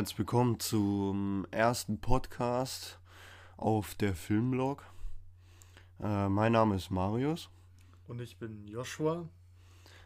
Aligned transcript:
Herzlich 0.00 0.18
willkommen 0.20 0.58
zum 0.58 1.46
ersten 1.50 2.00
Podcast 2.00 2.98
auf 3.58 3.94
der 3.96 4.14
Filmblog. 4.14 4.82
Äh, 6.02 6.26
mein 6.30 6.52
Name 6.52 6.76
ist 6.76 6.90
Marius. 6.90 7.50
Und 8.08 8.22
ich 8.22 8.38
bin 8.38 8.66
Joshua. 8.66 9.28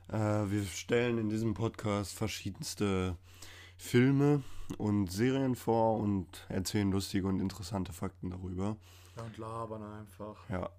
Äh, 0.08 0.16
wir 0.16 0.64
stellen 0.64 1.18
in 1.18 1.28
diesem 1.28 1.54
Podcast 1.54 2.12
verschiedenste 2.12 3.16
Filme 3.76 4.42
und 4.78 5.12
Serien 5.12 5.54
vor 5.54 6.00
und 6.00 6.44
erzählen 6.48 6.90
lustige 6.90 7.28
und 7.28 7.38
interessante 7.38 7.92
Fakten 7.92 8.30
darüber. 8.30 8.76
Ja, 9.16 9.22
und 9.22 9.38
labern 9.38 9.84
einfach. 9.84 10.50
Ja, 10.50 10.70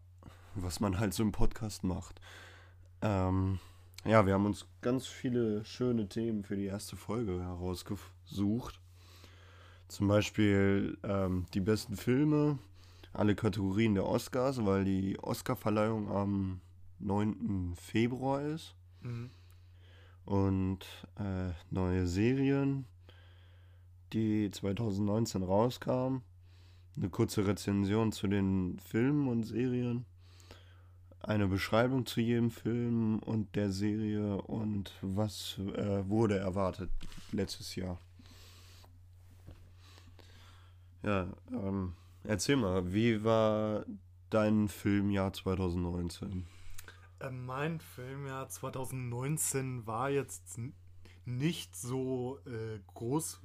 was 0.55 0.81
man 0.81 0.99
halt 0.99 1.13
so 1.13 1.23
im 1.23 1.31
Podcast 1.31 1.85
macht. 1.85 2.19
Ähm, 3.01 3.59
ja, 4.03 4.25
wir 4.25 4.33
haben 4.33 4.45
uns 4.45 4.67
ganz 4.81 5.07
viele 5.07 5.63
schöne 5.63 6.09
Themen 6.09 6.43
für 6.43 6.57
die 6.57 6.65
erste 6.65 6.97
Folge 6.97 7.41
herausgesucht. 7.41 8.81
Zum 9.87 10.07
Beispiel 10.07 10.97
ähm, 11.03 11.45
die 11.53 11.59
besten 11.59 11.95
Filme, 11.95 12.57
alle 13.13 13.35
Kategorien 13.35 13.95
der 13.95 14.05
Oscars, 14.05 14.65
weil 14.65 14.83
die 14.83 15.17
Oscarverleihung 15.19 16.11
am 16.11 16.61
9. 16.99 17.73
Februar 17.75 18.41
ist. 18.41 18.75
Mhm. 19.01 19.29
Und 20.25 20.85
äh, 21.19 21.51
neue 21.69 22.07
Serien, 22.07 22.85
die 24.13 24.49
2019 24.49 25.43
rauskamen. 25.43 26.21
Eine 26.97 27.09
kurze 27.09 27.45
Rezension 27.45 28.11
zu 28.11 28.27
den 28.27 28.79
Filmen 28.79 29.27
und 29.27 29.43
Serien 29.43 30.05
eine 31.27 31.47
Beschreibung 31.47 32.05
zu 32.05 32.21
jedem 32.21 32.51
Film 32.51 33.19
und 33.19 33.55
der 33.55 33.71
Serie 33.71 34.41
und 34.41 34.91
was 35.01 35.57
äh, 35.75 36.07
wurde 36.07 36.37
erwartet 36.37 36.89
letztes 37.31 37.75
Jahr. 37.75 37.99
Ja, 41.05 41.27
ähm, 41.51 41.93
erzähl 42.23 42.55
mal, 42.55 42.91
wie 42.91 43.23
war 43.23 43.85
dein 44.31 44.67
Filmjahr 44.67 45.31
2019? 45.33 46.47
Äh, 47.19 47.29
mein 47.29 47.79
Filmjahr 47.79 48.49
2019 48.49 49.85
war 49.85 50.09
jetzt 50.09 50.59
nicht 51.25 51.75
so 51.75 52.39
äh, 52.47 52.79
groß, 52.95 53.39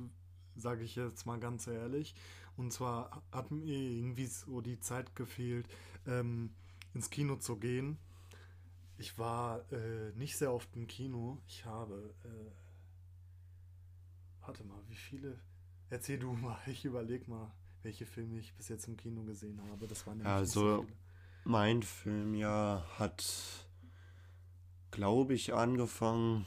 sage 0.57 0.85
ich 0.85 0.97
jetzt 0.97 1.27
mal 1.27 1.39
ganz 1.39 1.67
ehrlich. 1.67 2.15
Und 2.57 2.73
zwar 2.73 3.23
hat 3.31 3.51
mir 3.51 3.77
irgendwie 3.77 4.27
so 4.27 4.63
die 4.63 4.81
Zeit 4.81 5.15
gefehlt, 5.15 5.69
ähm, 6.07 6.55
ins 6.95 7.11
Kino 7.11 7.37
zu 7.37 7.59
gehen. 7.59 7.99
Ich 8.97 9.19
war 9.19 9.71
äh, 9.71 10.13
nicht 10.15 10.39
sehr 10.39 10.55
oft 10.55 10.75
im 10.77 10.87
Kino. 10.87 11.43
Ich 11.47 11.67
habe. 11.67 12.15
Äh, 12.25 12.53
warte 14.41 14.65
mal, 14.65 14.81
wie 14.89 14.97
viele. 14.97 15.39
Erzähl 15.91 16.19
du 16.19 16.33
mal, 16.33 16.59
ich 16.67 16.85
überleg 16.85 17.29
mal, 17.29 17.53
welche 17.83 18.07
Filme 18.07 18.39
ich 18.39 18.55
bis 18.55 18.69
jetzt 18.69 18.89
im 18.89 18.97
Kino 18.97 19.23
gesehen 19.23 19.61
habe. 19.71 19.87
Das 19.87 20.07
waren 20.07 20.19
nämlich 20.19 20.33
also, 20.33 20.77
so 20.77 20.87
mein 21.45 21.83
Filmjahr 21.83 22.87
hat, 22.99 23.69
glaube 24.91 25.35
ich, 25.35 25.53
angefangen 25.55 26.47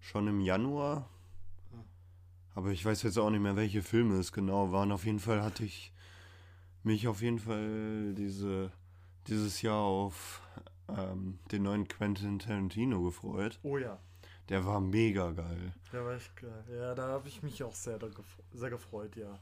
schon 0.00 0.28
im 0.28 0.40
Januar. 0.40 1.08
Ah. 1.72 1.84
Aber 2.54 2.70
ich 2.70 2.84
weiß 2.84 3.02
jetzt 3.02 3.18
auch 3.18 3.30
nicht 3.30 3.40
mehr, 3.40 3.56
welche 3.56 3.82
Filme 3.82 4.16
es 4.16 4.32
genau 4.32 4.72
waren. 4.72 4.92
Auf 4.92 5.04
jeden 5.04 5.20
Fall 5.20 5.42
hatte 5.42 5.64
ich 5.64 5.92
mich 6.82 7.08
auf 7.08 7.22
jeden 7.22 7.38
Fall 7.38 8.14
diese 8.14 8.72
dieses 9.28 9.62
Jahr 9.62 9.82
auf 9.82 10.42
ähm, 10.88 11.38
den 11.50 11.62
neuen 11.62 11.88
Quentin 11.88 12.38
Tarantino 12.38 13.02
gefreut. 13.02 13.58
Oh 13.62 13.78
ja. 13.78 13.98
Der 14.48 14.64
war 14.64 14.80
mega 14.80 15.30
geil. 15.30 15.72
Der 15.92 16.04
war 16.04 16.14
echt 16.14 16.34
geil. 16.36 16.64
Ja, 16.70 16.94
da 16.94 17.08
habe 17.08 17.28
ich 17.28 17.42
mich 17.42 17.62
auch 17.62 17.74
sehr, 17.74 17.98
sehr 18.52 18.70
gefreut, 18.70 19.16
ja. 19.16 19.38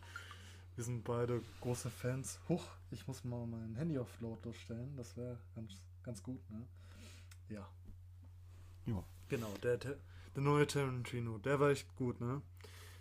Wir 0.76 0.84
sind 0.84 1.04
beide 1.04 1.42
große 1.60 1.90
Fans. 1.90 2.38
Huch, 2.48 2.64
ich 2.90 3.06
muss 3.06 3.24
mal 3.24 3.46
mein 3.46 3.74
Handy 3.76 3.98
auf 3.98 4.08
Lautlos 4.20 4.56
stellen. 4.56 4.96
Das 4.96 5.16
wäre 5.16 5.38
ganz, 5.54 5.72
ganz 6.02 6.22
gut, 6.22 6.40
ne? 6.50 6.66
Ja. 7.48 7.68
Ja. 8.86 9.02
Genau, 9.28 9.52
der, 9.62 9.78
der, 9.78 9.96
der 10.34 10.42
neue 10.42 10.66
Tarantino, 10.66 11.38
der 11.38 11.60
war 11.60 11.70
echt 11.70 11.94
gut, 11.96 12.20
ne? 12.20 12.42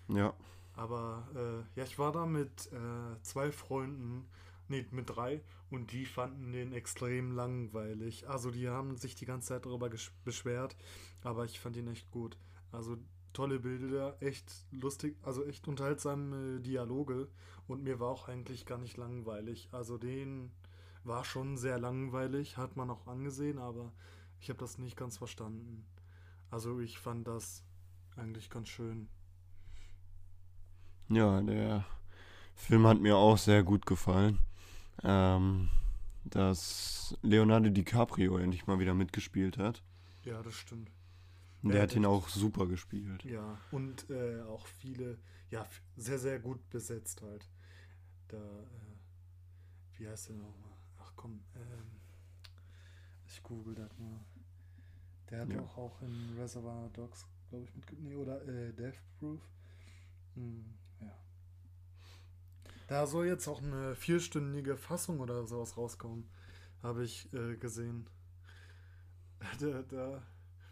Ja. 0.08 0.34
Aber 0.76 1.28
äh, 1.36 1.80
ja, 1.80 1.86
ich 1.86 2.00
war 2.00 2.12
da 2.12 2.26
mit 2.26 2.72
äh, 2.72 3.22
zwei 3.22 3.52
Freunden 3.52 4.28
nee, 4.69 4.85
mit 4.91 5.09
drei 5.09 5.41
und 5.69 5.91
die 5.91 6.06
fanden 6.06 6.52
den 6.52 6.74
extrem 6.74 7.31
langweilig. 7.31 8.30
Also 8.30 8.52
die 8.52 8.69
haben 8.69 8.96
sich 8.97 9.16
die 9.16 9.25
ganze 9.25 9.50
Zeit 9.50 9.66
darüber 9.66 9.90
beschwert, 10.24 10.75
aber 11.22 11.46
ich 11.46 11.59
fand 11.59 11.75
ihn 11.75 11.88
echt 11.88 12.09
gut. 12.12 12.38
Also 12.72 12.97
tolle 13.34 13.59
Bilder, 13.59 14.18
echt 14.22 14.66
lustig, 14.72 15.18
also 15.24 15.44
echt 15.46 15.68
unterhaltsame 15.68 16.59
Dialoge 16.59 17.28
und 17.68 17.84
mir 17.84 18.00
war 18.00 18.09
auch 18.09 18.28
eigentlich 18.28 18.66
gar 18.66 18.78
nicht 18.78 18.97
langweilig. 18.97 19.69
Also 19.72 19.97
den 19.97 20.52
war 21.03 21.24
schon 21.24 21.57
sehr 21.57 21.80
langweilig, 21.80 22.57
hat 22.57 22.75
man 22.75 22.90
auch 22.90 23.07
angesehen, 23.07 23.57
aber 23.57 23.91
ich 24.40 24.50
habe 24.50 24.59
das 24.59 24.78
nicht 24.78 24.97
ganz 24.97 25.18
verstanden. 25.18 25.86
Also 26.51 26.80
ich 26.80 27.00
fand 27.00 27.28
das 27.28 27.63
eigentlich 28.16 28.50
ganz 28.50 28.69
schön. 28.69 29.07
Ja, 31.09 31.41
der 31.41 31.86
Film 32.56 32.86
hat 32.86 33.00
mir 33.00 33.18
auch 33.18 33.38
sehr 33.38 33.63
gut 33.63 33.86
gefallen 33.86 34.40
ähm, 35.04 35.70
dass 36.26 37.18
Leonardo 37.22 37.70
DiCaprio 37.70 38.38
endlich 38.38 38.68
mal 38.68 38.80
wieder 38.80 38.94
mitgespielt 38.94 39.58
hat. 39.58 39.84
Ja, 40.24 40.42
das 40.44 40.54
stimmt. 40.54 40.92
Der 41.62 41.76
ja, 41.76 41.82
hat 41.82 41.96
ihn 41.96 42.06
auch 42.06 42.30
super 42.30 42.68
gespielt. 42.68 43.24
Ja, 43.26 43.58
und 43.72 44.10
äh, 44.10 44.42
auch 44.44 44.66
viele, 44.68 45.18
ja, 45.52 45.66
sehr, 45.98 46.18
sehr 46.18 46.40
gut 46.40 46.70
besetzt 46.70 47.22
halt. 47.22 47.50
Da, 48.30 48.38
äh, 48.38 49.98
wie 49.98 50.08
heißt 50.08 50.30
der 50.30 50.36
nochmal? 50.38 50.72
Ach 51.00 51.12
komm, 51.16 51.42
ähm, 51.56 52.00
ich 53.28 53.44
google 53.44 53.76
das 53.76 53.98
mal. 53.98 54.20
Der 55.30 55.42
hat 55.42 55.54
ja. 55.54 55.62
auch, 55.62 55.78
auch 55.78 56.02
in 56.02 56.38
Reservoir 56.38 56.90
Dogs, 56.94 57.28
glaube 57.50 57.66
ich, 57.66 57.76
mitgespielt. 57.76 58.10
Nee, 58.10 58.16
oder 58.16 58.42
äh, 58.48 58.74
Death 58.74 59.02
Proof. 59.20 59.42
Hm, 60.36 60.66
da 62.89 63.05
soll 63.05 63.27
jetzt 63.27 63.47
auch 63.47 63.61
eine 63.61 63.95
vierstündige 63.95 64.75
Fassung 64.75 65.19
oder 65.19 65.45
sowas 65.45 65.77
rauskommen, 65.77 66.27
habe 66.81 67.03
ich 67.03 67.31
äh, 67.33 67.55
gesehen. 67.55 68.09
Da, 69.61 69.83
da, 69.83 70.22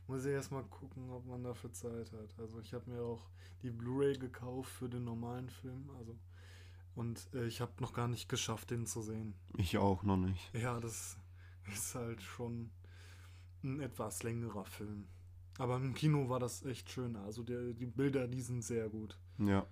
muss 0.08 0.26
ich 0.26 0.32
erstmal 0.32 0.64
gucken, 0.64 1.10
ob 1.10 1.26
man 1.26 1.42
dafür 1.42 1.72
Zeit 1.72 2.12
hat. 2.12 2.38
Also 2.38 2.60
ich 2.60 2.74
habe 2.74 2.90
mir 2.90 3.02
auch 3.02 3.30
die 3.62 3.70
Blu-ray 3.70 4.18
gekauft 4.18 4.70
für 4.70 4.90
den 4.90 5.06
normalen 5.06 5.50
Film. 5.50 5.90
Also 5.98 6.18
und 6.96 7.30
äh, 7.34 7.46
ich 7.46 7.62
habe 7.62 7.72
noch 7.80 7.94
gar 7.94 8.10
nicht 8.10 8.28
geschafft, 8.28 8.72
den 8.72 8.86
zu 8.86 9.02
sehen. 9.02 9.36
Ich 9.56 9.78
auch 9.78 10.04
noch 10.04 10.18
nicht. 10.18 10.54
Ja, 10.54 10.82
das 10.82 11.18
ist 11.72 11.96
halt 11.96 12.22
schon 12.22 12.72
ein 13.64 13.80
etwas 13.80 14.24
längerer 14.24 14.66
Film. 14.66 15.08
Aber 15.60 15.78
im 15.78 15.94
Kino 15.94 16.28
war 16.28 16.40
das 16.40 16.66
echt 16.66 16.90
schön. 16.90 17.16
Also 17.16 17.44
der, 17.44 17.74
die 17.74 17.86
Bilder, 17.86 18.28
die 18.28 18.42
sind 18.42 18.64
sehr 18.64 18.90
gut. 18.90 19.18
Ja 19.38 19.66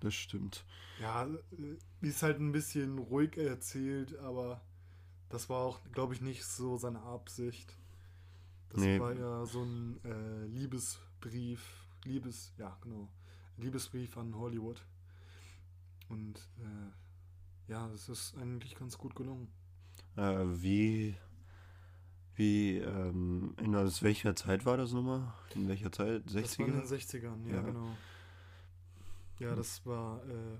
das 0.00 0.14
stimmt. 0.14 0.64
Ja, 1.00 1.26
äh, 1.26 2.06
ist 2.06 2.22
halt 2.22 2.38
ein 2.38 2.52
bisschen 2.52 2.98
ruhig 2.98 3.36
erzählt, 3.36 4.16
aber 4.18 4.60
das 5.28 5.48
war 5.48 5.58
auch, 5.58 5.80
glaube 5.92 6.14
ich, 6.14 6.20
nicht 6.20 6.44
so 6.44 6.76
seine 6.76 7.00
Absicht. 7.02 7.76
Das 8.70 8.80
nee. 8.80 8.98
war 9.00 9.12
ja 9.12 9.44
so 9.46 9.62
ein 9.62 10.00
äh, 10.04 10.46
Liebesbrief, 10.46 11.86
Liebes, 12.04 12.52
ja, 12.58 12.76
genau, 12.82 13.08
Liebesbrief 13.56 14.16
an 14.16 14.36
Hollywood. 14.36 14.84
Und 16.08 16.38
äh, 16.58 17.70
ja, 17.72 17.88
es 17.92 18.08
ist 18.08 18.36
eigentlich 18.36 18.76
ganz 18.76 18.96
gut 18.96 19.14
gelungen. 19.14 19.48
Äh, 20.16 20.44
wie, 20.62 21.16
wie, 22.34 22.78
ähm, 22.78 23.54
in 23.60 23.74
aus 23.74 24.02
welcher 24.02 24.36
Zeit 24.36 24.64
war 24.64 24.76
das 24.76 24.92
nochmal? 24.92 25.32
In 25.54 25.68
welcher 25.68 25.90
Zeit? 25.90 26.22
60er? 26.26 26.40
Das 26.42 26.58
war 26.58 26.66
in 26.66 26.72
den 26.74 26.84
60ern, 26.84 27.46
ja, 27.48 27.54
ja. 27.56 27.62
genau. 27.62 27.96
Ja, 29.38 29.54
das 29.54 29.84
war, 29.84 30.24
äh, 30.28 30.58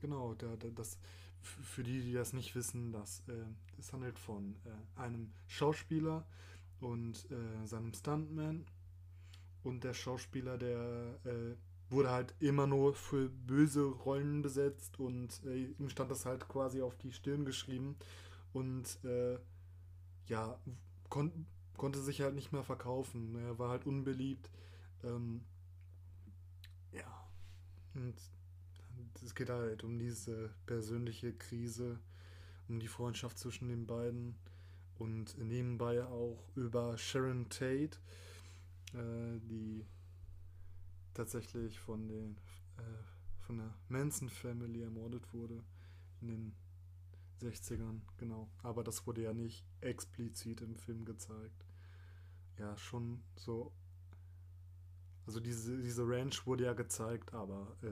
genau, 0.00 0.34
der, 0.34 0.56
der, 0.56 0.70
das, 0.70 0.98
für 1.40 1.84
die, 1.84 2.02
die 2.02 2.12
das 2.12 2.32
nicht 2.32 2.54
wissen, 2.56 2.92
das, 2.92 3.22
äh, 3.28 3.44
es 3.78 3.92
handelt 3.92 4.18
von 4.18 4.56
äh, 4.64 5.00
einem 5.00 5.32
Schauspieler 5.46 6.26
und 6.80 7.30
äh, 7.30 7.66
seinem 7.66 7.92
Stuntman. 7.92 8.66
Und 9.62 9.84
der 9.84 9.94
Schauspieler, 9.94 10.58
der 10.58 11.18
äh, 11.24 11.56
wurde 11.90 12.10
halt 12.10 12.34
immer 12.40 12.66
nur 12.66 12.94
für 12.94 13.28
böse 13.28 13.84
Rollen 13.84 14.42
besetzt 14.42 14.98
und 15.00 15.42
äh, 15.44 15.66
ihm 15.78 15.88
stand 15.88 16.10
das 16.10 16.26
halt 16.26 16.48
quasi 16.48 16.82
auf 16.82 16.96
die 16.98 17.12
Stirn 17.12 17.44
geschrieben. 17.44 17.96
Und 18.52 19.04
äh, 19.04 19.38
ja, 20.28 20.58
kon 21.08 21.46
konnte 21.76 22.00
sich 22.00 22.22
halt 22.22 22.34
nicht 22.34 22.52
mehr 22.52 22.62
verkaufen. 22.62 23.36
Er 23.36 23.58
war 23.58 23.68
halt 23.70 23.86
unbeliebt. 23.86 24.50
Ähm, 25.04 25.42
und 27.96 28.14
es 29.22 29.34
geht 29.34 29.50
halt 29.50 29.82
um 29.84 29.98
diese 29.98 30.50
persönliche 30.66 31.32
Krise, 31.32 31.98
um 32.68 32.78
die 32.78 32.88
Freundschaft 32.88 33.38
zwischen 33.38 33.68
den 33.68 33.86
beiden 33.86 34.36
und 34.98 35.36
nebenbei 35.38 36.04
auch 36.04 36.48
über 36.54 36.96
Sharon 36.96 37.48
Tate, 37.48 37.98
äh, 38.94 39.38
die 39.40 39.84
tatsächlich 41.14 41.78
von 41.78 42.08
den 42.08 42.36
äh, 42.78 43.16
von 43.46 43.58
der 43.58 43.74
Manson 43.88 44.28
Family 44.28 44.82
ermordet 44.82 45.32
wurde 45.32 45.62
in 46.20 46.28
den 46.28 46.52
60ern, 47.40 48.00
genau. 48.16 48.48
Aber 48.62 48.82
das 48.82 49.06
wurde 49.06 49.22
ja 49.22 49.32
nicht 49.32 49.64
explizit 49.80 50.60
im 50.62 50.76
Film 50.76 51.04
gezeigt. 51.04 51.64
Ja, 52.58 52.76
schon 52.76 53.22
so. 53.36 53.72
Also 55.26 55.40
diese, 55.40 55.76
diese 55.78 56.06
Ranch 56.06 56.46
wurde 56.46 56.64
ja 56.64 56.72
gezeigt, 56.72 57.34
aber 57.34 57.76
äh, 57.82 57.88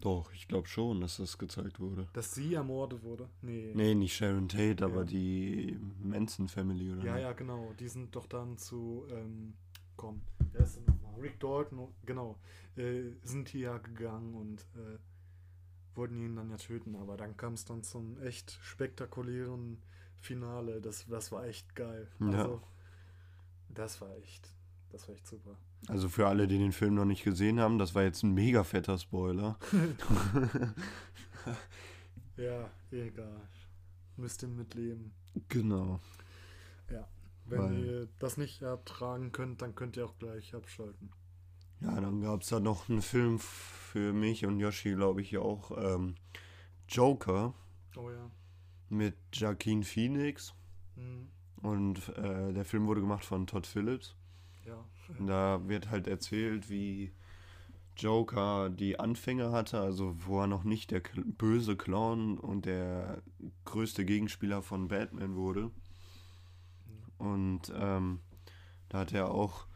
Doch, 0.00 0.32
ich 0.32 0.48
glaube 0.48 0.66
schon, 0.68 1.00
dass 1.00 1.16
das 1.18 1.38
gezeigt 1.38 1.78
wurde. 1.80 2.08
dass 2.12 2.34
sie 2.34 2.54
ermordet 2.54 3.02
wurde? 3.02 3.28
Nee. 3.42 3.72
Nee, 3.74 3.94
nicht 3.94 4.14
Sharon 4.16 4.48
Tate, 4.48 4.84
aber 4.84 4.98
Ja. 5.00 5.04
die 5.04 5.78
Manson 6.02 6.48
Family, 6.48 6.92
oder? 6.92 7.04
Ja, 7.04 7.14
nicht? 7.14 7.22
ja, 7.22 7.32
genau. 7.32 7.72
Die 7.78 7.88
sind 7.88 8.14
doch 8.16 8.26
dann 8.26 8.58
zu, 8.58 9.06
ähm, 9.10 9.54
komm, 9.96 10.22
wer 10.52 10.62
ist 10.62 10.76
denn 10.76 10.84
nochmal? 10.86 11.20
Rick 11.20 11.38
Dalton, 11.40 11.88
genau. 12.04 12.38
Äh, 12.76 13.12
sind 13.22 13.52
die 13.52 13.60
ja 13.60 13.78
gegangen 13.78 14.34
und 14.34 14.60
äh, 14.76 14.98
wollten 15.94 16.20
ihn 16.20 16.36
dann 16.36 16.50
ja 16.50 16.56
töten. 16.56 16.94
Aber 16.96 17.16
dann 17.16 17.36
kam 17.36 17.54
es 17.54 17.64
dann 17.64 17.82
zum 17.82 18.20
echt 18.20 18.58
spektakulären 18.62 19.78
Finale. 20.18 20.80
Das, 20.82 21.06
das 21.06 21.30
war 21.32 21.46
echt 21.46 21.74
geil. 21.74 22.08
Ja. 22.20 22.26
Also, 22.26 22.62
das 23.68 24.00
war 24.00 24.14
echt, 24.16 24.52
das 24.90 25.08
war 25.08 25.14
echt 25.14 25.26
super. 25.26 25.56
Also 25.88 26.08
für 26.08 26.26
alle, 26.26 26.46
die 26.48 26.58
den 26.58 26.72
Film 26.72 26.94
noch 26.94 27.04
nicht 27.04 27.22
gesehen 27.24 27.60
haben, 27.60 27.78
das 27.78 27.94
war 27.94 28.02
jetzt 28.02 28.22
ein 28.22 28.32
mega 28.34 28.64
fetter 28.64 28.98
Spoiler. 28.98 29.58
Ja, 32.36 32.68
egal. 32.90 33.40
Müsst 34.16 34.42
ihr 34.42 34.48
mitleben. 34.48 35.12
genau. 35.48 36.00
Wenn 37.48 37.58
Weil- 37.60 37.78
ihr 37.84 38.08
das 38.18 38.36
nicht 38.38 38.60
ertragen 38.62 39.30
könnt, 39.30 39.62
dann 39.62 39.76
könnt 39.76 39.96
ihr 39.96 40.04
auch 40.04 40.18
gleich 40.18 40.52
abschalten. 40.52 41.12
Ja, 41.80 42.00
dann 42.00 42.20
gab 42.20 42.42
es 42.42 42.48
da 42.48 42.58
noch 42.58 42.88
einen 42.88 43.02
Film 43.02 43.38
für 43.38 44.12
mich 44.12 44.44
und 44.44 44.58
Yoshi, 44.58 44.94
glaube 44.94 45.22
ich, 45.22 45.38
auch. 45.38 45.70
Ähm, 45.78 46.16
Joker 46.88 47.54
Oh 47.96 48.10
ja. 48.10 48.28
mit 48.88 49.14
Joaquin 49.32 49.84
Phoenix. 49.84 50.54
Hm, 50.96 51.28
Und 51.62 52.08
äh, 52.18 52.52
der 52.52 52.64
Film 52.64 52.88
wurde 52.88 53.00
gemacht 53.02 53.24
von 53.24 53.46
Todd 53.46 53.64
Phillips. 53.64 54.16
ja. 54.66 54.84
Und 55.18 55.26
da 55.26 55.68
wird 55.68 55.90
halt 55.90 56.06
erzählt, 56.06 56.68
wie 56.68 57.12
Joker 57.96 58.68
die 58.70 58.98
Anfänge 58.98 59.52
hatte, 59.52 59.80
also 59.80 60.14
wo 60.26 60.40
er 60.40 60.46
noch 60.46 60.64
nicht 60.64 60.90
der 60.90 61.02
böse 61.24 61.76
Clown 61.76 62.38
und 62.38 62.66
der 62.66 63.22
größte 63.64 64.04
Gegenspieler 64.04 64.62
von 64.62 64.88
Batman 64.88 65.34
wurde. 65.34 65.70
Und 67.18 67.72
ähm, 67.74 68.20
da 68.88 68.98
hat 68.98 69.12
er 69.12 69.30
auch 69.30 69.66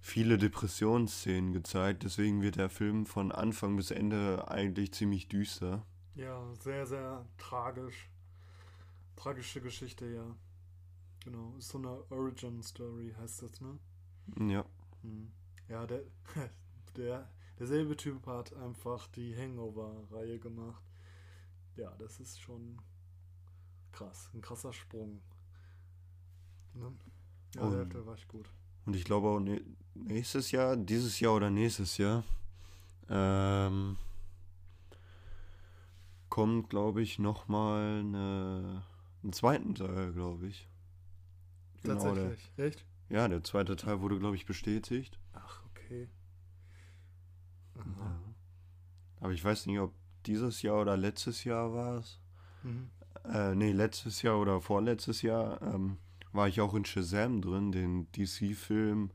viele 0.00 0.36
Depressionsszenen 0.36 1.52
gezeigt, 1.52 2.02
deswegen 2.02 2.42
wird 2.42 2.56
der 2.56 2.68
Film 2.68 3.06
von 3.06 3.32
Anfang 3.32 3.76
bis 3.76 3.90
Ende 3.90 4.48
eigentlich 4.48 4.92
ziemlich 4.92 5.28
düster. 5.28 5.86
Ja, 6.14 6.42
sehr, 6.60 6.86
sehr 6.86 7.24
tragisch. 7.38 8.10
Tragische 9.16 9.60
Geschichte, 9.60 10.06
ja. 10.06 10.36
Genau. 11.24 11.54
Ist 11.56 11.68
so 11.68 11.78
eine 11.78 12.04
Origin-Story, 12.10 13.14
heißt 13.18 13.42
das, 13.42 13.60
ne? 13.60 13.78
Ja, 14.38 14.64
Hm. 15.02 15.30
Ja, 15.68 15.86
der, 15.86 16.02
der, 16.96 17.28
derselbe 17.58 17.96
Typ 17.96 18.26
hat 18.26 18.52
einfach 18.54 19.06
die 19.08 19.36
Hangover-Reihe 19.36 20.38
gemacht. 20.38 20.82
Ja, 21.76 21.90
das 21.98 22.20
ist 22.20 22.40
schon 22.40 22.78
krass. 23.92 24.30
Ein 24.34 24.40
krasser 24.40 24.72
Sprung. 24.72 25.20
Ne? 26.74 26.92
Ja, 27.54 27.70
der, 27.70 27.82
Und- 27.82 27.94
der 27.94 28.06
war 28.06 28.14
echt 28.14 28.28
gut. 28.28 28.48
und 28.86 28.96
ich 28.96 29.04
glaube 29.04 29.28
auch 29.28 29.38
nä- 29.40 29.62
nächstes 29.94 30.50
Jahr, 30.50 30.76
dieses 30.76 31.20
Jahr 31.20 31.34
oder 31.36 31.50
nächstes 31.50 31.96
Jahr, 31.98 32.24
ähm, 33.08 33.96
kommt, 36.28 36.68
glaube 36.70 37.02
ich, 37.02 37.18
nochmal 37.18 38.00
eine, 38.00 38.82
einen 39.22 39.32
zweiten 39.32 39.74
Teil, 39.74 40.12
glaube 40.12 40.48
ich. 40.48 40.68
Genau, 41.82 42.14
der, 42.14 42.30
Tatsächlich. 42.30 42.58
Echt? 42.58 42.84
Ja, 43.08 43.28
der 43.28 43.44
zweite 43.44 43.76
Teil 43.76 44.00
wurde, 44.00 44.18
glaube 44.18 44.36
ich, 44.36 44.46
bestätigt. 44.46 45.18
Ach, 45.32 45.62
okay. 45.66 46.08
Ja. 47.76 48.20
Aber 49.20 49.32
ich 49.32 49.44
weiß 49.44 49.66
nicht, 49.66 49.78
ob 49.78 49.92
dieses 50.26 50.62
Jahr 50.62 50.80
oder 50.80 50.96
letztes 50.96 51.44
Jahr 51.44 51.72
war 51.72 51.98
es. 51.98 52.20
Mhm. 52.62 52.90
Äh, 53.24 53.54
nee, 53.54 53.72
letztes 53.72 54.22
Jahr 54.22 54.38
oder 54.38 54.60
vorletztes 54.60 55.22
Jahr 55.22 55.60
ähm, 55.62 55.98
war 56.32 56.48
ich 56.48 56.60
auch 56.60 56.74
in 56.74 56.84
Shazam 56.84 57.40
drin, 57.40 57.72
den 57.72 58.10
DC-Film. 58.12 59.10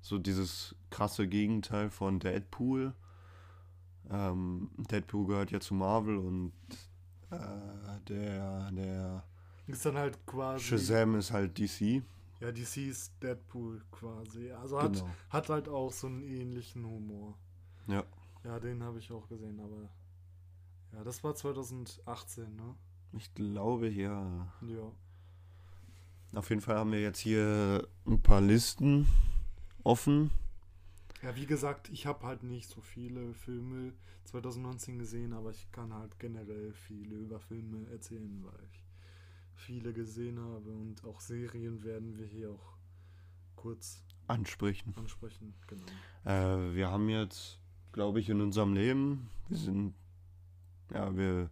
So 0.00 0.18
dieses 0.18 0.74
krasse 0.90 1.28
Gegenteil 1.28 1.90
von 1.90 2.18
Deadpool. 2.18 2.92
Ähm, 4.10 4.70
Deadpool 4.76 5.26
gehört 5.26 5.52
ja 5.52 5.60
zu 5.60 5.74
Marvel 5.74 6.18
und 6.18 6.52
äh, 7.30 8.00
der, 8.08 8.70
der 8.72 9.24
Ist 9.68 9.86
dann 9.86 9.96
halt 9.96 10.26
quasi. 10.26 10.64
Shazam 10.64 11.14
ist 11.14 11.30
halt 11.30 11.56
DC. 11.58 12.02
Ja, 12.42 12.50
DC 12.50 12.88
ist 12.88 13.22
Deadpool 13.22 13.80
quasi. 13.92 14.50
Also 14.50 14.80
hat, 14.82 14.94
Genau. 14.94 15.08
hat 15.30 15.48
halt 15.48 15.68
auch 15.68 15.92
so 15.92 16.08
einen 16.08 16.22
ähnlichen 16.22 16.84
Humor. 16.84 17.38
Ja. 17.86 18.04
Ja, 18.44 18.58
den 18.58 18.82
habe 18.82 18.98
ich 18.98 19.12
auch 19.12 19.28
gesehen, 19.28 19.60
aber. 19.60 19.88
Ja, 20.92 21.04
das 21.04 21.22
war 21.22 21.34
2018, 21.34 22.56
ne? 22.56 22.74
Ich 23.12 23.32
glaube, 23.34 23.88
ja. 23.88 24.52
Ja. 24.62 24.92
Auf 26.34 26.48
jeden 26.50 26.60
Fall 26.62 26.76
haben 26.76 26.92
wir 26.92 27.00
jetzt 27.00 27.20
hier 27.20 27.86
ein 28.06 28.20
paar 28.20 28.40
Listen 28.40 29.06
offen. 29.84 30.30
Ja, 31.22 31.36
wie 31.36 31.46
gesagt, 31.46 31.90
ich 31.90 32.06
habe 32.06 32.26
halt 32.26 32.42
nicht 32.42 32.68
so 32.68 32.80
viele 32.80 33.32
Filme 33.34 33.92
2019 34.24 34.98
gesehen, 34.98 35.32
aber 35.32 35.50
ich 35.50 35.70
kann 35.70 35.92
halt 35.94 36.18
generell 36.18 36.72
viele 36.72 37.14
über 37.14 37.38
Filme 37.38 37.86
erzählen, 37.90 38.42
weil 38.44 38.64
ich 38.70 38.81
viele 39.62 39.92
gesehen 39.92 40.38
habe 40.38 40.70
und 40.70 41.04
auch 41.04 41.20
Serien 41.20 41.82
werden 41.84 42.16
wir 42.18 42.26
hier 42.26 42.50
auch 42.50 42.76
kurz 43.56 44.02
Ansprechen. 44.26 44.94
ansprechen. 44.96 45.54
Genau. 45.66 45.84
Äh, 46.24 46.74
wir 46.74 46.90
haben 46.90 47.08
jetzt, 47.08 47.60
glaube 47.92 48.20
ich, 48.20 48.28
in 48.28 48.40
unserem 48.40 48.74
Leben, 48.74 49.30
wir 49.48 49.56
sind, 49.56 49.94
ja, 50.92 51.16
wir, 51.16 51.50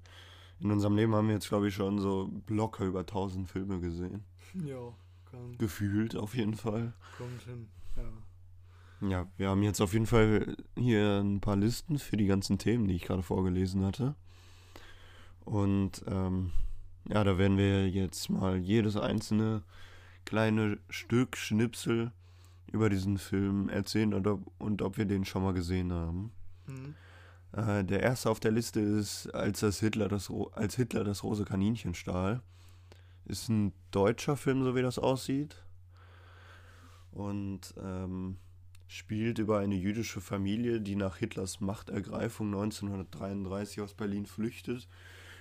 in 0.60 0.70
unserem 0.70 0.96
Leben 0.96 1.14
haben 1.14 1.28
wir 1.28 1.34
jetzt, 1.34 1.48
glaube 1.48 1.68
ich, 1.68 1.74
schon 1.74 1.98
so 1.98 2.30
locker 2.48 2.84
über 2.84 3.00
1000 3.00 3.48
Filme 3.48 3.80
gesehen. 3.80 4.24
Ja, 4.66 4.92
kann, 5.30 5.56
Gefühlt 5.58 6.16
auf 6.16 6.34
jeden 6.34 6.54
Fall. 6.54 6.92
kommt 7.16 7.42
hin. 7.42 7.68
Ja. 7.96 9.08
Ja, 9.08 9.26
wir 9.36 9.48
haben 9.48 9.62
jetzt 9.62 9.80
auf 9.80 9.92
jeden 9.92 10.06
Fall 10.06 10.56
hier 10.76 11.20
ein 11.20 11.40
paar 11.40 11.54
Listen 11.56 11.98
für 12.00 12.16
die 12.16 12.26
ganzen 12.26 12.58
Themen, 12.58 12.88
die 12.88 12.96
ich 12.96 13.02
gerade 13.04 13.22
vorgelesen 13.22 13.84
hatte. 13.84 14.16
Und 15.44 16.02
ähm, 16.08 16.50
ja, 17.08 17.24
da 17.24 17.38
werden 17.38 17.56
wir 17.56 17.88
jetzt 17.88 18.28
mal 18.30 18.56
jedes 18.56 18.96
einzelne 18.96 19.62
kleine 20.24 20.78
Stück, 20.88 21.36
Schnipsel 21.36 22.12
über 22.72 22.88
diesen 22.88 23.18
Film 23.18 23.68
erzählen 23.68 24.14
und 24.14 24.26
ob, 24.26 24.42
und 24.58 24.82
ob 24.82 24.96
wir 24.96 25.04
den 25.04 25.24
schon 25.24 25.42
mal 25.42 25.54
gesehen 25.54 25.92
haben. 25.92 26.32
Mhm. 26.66 26.94
Äh, 27.52 27.84
der 27.84 28.02
erste 28.02 28.30
auf 28.30 28.40
der 28.40 28.52
Liste 28.52 28.80
ist, 28.80 29.28
als, 29.34 29.60
das 29.60 29.80
Hitler 29.80 30.08
das, 30.08 30.30
als 30.52 30.76
Hitler 30.76 31.04
das 31.04 31.24
rote 31.24 31.44
Kaninchen 31.44 31.94
stahl. 31.94 32.42
Ist 33.24 33.48
ein 33.48 33.72
deutscher 33.90 34.36
Film, 34.36 34.62
so 34.62 34.74
wie 34.74 34.82
das 34.82 34.98
aussieht. 34.98 35.56
Und 37.12 37.74
ähm, 37.82 38.36
spielt 38.86 39.38
über 39.38 39.58
eine 39.58 39.74
jüdische 39.74 40.20
Familie, 40.20 40.80
die 40.80 40.96
nach 40.96 41.16
Hitlers 41.16 41.60
Machtergreifung 41.60 42.48
1933 42.48 43.80
aus 43.80 43.94
Berlin 43.94 44.26
flüchtet, 44.26 44.88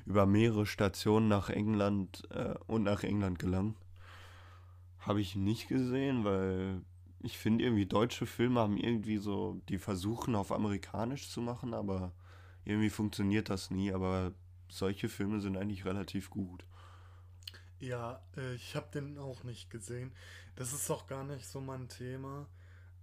über 0.05 0.25
mehrere 0.25 0.65
Stationen 0.65 1.27
nach 1.27 1.49
England 1.49 2.27
äh, 2.31 2.55
und 2.67 2.83
nach 2.83 3.03
England 3.03 3.39
gelangt. 3.39 3.77
Habe 4.99 5.21
ich 5.21 5.35
nicht 5.35 5.67
gesehen, 5.67 6.23
weil 6.23 6.81
ich 7.21 7.37
finde 7.37 7.65
irgendwie 7.65 7.85
deutsche 7.85 8.25
Filme 8.25 8.59
haben 8.59 8.77
irgendwie 8.77 9.17
so, 9.17 9.61
die 9.69 9.77
versuchen 9.77 10.35
auf 10.35 10.51
amerikanisch 10.51 11.29
zu 11.29 11.41
machen, 11.41 11.73
aber 11.73 12.13
irgendwie 12.65 12.89
funktioniert 12.89 13.49
das 13.49 13.71
nie. 13.71 13.91
Aber 13.91 14.33
solche 14.69 15.09
Filme 15.09 15.41
sind 15.41 15.57
eigentlich 15.57 15.85
relativ 15.85 16.29
gut. 16.29 16.63
Ja, 17.79 18.21
äh, 18.37 18.55
ich 18.55 18.75
habe 18.75 18.87
den 18.93 19.17
auch 19.17 19.43
nicht 19.43 19.69
gesehen. 19.69 20.11
Das 20.55 20.73
ist 20.73 20.89
doch 20.89 21.07
gar 21.07 21.23
nicht 21.23 21.45
so 21.45 21.61
mein 21.61 21.87
Thema. 21.87 22.47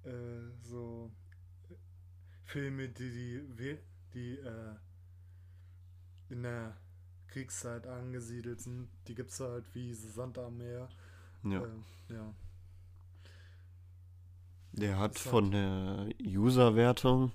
Äh, 0.04 0.50
so 0.62 1.10
äh, 1.70 1.74
Filme, 2.44 2.88
die 2.88 3.46
die, 3.56 3.78
die 4.12 4.36
äh, 4.36 4.76
in 6.28 6.42
der 6.42 6.76
Kriegszeit 7.28 7.86
angesiedelt 7.86 8.60
sind, 8.60 8.88
die 9.06 9.14
gibt 9.14 9.30
es 9.30 9.40
halt 9.40 9.64
wie 9.74 9.94
Sand 9.94 10.38
am 10.38 10.58
Meer. 10.58 10.88
Ja. 11.44 11.62
Äh, 11.62 12.14
ja. 12.14 12.34
Der 14.72 14.98
hat 14.98 15.16
ist 15.16 15.22
von 15.22 15.50
der 15.50 16.08
User-Wertung 16.22 17.32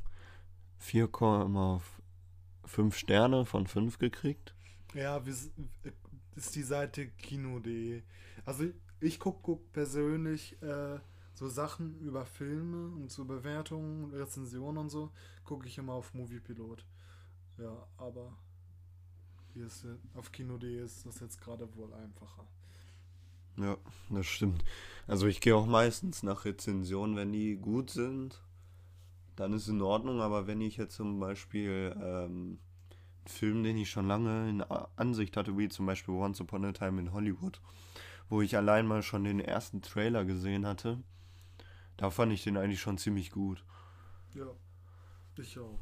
4,5 0.81 2.93
Sterne 2.93 3.45
von 3.45 3.67
5 3.67 3.97
gekriegt. 3.97 4.53
Ja, 4.93 5.25
wir, 5.25 5.33
äh, 5.33 5.91
ist 6.35 6.55
die 6.55 6.63
Seite 6.63 7.07
kino.de. 7.07 8.03
Also 8.45 8.65
ich 8.99 9.19
guck, 9.19 9.41
guck 9.41 9.71
persönlich 9.71 10.61
äh, 10.61 10.99
so 11.33 11.47
Sachen 11.47 11.99
über 11.99 12.25
Filme 12.25 12.95
und 12.95 13.11
so 13.11 13.25
Bewertungen, 13.25 14.13
Rezensionen 14.13 14.77
und 14.77 14.89
so, 14.89 15.11
gucke 15.43 15.67
ich 15.67 15.77
immer 15.77 15.93
auf 15.93 16.13
Moviepilot. 16.13 16.85
Ja, 17.57 17.87
aber 17.97 18.37
hier 19.53 19.65
ist, 19.65 19.85
auf 20.15 20.31
Kino.de 20.31 20.83
ist 20.83 21.05
das 21.05 21.19
jetzt 21.19 21.41
gerade 21.41 21.67
wohl 21.75 21.93
einfacher. 21.93 22.45
Ja, 23.57 23.77
das 24.09 24.25
stimmt. 24.25 24.63
Also 25.07 25.27
ich 25.27 25.41
gehe 25.41 25.55
auch 25.55 25.65
meistens 25.65 26.23
nach 26.23 26.45
Rezensionen, 26.45 27.15
wenn 27.15 27.33
die 27.33 27.57
gut 27.57 27.89
sind, 27.89 28.41
dann 29.35 29.53
ist 29.53 29.63
es 29.63 29.67
in 29.69 29.81
Ordnung, 29.81 30.21
aber 30.21 30.47
wenn 30.47 30.61
ich 30.61 30.77
jetzt 30.77 30.95
zum 30.95 31.19
Beispiel 31.19 31.95
ähm, 31.97 32.59
einen 33.21 33.27
Film, 33.27 33.63
den 33.63 33.77
ich 33.77 33.89
schon 33.89 34.07
lange 34.07 34.49
in 34.49 34.61
Ansicht 34.95 35.35
hatte, 35.37 35.57
wie 35.57 35.69
zum 35.69 35.85
Beispiel 35.85 36.13
Once 36.13 36.39
Upon 36.41 36.65
a 36.65 36.71
Time 36.71 36.99
in 36.99 37.13
Hollywood, 37.13 37.61
wo 38.29 38.41
ich 38.41 38.55
allein 38.55 38.87
mal 38.87 39.03
schon 39.03 39.23
den 39.23 39.39
ersten 39.39 39.81
Trailer 39.81 40.25
gesehen 40.25 40.65
hatte, 40.65 41.03
da 41.97 42.09
fand 42.09 42.31
ich 42.31 42.43
den 42.43 42.57
eigentlich 42.57 42.81
schon 42.81 42.97
ziemlich 42.97 43.31
gut. 43.31 43.63
Ja, 44.33 44.47
ich 45.37 45.59
auch. 45.59 45.79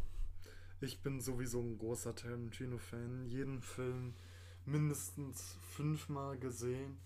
Ich 0.81 1.01
bin 1.01 1.19
sowieso 1.19 1.61
ein 1.61 1.77
großer 1.77 2.15
Tarantino-Fan. 2.15 3.25
Jeden 3.25 3.61
Film 3.61 4.13
mindestens 4.65 5.57
fünfmal 5.71 6.37
gesehen. 6.37 6.97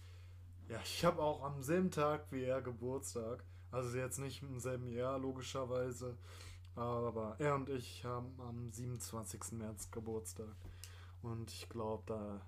Ja, 0.69 0.79
ich 0.83 1.03
habe 1.03 1.21
auch 1.23 1.43
am 1.43 1.63
selben 1.63 1.89
Tag 1.89 2.31
wie 2.31 2.43
er 2.43 2.61
Geburtstag. 2.61 3.43
Also 3.71 3.97
jetzt 3.97 4.19
nicht 4.19 4.43
im 4.43 4.59
selben 4.59 4.87
Jahr, 4.87 5.17
logischerweise. 5.17 6.15
Aber 6.75 7.35
er 7.39 7.55
und 7.55 7.69
ich 7.69 8.05
haben 8.05 8.39
am 8.39 8.71
27. 8.71 9.53
März 9.53 9.89
Geburtstag. 9.89 10.55
Und 11.23 11.49
ich 11.51 11.67
glaube, 11.67 12.03
da 12.05 12.41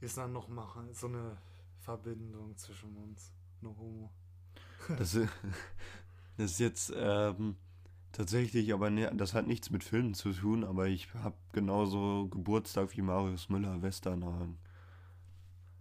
ist 0.00 0.16
dann 0.16 0.32
noch 0.32 0.48
mal 0.48 0.66
so 0.92 1.06
eine 1.06 1.36
Verbindung 1.80 2.56
zwischen 2.56 2.96
uns. 2.96 3.30
No 3.60 3.76
homo. 3.78 4.10
Das, 4.88 5.12
das 6.38 6.50
ist 6.52 6.60
jetzt 6.60 6.92
ähm, 6.96 7.56
tatsächlich, 8.14 8.72
aber 8.72 8.90
ne, 8.90 9.12
das 9.14 9.34
hat 9.34 9.46
nichts 9.46 9.70
mit 9.70 9.84
Filmen 9.84 10.14
zu 10.14 10.32
tun, 10.32 10.64
aber 10.64 10.88
ich 10.88 11.12
habe 11.14 11.36
genauso 11.52 12.28
Geburtstag 12.28 12.96
wie 12.96 13.02
Marius 13.02 13.48
Müller 13.50 13.82
Westernhagen. 13.82 14.58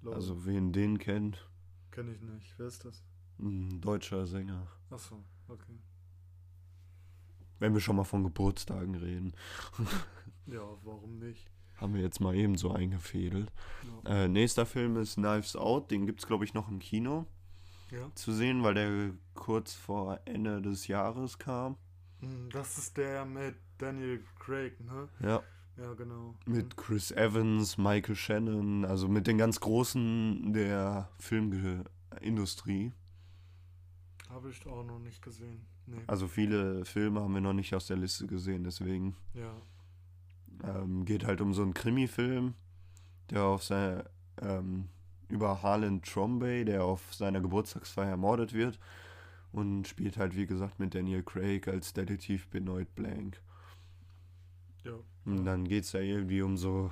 Lol. 0.01 0.13
Also 0.13 0.45
wen 0.45 0.73
den 0.73 0.99
kennt. 0.99 1.47
Kenn 1.91 2.11
ich 2.11 2.21
nicht. 2.21 2.53
Wer 2.57 2.67
ist 2.67 2.83
das? 2.83 3.03
Ein 3.39 3.79
deutscher 3.79 4.27
Sänger. 4.27 4.67
Achso, 4.89 5.23
okay. 5.47 5.79
Wenn 7.59 7.73
wir 7.73 7.79
schon 7.79 7.95
mal 7.95 8.03
von 8.03 8.23
Geburtstagen 8.23 8.95
reden. 8.95 9.33
ja, 10.47 10.61
warum 10.83 11.19
nicht? 11.19 11.49
Haben 11.77 11.93
wir 11.93 12.01
jetzt 12.01 12.19
mal 12.19 12.35
eben 12.35 12.57
so 12.57 12.71
eingefädelt. 12.71 13.51
Ja. 14.05 14.23
Äh, 14.23 14.27
nächster 14.27 14.65
Film 14.65 14.97
ist 14.97 15.15
Knives 15.15 15.55
Out. 15.55 15.91
Den 15.91 16.05
gibt 16.05 16.19
es, 16.19 16.27
glaube 16.27 16.43
ich, 16.43 16.53
noch 16.53 16.69
im 16.69 16.79
Kino 16.79 17.25
ja. 17.91 18.13
zu 18.15 18.33
sehen, 18.33 18.63
weil 18.63 18.73
der 18.73 19.11
kurz 19.33 19.73
vor 19.73 20.19
Ende 20.25 20.61
des 20.61 20.87
Jahres 20.87 21.37
kam. 21.37 21.77
Hm, 22.23 22.49
das 22.51 22.77
ist 22.77 22.97
der 22.97 23.25
mit 23.25 23.55
Daniel 23.77 24.23
Craig, 24.39 24.79
ne? 24.79 25.09
Ja. 25.19 25.43
Ja, 25.75 25.93
genau. 25.95 26.35
Mit 26.45 26.77
Chris 26.77 27.11
Evans, 27.11 27.79
Michael 27.79 28.15
Shannon, 28.15 28.85
also 28.85 29.07
mit 29.07 29.25
den 29.25 29.39
ganz 29.39 29.59
Großen 29.59 30.53
der 30.53 31.09
Filmindustrie. 31.17 32.91
Habe 34.29 34.51
ich 34.51 34.65
auch 34.67 34.85
noch 34.85 34.99
nicht 34.99 35.21
gesehen. 35.21 35.65
Nee. 35.87 36.03
Also 36.05 36.27
viele 36.27 36.85
Filme 36.85 37.21
haben 37.21 37.33
wir 37.33 37.41
noch 37.41 37.53
nicht 37.53 37.73
aus 37.73 37.87
der 37.87 37.97
Liste 37.97 38.27
gesehen, 38.27 38.63
deswegen. 38.63 39.15
Ja. 39.33 39.55
Ähm, 40.63 41.05
geht 41.05 41.25
halt 41.25 41.41
um 41.41 41.53
so 41.53 41.63
einen 41.63 41.73
Krimi-Film, 41.73 42.53
der 43.31 43.43
auf 43.43 43.63
seine, 43.63 44.05
ähm, 44.41 44.89
über 45.27 45.63
Harlan 45.63 46.03
Trombay, 46.03 46.65
der 46.65 46.83
auf 46.83 47.13
seiner 47.15 47.41
Geburtstagsfeier 47.41 48.11
ermordet 48.11 48.53
wird. 48.53 48.79
Und 49.53 49.87
spielt 49.87 50.17
halt, 50.17 50.35
wie 50.35 50.47
gesagt, 50.47 50.79
mit 50.79 50.93
Daniel 50.93 51.23
Craig 51.23 51.67
als 51.67 51.93
Detektiv 51.93 52.47
Benoit 52.47 52.93
Blank. 52.95 53.41
Ja. 54.83 54.99
Und 55.25 55.45
dann 55.45 55.63
geht 55.65 55.85
es 55.85 55.93
ja 55.93 56.01
irgendwie 56.01 56.41
um 56.41 56.57
so, 56.57 56.91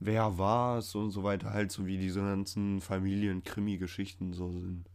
wer 0.00 0.38
war 0.38 0.78
es 0.78 0.94
und 0.94 1.10
so 1.10 1.24
weiter, 1.24 1.50
halt 1.50 1.72
so 1.72 1.86
wie 1.86 1.98
diese 1.98 2.20
ganzen 2.20 2.80
Familien-Krimi-Geschichten 2.80 4.32
so 4.32 4.52
sind. 4.52 4.88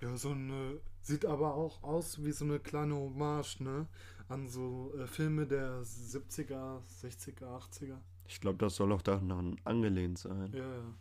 Ja, 0.00 0.16
so 0.16 0.30
eine. 0.30 0.80
Sieht 1.02 1.26
aber 1.26 1.54
auch 1.54 1.82
aus 1.82 2.24
wie 2.24 2.32
so 2.32 2.46
eine 2.46 2.58
kleine 2.58 2.94
Hommage, 2.94 3.60
ne? 3.60 3.86
An 4.28 4.48
so 4.48 4.94
äh, 4.98 5.06
Filme 5.06 5.46
der 5.46 5.82
70er, 5.82 6.80
60er, 7.02 7.44
80er. 7.44 7.98
Ich 8.26 8.40
glaube, 8.40 8.56
das 8.56 8.76
soll 8.76 8.90
auch 8.92 9.02
daran 9.02 9.60
angelehnt 9.64 10.18
sein. 10.18 10.50
Ja, 10.54 10.60
ja. 10.60 10.94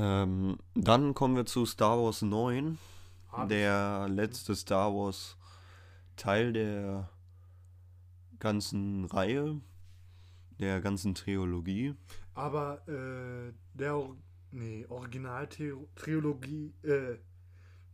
Ähm, 0.00 0.58
dann 0.74 1.14
kommen 1.14 1.36
wir 1.36 1.44
zu 1.46 1.66
Star 1.66 1.98
Wars 1.98 2.22
9. 2.22 2.78
Ah, 3.32 3.46
der 3.46 4.08
letzte 4.08 4.56
Star 4.56 4.92
Wars 4.94 5.36
Teil 6.16 6.52
der 6.52 7.10
ganzen 8.38 9.04
Reihe, 9.04 9.60
der 10.58 10.80
ganzen 10.80 11.14
Trilogie. 11.14 11.94
Aber 12.34 12.86
äh, 12.88 13.52
der 13.74 14.02
Nee, 14.52 14.84
Original-Trilogie, 14.88 16.74
äh, 16.82 17.18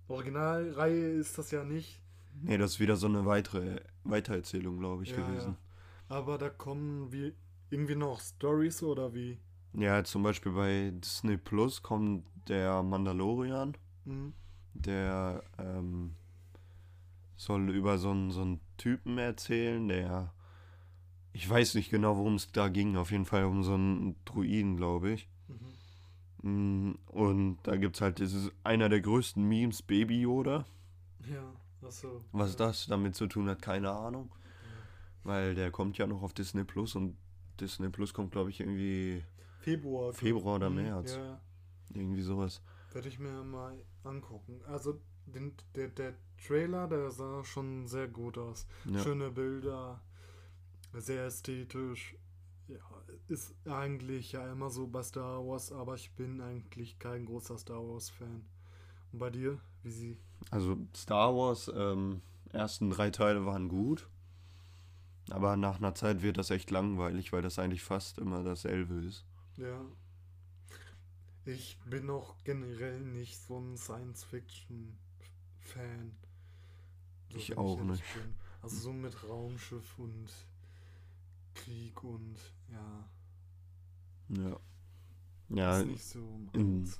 Originalreihe 0.09 1.11
ist 1.11 1.37
das 1.37 1.51
ja 1.51 1.65
nicht. 1.65 2.01
Nee, 2.41 2.57
das 2.57 2.73
ist 2.73 2.81
wieder 2.81 2.97
so 2.97 3.07
eine 3.07 3.27
weitere 3.27 3.81
Weitererzählung, 4.05 4.79
glaube 4.79 5.03
ich, 5.03 5.11
ja, 5.11 5.17
gewesen. 5.17 5.57
Ja. 6.09 6.17
Aber 6.17 6.39
da 6.39 6.49
kommen 6.49 7.13
wie 7.13 7.35
irgendwie 7.71 7.97
noch 7.97 8.21
Stories 8.21 8.83
oder 8.83 9.13
wie? 9.15 9.39
Ja, 9.77 10.03
zum 10.05 10.23
Beispiel 10.23 10.53
bei 10.53 10.91
Disney 10.95 11.37
Plus 11.37 11.83
kommt 11.83 12.25
der 12.49 12.83
Mandalorian. 12.83 13.77
Mhm. 14.07 14.33
Der 14.73 15.43
ähm, 15.59 16.15
soll 17.37 17.71
über 17.71 17.99
so 17.99 18.11
einen, 18.11 18.31
so 18.31 18.41
einen 18.43 18.61
Typen 18.79 19.19
erzählen, 19.19 19.87
der. 19.87 20.33
Ich 21.33 21.49
weiß 21.49 21.75
nicht 21.75 21.91
genau, 21.91 22.17
worum 22.17 22.37
es 22.37 22.51
da 22.51 22.69
ging. 22.69 22.97
Auf 22.97 23.11
jeden 23.11 23.27
Fall 23.27 23.45
um 23.45 23.63
so 23.63 23.75
einen 23.75 24.17
Druiden, 24.25 24.77
glaube 24.79 25.11
ich. 25.11 25.29
Mm, 26.43 26.93
und 27.09 27.59
da 27.65 27.77
gibt 27.77 27.97
es 27.97 28.01
halt, 28.01 28.21
das 28.21 28.33
ist 28.33 28.53
einer 28.63 28.89
der 28.89 29.01
größten 29.01 29.43
Memes, 29.43 29.83
Baby 29.83 30.23
Yoda. 30.23 30.65
Ja, 31.31 31.53
achso. 31.87 32.25
Was 32.33 32.53
ja. 32.53 32.59
das 32.59 32.87
damit 32.87 33.17
zu 33.17 33.27
tun 33.27 33.51
hat, 33.51 33.61
keine 33.61 33.91
Ahnung. 33.91 34.31
Ja. 34.31 35.31
Weil 35.31 35.55
der 35.55 35.71
kommt 35.71 35.99
ja 35.99 36.07
noch 36.07 36.23
auf 36.23 36.33
Disney 36.33 36.65
Plus 36.65 36.95
und 36.95 37.17
Disney 37.61 37.91
Plus 37.91 38.15
kommt, 38.15 38.33
glaube 38.33 38.49
ich, 38.49 38.61
irgendwie 38.61 39.23
Februar. 39.67 40.13
Februar 40.13 40.55
oder 40.57 40.71
mhm, 40.71 40.77
März. 40.77 41.17
Ja. 41.17 41.41
Irgendwie 41.93 42.23
sowas. 42.23 42.63
Werde 42.93 43.09
ich 43.09 43.19
mir 43.19 43.43
mal 43.43 43.77
angucken. 44.05 44.61
Also 44.65 45.01
den, 45.27 45.57
der, 45.75 45.89
der 45.89 46.15
Trailer, 46.47 46.87
der 46.87 47.11
sah 47.11 47.43
schon 47.43 47.89
sehr 47.89 48.07
gut 48.07 48.39
aus. 48.39 48.69
Ja. 48.85 49.03
Schöne 49.03 49.33
Bilder, 49.33 50.01
sehr 50.95 51.27
ästhetisch 51.27 52.15
ja, 52.69 52.79
ist 53.27 53.57
eigentlich 53.67 54.33
ja 54.33 54.51
immer 54.53 54.71
so 54.71 54.87
bei 54.87 55.03
Star 55.03 55.45
Wars, 55.45 55.73
aber 55.73 55.97
ich 55.97 56.13
bin 56.13 56.41
eigentlich 56.41 57.01
kein 57.01 57.27
großer 57.27 57.59
Star 57.59 57.83
Wars-Fan. 57.83 58.45
Und 59.11 59.19
bei 59.19 59.31
dir, 59.31 59.59
wie 59.83 59.91
sie? 59.91 60.17
Also 60.53 60.77
Star 60.95 61.35
Wars, 61.35 61.73
ähm, 61.75 62.23
ersten 62.53 62.91
drei 62.91 63.11
Teile 63.11 63.47
waren 63.47 63.69
gut, 63.69 64.09
aber 65.31 65.57
nach 65.57 65.79
einer 65.79 65.97
Zeit 65.97 66.23
wird 66.23 66.39
das 66.39 66.51
echt 66.51 66.71
langweilig, 66.71 67.33
weil 67.33 67.43
das 67.43 67.59
eigentlich 67.59 67.83
fast 67.83 68.19
immer 68.19 68.45
dasselbe 68.45 68.95
ist. 69.05 69.25
Ja. 69.57 69.85
Ich 71.45 71.79
bin 71.85 72.11
auch 72.11 72.35
generell 72.45 73.01
nicht 73.01 73.39
so 73.39 73.59
ein 73.59 73.77
Science-Fiction-Fan. 73.77 76.13
So 77.31 77.39
ich 77.39 77.57
auch 77.57 77.79
ich 77.79 77.85
nicht. 77.85 78.15
Bin. 78.15 78.35
Also 78.63 78.77
so 78.77 78.93
mit 78.93 79.29
Raumschiff 79.29 79.99
und 79.99 80.27
Krieg 81.55 82.03
und 82.03 82.37
ja. 82.71 83.09
Ja. 84.29 84.59
Ja, 85.49 85.79
ist 85.79 85.87
nicht 85.87 86.05
so 86.05 86.19
in, 86.53 86.93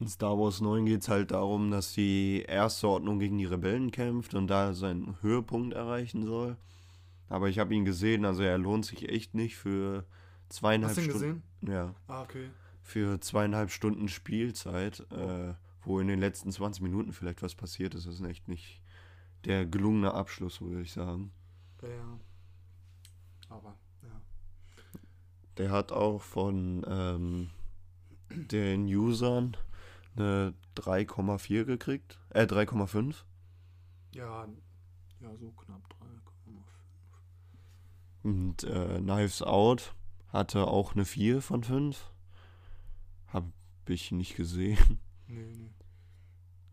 in, 0.00 0.08
Star 0.08 0.38
Wars 0.38 0.62
9 0.62 0.86
geht 0.86 1.02
es 1.02 1.08
halt 1.08 1.32
darum, 1.32 1.70
dass 1.70 1.92
die 1.92 2.42
erste 2.48 2.88
Ordnung 2.88 3.18
gegen 3.18 3.36
die 3.36 3.44
Rebellen 3.44 3.90
kämpft 3.90 4.32
und 4.34 4.46
da 4.46 4.72
seinen 4.72 5.20
Höhepunkt 5.22 5.74
erreichen 5.74 6.24
soll. 6.24 6.56
Aber 7.28 7.50
ich 7.50 7.58
habe 7.58 7.74
ihn 7.74 7.84
gesehen, 7.84 8.24
also 8.24 8.42
er 8.42 8.56
lohnt 8.56 8.86
sich 8.86 9.06
echt 9.08 9.34
nicht 9.34 9.56
für 9.56 10.06
zweieinhalb 10.48 10.96
Hast 10.96 11.04
Stunden. 11.04 11.20
gesehen? 11.20 11.42
Ja. 11.66 11.94
Ah, 12.06 12.22
okay. 12.22 12.50
Für 12.82 13.20
zweieinhalb 13.20 13.70
Stunden 13.70 14.08
Spielzeit, 14.08 15.00
äh, 15.10 15.54
wo 15.82 16.00
in 16.00 16.08
den 16.08 16.20
letzten 16.20 16.52
20 16.52 16.82
Minuten 16.82 17.12
vielleicht 17.12 17.42
was 17.42 17.54
passiert 17.54 17.94
ist. 17.94 18.06
Das 18.06 18.14
ist 18.14 18.26
echt 18.26 18.48
nicht 18.48 18.80
der 19.44 19.66
gelungene 19.66 20.12
Abschluss, 20.14 20.60
würde 20.60 20.82
ich 20.82 20.92
sagen. 20.92 21.32
Ja. 21.82 22.18
Aber 23.48 23.76
der 25.58 25.70
hat 25.70 25.92
auch 25.92 26.20
von 26.20 26.84
ähm, 26.88 27.50
den 28.30 28.86
Usern 28.86 29.56
eine 30.16 30.54
3,4 30.76 31.64
gekriegt. 31.64 32.18
Äh, 32.30 32.42
3,5. 32.42 33.22
Ja, 34.12 34.48
ja, 35.20 35.36
so 35.36 35.50
knapp 35.52 35.82
3,5. 36.42 36.54
Und 38.22 38.64
äh, 38.64 38.98
Knives 38.98 39.42
Out 39.42 39.94
hatte 40.34 40.66
auch 40.66 40.94
eine 40.94 41.04
4 41.06 41.40
von 41.40 41.62
5. 41.64 42.10
Hab 43.28 43.44
ich 43.88 44.12
nicht 44.12 44.36
gesehen. 44.36 44.78
Nee, 45.26 45.42
nee. 45.56 45.70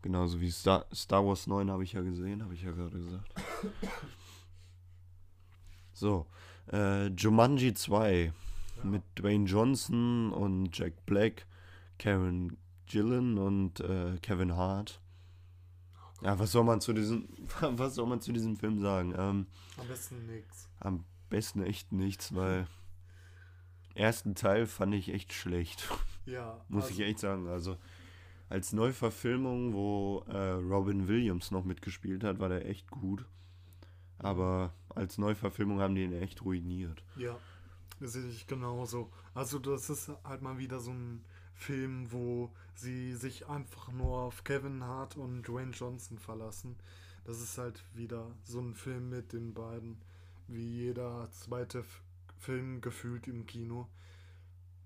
Genauso 0.02 0.38
wie 0.42 0.50
Star, 0.50 0.84
Star 0.94 1.24
Wars 1.24 1.46
9 1.46 1.70
habe 1.70 1.84
ich 1.84 1.94
ja 1.94 2.02
gesehen, 2.02 2.42
habe 2.42 2.52
ich 2.52 2.62
ja 2.62 2.70
gerade 2.72 2.98
gesagt. 2.98 3.32
So, 5.94 6.26
äh, 6.70 7.06
Jumanji 7.08 7.74
2 7.74 8.32
Ja. 8.76 8.84
mit 8.84 9.02
Dwayne 9.16 9.46
Johnson 9.46 10.32
und 10.32 10.76
Jack 10.76 11.06
Black, 11.06 11.46
Karen 11.98 12.56
Gillan 12.86 13.38
und 13.38 13.80
äh, 13.80 14.18
Kevin 14.20 14.54
Hart. 14.56 15.00
Ja, 16.22 16.38
was 16.38 16.52
soll 16.52 16.64
man 16.64 16.80
zu 16.80 16.92
diesem, 16.92 17.28
was 17.60 17.94
soll 17.94 18.06
man 18.06 18.20
zu 18.20 18.32
diesem 18.32 18.56
Film 18.56 18.80
sagen? 18.80 19.14
Ähm, 19.16 19.46
Am 19.78 19.88
besten 19.88 20.26
nix. 20.26 20.68
am 20.80 21.04
besten 21.30 21.62
echt 21.62 21.90
nichts, 21.92 22.34
weil 22.34 22.66
ersten 23.94 24.34
Teil 24.34 24.66
fand 24.66 24.94
ich 24.94 25.12
echt 25.12 25.32
schlecht, 25.32 25.88
Ja. 26.26 26.60
muss 26.68 26.84
also, 26.84 26.94
ich 26.94 27.06
echt 27.06 27.18
sagen. 27.18 27.48
Also 27.48 27.76
als 28.48 28.72
Neuverfilmung, 28.72 29.72
wo 29.72 30.24
äh, 30.28 30.50
Robin 30.52 31.08
Williams 31.08 31.50
noch 31.50 31.64
mitgespielt 31.64 32.22
hat, 32.22 32.38
war 32.38 32.48
der 32.50 32.68
echt 32.68 32.90
gut. 32.90 33.24
Aber 34.18 34.72
als 34.90 35.18
Neuverfilmung 35.18 35.80
haben 35.80 35.94
die 35.94 36.04
ihn 36.04 36.12
echt 36.12 36.44
ruiniert. 36.44 37.02
Ja, 37.16 37.36
das 37.98 38.12
sehe 38.12 38.28
ich 38.28 38.46
genauso. 38.46 39.10
Also 39.34 39.58
das 39.58 39.90
ist 39.90 40.10
halt 40.22 40.42
mal 40.42 40.58
wieder 40.58 40.80
so 40.80 40.90
ein 40.92 41.24
Film, 41.54 42.12
wo 42.12 42.50
sie 42.74 43.14
sich 43.14 43.48
einfach 43.48 43.90
nur 43.92 44.18
auf 44.18 44.44
Kevin 44.44 44.84
Hart 44.84 45.16
und 45.16 45.42
Dwayne 45.42 45.72
Johnson 45.72 46.18
verlassen. 46.18 46.76
Das 47.24 47.40
ist 47.40 47.56
halt 47.58 47.82
wieder 47.94 48.26
so 48.42 48.60
ein 48.60 48.74
Film 48.74 49.08
mit 49.08 49.32
den 49.32 49.54
beiden, 49.54 49.96
wie 50.48 50.82
jeder 50.82 51.30
zweite 51.30 51.80
F 51.80 52.02
Film 52.42 52.80
gefühlt 52.80 53.28
im 53.28 53.46
Kino. 53.46 53.88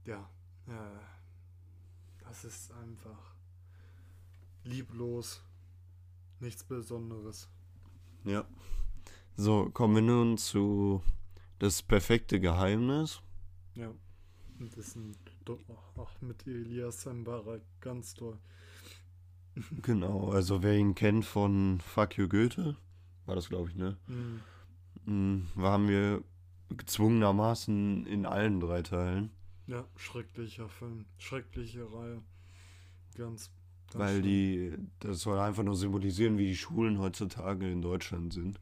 Ja, 0.04 0.28
äh, 0.68 1.00
das 2.20 2.44
ist 2.44 2.70
einfach 2.72 3.34
lieblos, 4.62 5.42
nichts 6.38 6.62
Besonderes. 6.64 7.48
Ja. 8.25 8.46
So, 9.36 9.70
kommen 9.70 9.94
wir 9.94 10.02
nun 10.02 10.36
zu 10.36 11.02
Das 11.58 11.82
perfekte 11.82 12.40
Geheimnis. 12.40 13.22
Ja, 13.75 13.88
und 14.58 14.76
das 14.76 14.88
ist 14.88 14.96
ein, 14.96 15.16
ach, 15.96 16.20
mit 16.20 16.46
Elias 16.46 17.02
Sambara 17.02 17.58
ganz 17.80 18.12
toll. 18.12 18.38
Genau, 19.80 20.28
also 20.28 20.62
wer 20.62 20.76
ihn 20.76 20.94
kennt 20.94 21.25
von 21.25 21.80
Fuck 21.80 22.18
You 22.18 22.28
Goethe, 22.28 22.76
war 23.25 23.34
das 23.34 23.48
glaube 23.48 23.70
ich, 23.70 23.76
ne? 23.76 23.96
Mhm. 24.06 24.40
Mhm, 25.06 25.48
waren 25.54 25.88
wir 25.88 26.22
gezwungenermaßen 26.70 28.06
in 28.06 28.26
allen 28.26 28.61
drei 28.61 28.82
Teilen, 28.82 29.30
Ja, 29.66 29.85
schrecklicher 29.96 30.68
Film, 30.68 31.06
schreckliche 31.18 31.90
Reihe. 31.92 32.23
Ganz, 33.16 33.50
ganz 33.92 33.99
weil 33.99 34.20
schlimm. 34.20 34.23
die, 34.23 34.76
das 35.00 35.20
soll 35.20 35.38
einfach 35.38 35.62
nur 35.62 35.76
symbolisieren, 35.76 36.38
wie 36.38 36.46
die 36.49 36.56
Schulen 36.56 36.99
heutzutage 36.99 37.70
in 37.70 37.82
Deutschland 37.82 38.32
sind. 38.32 38.61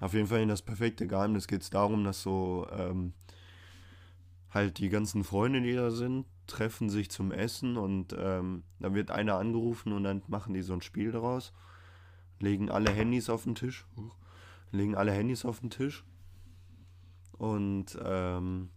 Auf 0.00 0.12
jeden 0.14 0.26
Fall 0.26 0.40
in 0.42 0.48
das 0.48 0.62
perfekte 0.62 1.06
Geheimnis. 1.06 1.46
Geht 1.48 1.62
es 1.62 1.70
darum, 1.70 2.04
dass 2.04 2.22
so 2.22 2.66
ähm, 2.70 3.14
halt 4.50 4.78
die 4.78 4.88
ganzen 4.88 5.24
Freunde, 5.24 5.62
die 5.62 5.74
da 5.74 5.90
sind, 5.90 6.26
treffen 6.46 6.90
sich 6.90 7.10
zum 7.10 7.32
Essen 7.32 7.76
und 7.76 8.14
ähm, 8.18 8.62
dann 8.78 8.94
wird 8.94 9.10
einer 9.10 9.36
angerufen 9.36 9.92
und 9.92 10.04
dann 10.04 10.22
machen 10.28 10.54
die 10.54 10.62
so 10.62 10.72
ein 10.74 10.82
Spiel 10.82 11.12
daraus, 11.12 11.52
legen 12.40 12.70
alle 12.70 12.90
Handys 12.90 13.28
auf 13.30 13.44
den 13.44 13.54
Tisch, 13.54 13.86
legen 14.70 14.94
alle 14.94 15.12
Handys 15.12 15.44
auf 15.44 15.60
den 15.60 15.70
Tisch 15.70 16.04
und 17.38 17.98
ähm, 18.02 18.70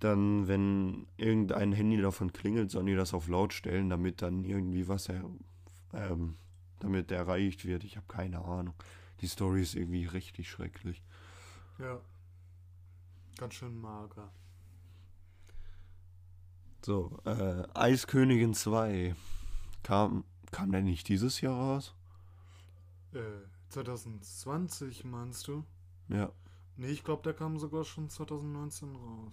dann, 0.00 0.48
wenn 0.48 1.06
irgendein 1.16 1.72
Handy 1.72 2.00
davon 2.00 2.32
klingelt, 2.32 2.70
sollen 2.70 2.86
die 2.86 2.94
das 2.94 3.14
auf 3.14 3.28
laut 3.28 3.52
stellen, 3.52 3.88
damit 3.88 4.20
dann 4.22 4.44
irgendwie 4.44 4.86
was 4.86 5.08
er, 5.08 5.24
ähm, 5.92 6.36
damit 6.80 7.10
erreicht 7.10 7.64
wird. 7.64 7.84
Ich 7.84 7.96
habe 7.96 8.06
keine 8.06 8.44
Ahnung. 8.44 8.74
Die 9.20 9.26
Story 9.26 9.62
ist 9.62 9.74
irgendwie 9.74 10.04
richtig 10.04 10.50
schrecklich. 10.50 11.02
Ja. 11.78 12.00
Ganz 13.38 13.54
schön 13.54 13.80
mager. 13.80 14.30
So, 16.84 17.18
äh, 17.24 17.62
Eiskönigin 17.72 18.52
2. 18.52 19.14
Kam, 19.82 20.24
kam 20.50 20.70
der 20.70 20.82
nicht 20.82 21.08
dieses 21.08 21.40
Jahr 21.40 21.56
raus? 21.56 21.94
Äh, 23.12 23.20
2020 23.70 25.04
meinst 25.04 25.48
du? 25.48 25.64
Ja. 26.08 26.30
Nee, 26.76 26.88
ich 26.88 27.04
glaube, 27.04 27.22
der 27.22 27.34
kam 27.34 27.58
sogar 27.58 27.84
schon 27.84 28.08
2019 28.08 28.94
raus. 28.94 29.32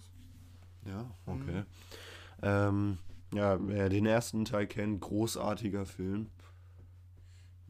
Ja, 0.86 1.10
okay. 1.26 1.64
Ähm, 2.42 2.98
ja, 3.32 3.56
wer 3.66 3.88
den 3.88 4.06
ersten 4.06 4.44
Teil 4.44 4.66
kennt, 4.66 5.00
großartiger 5.00 5.86
Film. 5.86 6.30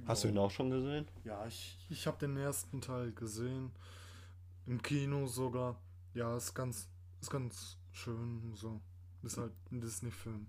Hast 0.06 0.24
du 0.24 0.28
ihn 0.28 0.38
auch 0.38 0.50
schon 0.50 0.70
gesehen? 0.70 1.06
Ja, 1.24 1.46
ich, 1.46 1.78
ich 1.88 2.06
habe 2.06 2.18
den 2.18 2.37
ersten 2.37 2.80
Teil 2.80 3.12
gesehen. 3.12 3.70
Im 4.66 4.82
Kino 4.82 5.26
sogar. 5.26 5.80
Ja, 6.14 6.37
ist 6.37 6.54
ganz, 6.54 6.88
ist 7.20 7.30
ganz 7.30 7.78
schön 7.92 8.52
so. 8.54 8.80
Ist 9.22 9.38
halt 9.38 9.52
ein 9.70 9.80
Disney-Film. 9.80 10.48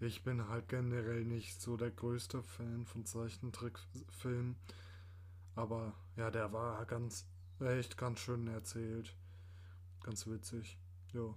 Ich 0.00 0.24
bin 0.24 0.48
halt 0.48 0.68
generell 0.68 1.24
nicht 1.24 1.60
so 1.60 1.76
der 1.76 1.90
größte 1.90 2.42
Fan 2.42 2.84
von 2.86 3.04
Zeichentrickfilmen. 3.04 4.56
Aber 5.54 5.94
ja, 6.16 6.30
der 6.30 6.52
war 6.52 6.84
ganz, 6.86 7.26
echt 7.60 7.96
ganz 7.96 8.20
schön 8.20 8.46
erzählt. 8.48 9.14
Ganz 10.02 10.26
witzig. 10.26 10.78
Jo. 11.12 11.36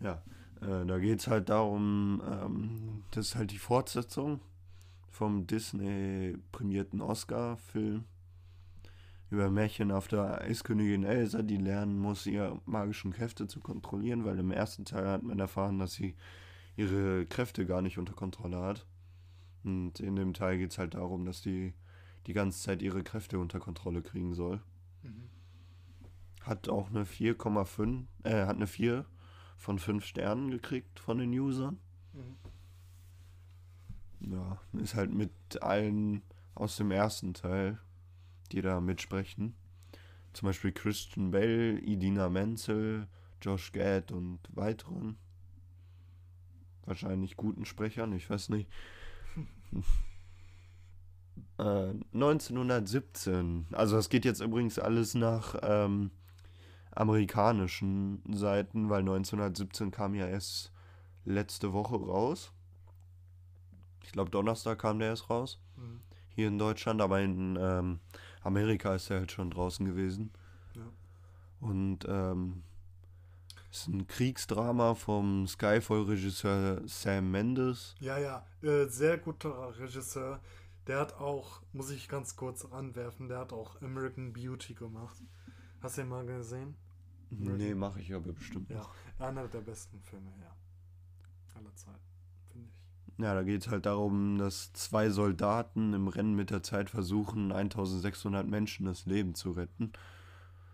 Ja, 0.00 0.22
äh, 0.60 0.84
da 0.84 0.98
geht 0.98 1.20
es 1.20 1.28
halt 1.28 1.48
darum, 1.48 2.22
ähm, 2.26 3.04
das 3.12 3.28
ist 3.28 3.36
halt 3.36 3.50
die 3.50 3.58
Fortsetzung 3.58 4.40
vom 5.08 5.46
Disney-prämierten 5.46 7.00
Oscar-Film 7.00 8.04
über 9.30 9.50
Märchen 9.50 9.90
auf 9.90 10.08
der 10.08 10.42
Eiskönigin 10.42 11.04
Elsa, 11.04 11.42
die 11.42 11.56
lernen 11.56 11.98
muss, 11.98 12.26
ihre 12.26 12.60
magischen 12.64 13.12
Kräfte 13.12 13.48
zu 13.48 13.60
kontrollieren, 13.60 14.24
weil 14.24 14.38
im 14.38 14.50
ersten 14.50 14.84
Teil 14.84 15.08
hat 15.08 15.22
man 15.22 15.38
erfahren, 15.38 15.78
dass 15.78 15.94
sie 15.94 16.14
ihre 16.76 17.26
Kräfte 17.26 17.66
gar 17.66 17.82
nicht 17.82 17.98
unter 17.98 18.12
Kontrolle 18.12 18.60
hat. 18.60 18.86
Und 19.64 19.98
in 19.98 20.14
dem 20.14 20.32
Teil 20.32 20.58
geht 20.58 20.70
es 20.70 20.78
halt 20.78 20.94
darum, 20.94 21.24
dass 21.24 21.42
die 21.42 21.74
die 22.26 22.32
ganze 22.32 22.62
Zeit 22.62 22.82
ihre 22.82 23.02
Kräfte 23.02 23.38
unter 23.38 23.58
Kontrolle 23.58 24.02
kriegen 24.02 24.34
soll. 24.34 24.60
Mhm. 25.06 25.30
Hat 26.42 26.68
auch 26.68 26.90
eine 26.90 27.04
4,5, 27.04 28.06
äh, 28.24 28.46
hat 28.46 28.56
eine 28.56 28.66
4 28.66 29.04
von 29.56 29.78
5 29.78 30.04
Sternen 30.04 30.50
gekriegt 30.50 31.00
von 31.00 31.18
den 31.18 31.30
Usern. 31.38 31.78
Mhm. 32.12 32.36
Ja, 34.32 34.60
ist 34.72 34.94
halt 34.94 35.12
mit 35.12 35.62
allen 35.62 36.22
aus 36.54 36.76
dem 36.76 36.90
ersten 36.90 37.34
Teil, 37.34 37.78
die 38.52 38.62
da 38.62 38.80
mitsprechen. 38.80 39.54
Zum 40.32 40.46
Beispiel 40.46 40.72
Christian 40.72 41.30
Bell, 41.30 41.78
Idina 41.82 42.28
Menzel, 42.28 43.08
Josh 43.40 43.72
Gad 43.72 44.12
und 44.12 44.40
weiteren. 44.54 45.16
Wahrscheinlich 46.84 47.36
guten 47.36 47.64
Sprechern, 47.64 48.12
ich 48.12 48.28
weiß 48.28 48.48
nicht. 48.50 48.70
äh, 51.58 51.92
1917, 52.14 53.66
also 53.72 53.96
das 53.96 54.08
geht 54.08 54.24
jetzt 54.24 54.40
übrigens 54.40 54.78
alles 54.78 55.14
nach 55.14 55.56
ähm, 55.62 56.10
amerikanischen 56.90 58.22
Seiten, 58.32 58.88
weil 58.88 59.00
1917 59.00 59.90
kam 59.90 60.14
ja 60.14 60.26
erst 60.26 60.72
letzte 61.24 61.72
Woche 61.72 61.96
raus. 61.96 62.52
Ich 64.04 64.12
glaube, 64.12 64.30
Donnerstag 64.30 64.78
kam 64.78 64.98
der 64.98 65.08
erst 65.08 65.28
raus. 65.28 65.58
Mhm. 65.76 66.00
Hier 66.34 66.48
in 66.48 66.58
Deutschland, 66.58 67.00
aber 67.00 67.20
in 67.20 67.58
ähm, 67.60 68.00
Amerika 68.42 68.94
ist 68.94 69.10
er 69.10 69.20
halt 69.20 69.32
schon 69.32 69.50
draußen 69.50 69.84
gewesen. 69.84 70.30
Ja. 70.74 70.82
Und 71.60 72.04
ähm, 72.08 72.62
ist 73.70 73.88
ein 73.88 74.06
Kriegsdrama 74.06 74.94
vom 74.94 75.46
Skyfall-Regisseur 75.46 76.82
Sam 76.86 77.30
Mendes. 77.30 77.94
Ja, 78.00 78.18
ja, 78.18 78.46
äh, 78.62 78.86
sehr 78.86 79.18
guter 79.18 79.78
Regisseur. 79.78 80.40
Der 80.86 81.00
hat 81.00 81.14
auch, 81.14 81.62
muss 81.72 81.90
ich 81.90 82.08
ganz 82.08 82.36
kurz 82.36 82.64
anwerfen, 82.64 83.28
der 83.28 83.38
hat 83.38 83.52
auch 83.52 83.80
American 83.82 84.32
Beauty 84.32 84.74
gemacht. 84.74 85.16
Hast 85.80 85.96
du 85.98 86.02
ihn 86.02 86.08
mal 86.08 86.24
gesehen? 86.24 86.76
Nee, 87.30 87.74
mache 87.74 88.00
ich 88.00 88.14
aber 88.14 88.32
bestimmt 88.32 88.70
Ja, 88.70 88.78
noch. 88.78 88.94
einer 89.18 89.48
der 89.48 89.60
besten 89.60 90.00
Filme, 90.00 90.30
ja. 90.40 90.54
Aller 91.58 91.74
Zeit, 91.74 92.00
finde 92.52 92.68
ich. 92.68 93.18
Ja, 93.18 93.34
da 93.34 93.42
geht 93.42 93.62
es 93.62 93.68
halt 93.68 93.86
darum, 93.86 94.38
dass 94.38 94.72
zwei 94.74 95.10
Soldaten 95.10 95.92
im 95.92 96.06
Rennen 96.06 96.36
mit 96.36 96.50
der 96.50 96.62
Zeit 96.62 96.88
versuchen, 96.88 97.50
1600 97.50 98.46
Menschen 98.46 98.86
das 98.86 99.06
Leben 99.06 99.34
zu 99.34 99.50
retten. 99.52 99.92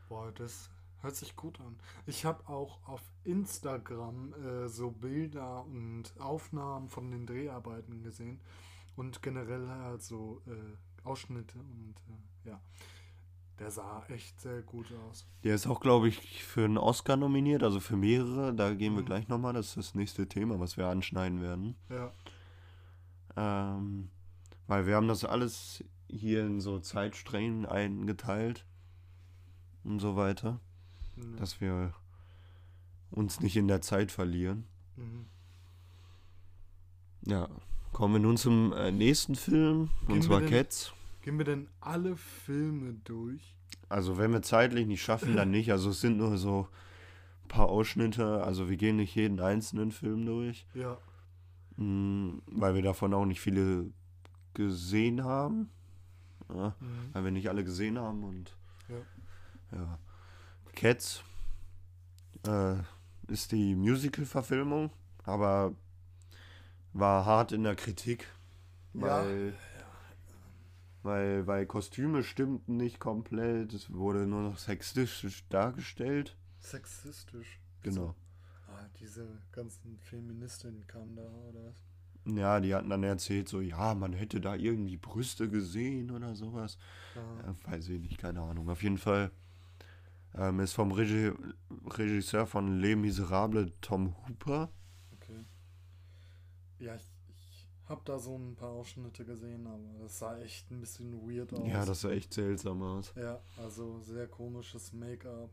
Boah, 0.08 0.30
das 0.32 0.68
hört 1.00 1.16
sich 1.16 1.36
gut 1.36 1.58
an. 1.60 1.76
Ich 2.04 2.26
habe 2.26 2.46
auch 2.48 2.86
auf 2.86 3.00
Instagram 3.24 4.34
äh, 4.34 4.68
so 4.68 4.90
Bilder 4.90 5.64
und 5.64 6.12
Aufnahmen 6.20 6.88
von 6.90 7.10
den 7.10 7.26
Dreharbeiten 7.26 8.02
gesehen 8.02 8.40
und 8.96 9.22
generell 9.22 9.66
halt 9.68 10.02
so 10.02 10.42
äh, 10.46 10.76
Ausschnitte 11.06 11.58
und 11.58 11.94
äh, 12.44 12.48
ja, 12.50 12.60
der 13.58 13.70
sah 13.70 14.04
echt 14.08 14.40
sehr 14.40 14.62
gut 14.62 14.92
aus. 14.92 15.26
Der 15.44 15.54
ist 15.54 15.66
auch, 15.66 15.80
glaube 15.80 16.08
ich, 16.08 16.42
für 16.44 16.64
einen 16.64 16.78
Oscar 16.78 17.16
nominiert, 17.16 17.62
also 17.62 17.80
für 17.80 17.96
mehrere. 17.96 18.54
Da 18.54 18.74
gehen 18.74 18.94
wir 18.94 19.02
Mhm. 19.02 19.06
gleich 19.06 19.28
nochmal. 19.28 19.52
Das 19.52 19.68
ist 19.68 19.76
das 19.76 19.94
nächste 19.94 20.28
Thema, 20.28 20.58
was 20.58 20.76
wir 20.76 20.86
anschneiden 20.88 21.40
werden. 21.42 21.76
Ja, 21.88 22.12
Ähm, 23.36 24.10
weil 24.66 24.86
wir 24.86 24.96
haben 24.96 25.08
das 25.08 25.24
alles 25.24 25.82
hier 26.08 26.44
in 26.46 26.60
so 26.60 26.78
Zeitsträngen 26.80 27.64
eingeteilt 27.66 28.66
und 29.84 30.00
so 30.00 30.16
weiter, 30.16 30.60
Mhm. 31.16 31.36
dass 31.36 31.60
wir 31.60 31.94
uns 33.10 33.40
nicht 33.40 33.56
in 33.56 33.68
der 33.68 33.80
Zeit 33.80 34.10
verlieren. 34.12 34.66
Mhm. 34.96 35.26
Ja, 37.26 37.48
kommen 37.92 38.14
wir 38.14 38.20
nun 38.20 38.36
zum 38.36 38.72
äh, 38.72 38.90
nächsten 38.90 39.34
Film, 39.34 39.90
Gehen 40.06 40.16
und 40.16 40.22
zwar 40.22 40.40
denn- 40.40 40.50
Cats. 40.50 40.92
Gehen 41.22 41.38
wir 41.38 41.44
denn 41.44 41.68
alle 41.80 42.16
Filme 42.16 42.94
durch? 43.04 43.54
Also 43.88 44.18
wenn 44.18 44.32
wir 44.32 44.42
zeitlich 44.42 44.86
nicht 44.86 45.02
schaffen, 45.02 45.36
dann 45.36 45.50
nicht. 45.50 45.70
Also 45.70 45.90
es 45.90 46.00
sind 46.00 46.16
nur 46.16 46.36
so 46.36 46.66
ein 47.44 47.48
paar 47.48 47.68
Ausschnitte. 47.68 48.42
Also 48.42 48.68
wir 48.68 48.76
gehen 48.76 48.96
nicht 48.96 49.14
jeden 49.14 49.38
einzelnen 49.38 49.92
Film 49.92 50.24
durch, 50.26 50.66
Ja. 50.74 50.96
mm, 51.76 52.38
weil 52.46 52.74
wir 52.74 52.82
davon 52.82 53.14
auch 53.14 53.24
nicht 53.26 53.40
viele 53.40 53.90
gesehen 54.54 55.22
haben. 55.24 55.68
Ja, 56.52 56.74
Mhm. 56.80 56.86
weil 57.12 57.24
wir 57.24 57.30
nicht 57.30 57.48
alle 57.48 57.64
gesehen 57.64 57.98
haben 57.98 58.24
und 58.24 58.56
Ja. 58.88 59.78
ja. 59.78 59.98
Cats 60.74 61.22
äh, 62.46 62.74
ist 63.28 63.52
die 63.52 63.74
Musical-Verfilmung, 63.76 64.90
aber 65.24 65.72
war 66.92 67.24
hart 67.24 67.52
in 67.52 67.62
der 67.64 67.74
Kritik, 67.76 68.26
Ja. 68.94 69.02
weil, 69.24 69.54
weil, 71.02 71.46
weil 71.46 71.66
Kostüme 71.66 72.22
stimmten 72.22 72.76
nicht 72.76 73.00
komplett, 73.00 73.72
es 73.72 73.92
wurde 73.92 74.26
nur 74.26 74.42
noch 74.42 74.58
sexistisch 74.58 75.46
dargestellt. 75.48 76.36
Sexistisch. 76.60 77.58
Genau. 77.82 78.14
Ah, 78.68 78.86
diese 79.00 79.26
ganzen 79.50 79.98
Feministinnen 79.98 80.86
kamen 80.86 81.16
da, 81.16 81.22
oder 81.48 81.64
was? 81.64 81.82
Ja, 82.24 82.60
die 82.60 82.72
hatten 82.72 82.88
dann 82.90 83.02
erzählt, 83.02 83.48
so, 83.48 83.60
ja, 83.60 83.94
man 83.94 84.12
hätte 84.12 84.40
da 84.40 84.54
irgendwie 84.54 84.96
Brüste 84.96 85.48
gesehen 85.50 86.12
oder 86.12 86.36
sowas. 86.36 86.78
Ah, 87.16 87.48
Ja, 87.48 87.72
weiß 87.72 87.88
ich 87.88 88.00
nicht, 88.00 88.18
keine 88.18 88.40
Ahnung. 88.42 88.68
Auf 88.68 88.84
jeden 88.84 88.98
Fall 88.98 89.32
ähm, 90.34 90.60
ist 90.60 90.72
vom 90.72 90.92
Regi 90.92 91.32
Regisseur 91.86 92.46
von 92.46 92.78
Les 92.80 92.94
Miserables 92.94 93.72
Tom 93.80 94.14
Hooper. 94.28 94.70
Ja, 96.82 96.96
ich, 96.96 97.12
ich 97.28 97.68
hab 97.86 98.04
da 98.04 98.18
so 98.18 98.36
ein 98.36 98.56
paar 98.56 98.70
Ausschnitte 98.70 99.24
gesehen, 99.24 99.68
aber 99.68 100.00
das 100.00 100.18
sah 100.18 100.36
echt 100.38 100.68
ein 100.72 100.80
bisschen 100.80 101.12
weird 101.28 101.54
aus. 101.54 101.68
Ja, 101.68 101.84
das 101.84 102.00
sah 102.00 102.10
echt 102.10 102.34
seltsam 102.34 102.82
aus. 102.82 103.12
Ja, 103.14 103.40
also 103.56 104.00
sehr 104.00 104.26
komisches 104.26 104.92
Make-up. 104.92 105.50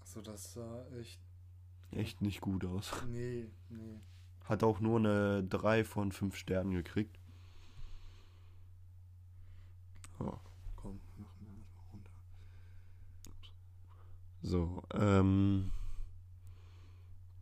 Also 0.00 0.22
das 0.22 0.54
sah 0.54 0.86
echt. 0.98 1.20
Echt 1.90 2.22
nicht 2.22 2.40
gut 2.40 2.64
aus. 2.64 2.90
Nee, 3.08 3.46
nee. 3.68 4.00
Hat 4.44 4.62
auch 4.62 4.80
nur 4.80 4.98
eine 4.98 5.44
3 5.44 5.84
von 5.84 6.12
5 6.12 6.34
Sternen 6.34 6.72
gekriegt. 6.72 7.18
Ja. 10.18 10.40
Komm, 10.76 10.98
machen 11.18 11.40
wir 11.40 11.56
das 11.58 11.76
mal 11.76 11.84
runter. 11.92 12.10
So, 14.40 14.82
ähm. 14.94 15.72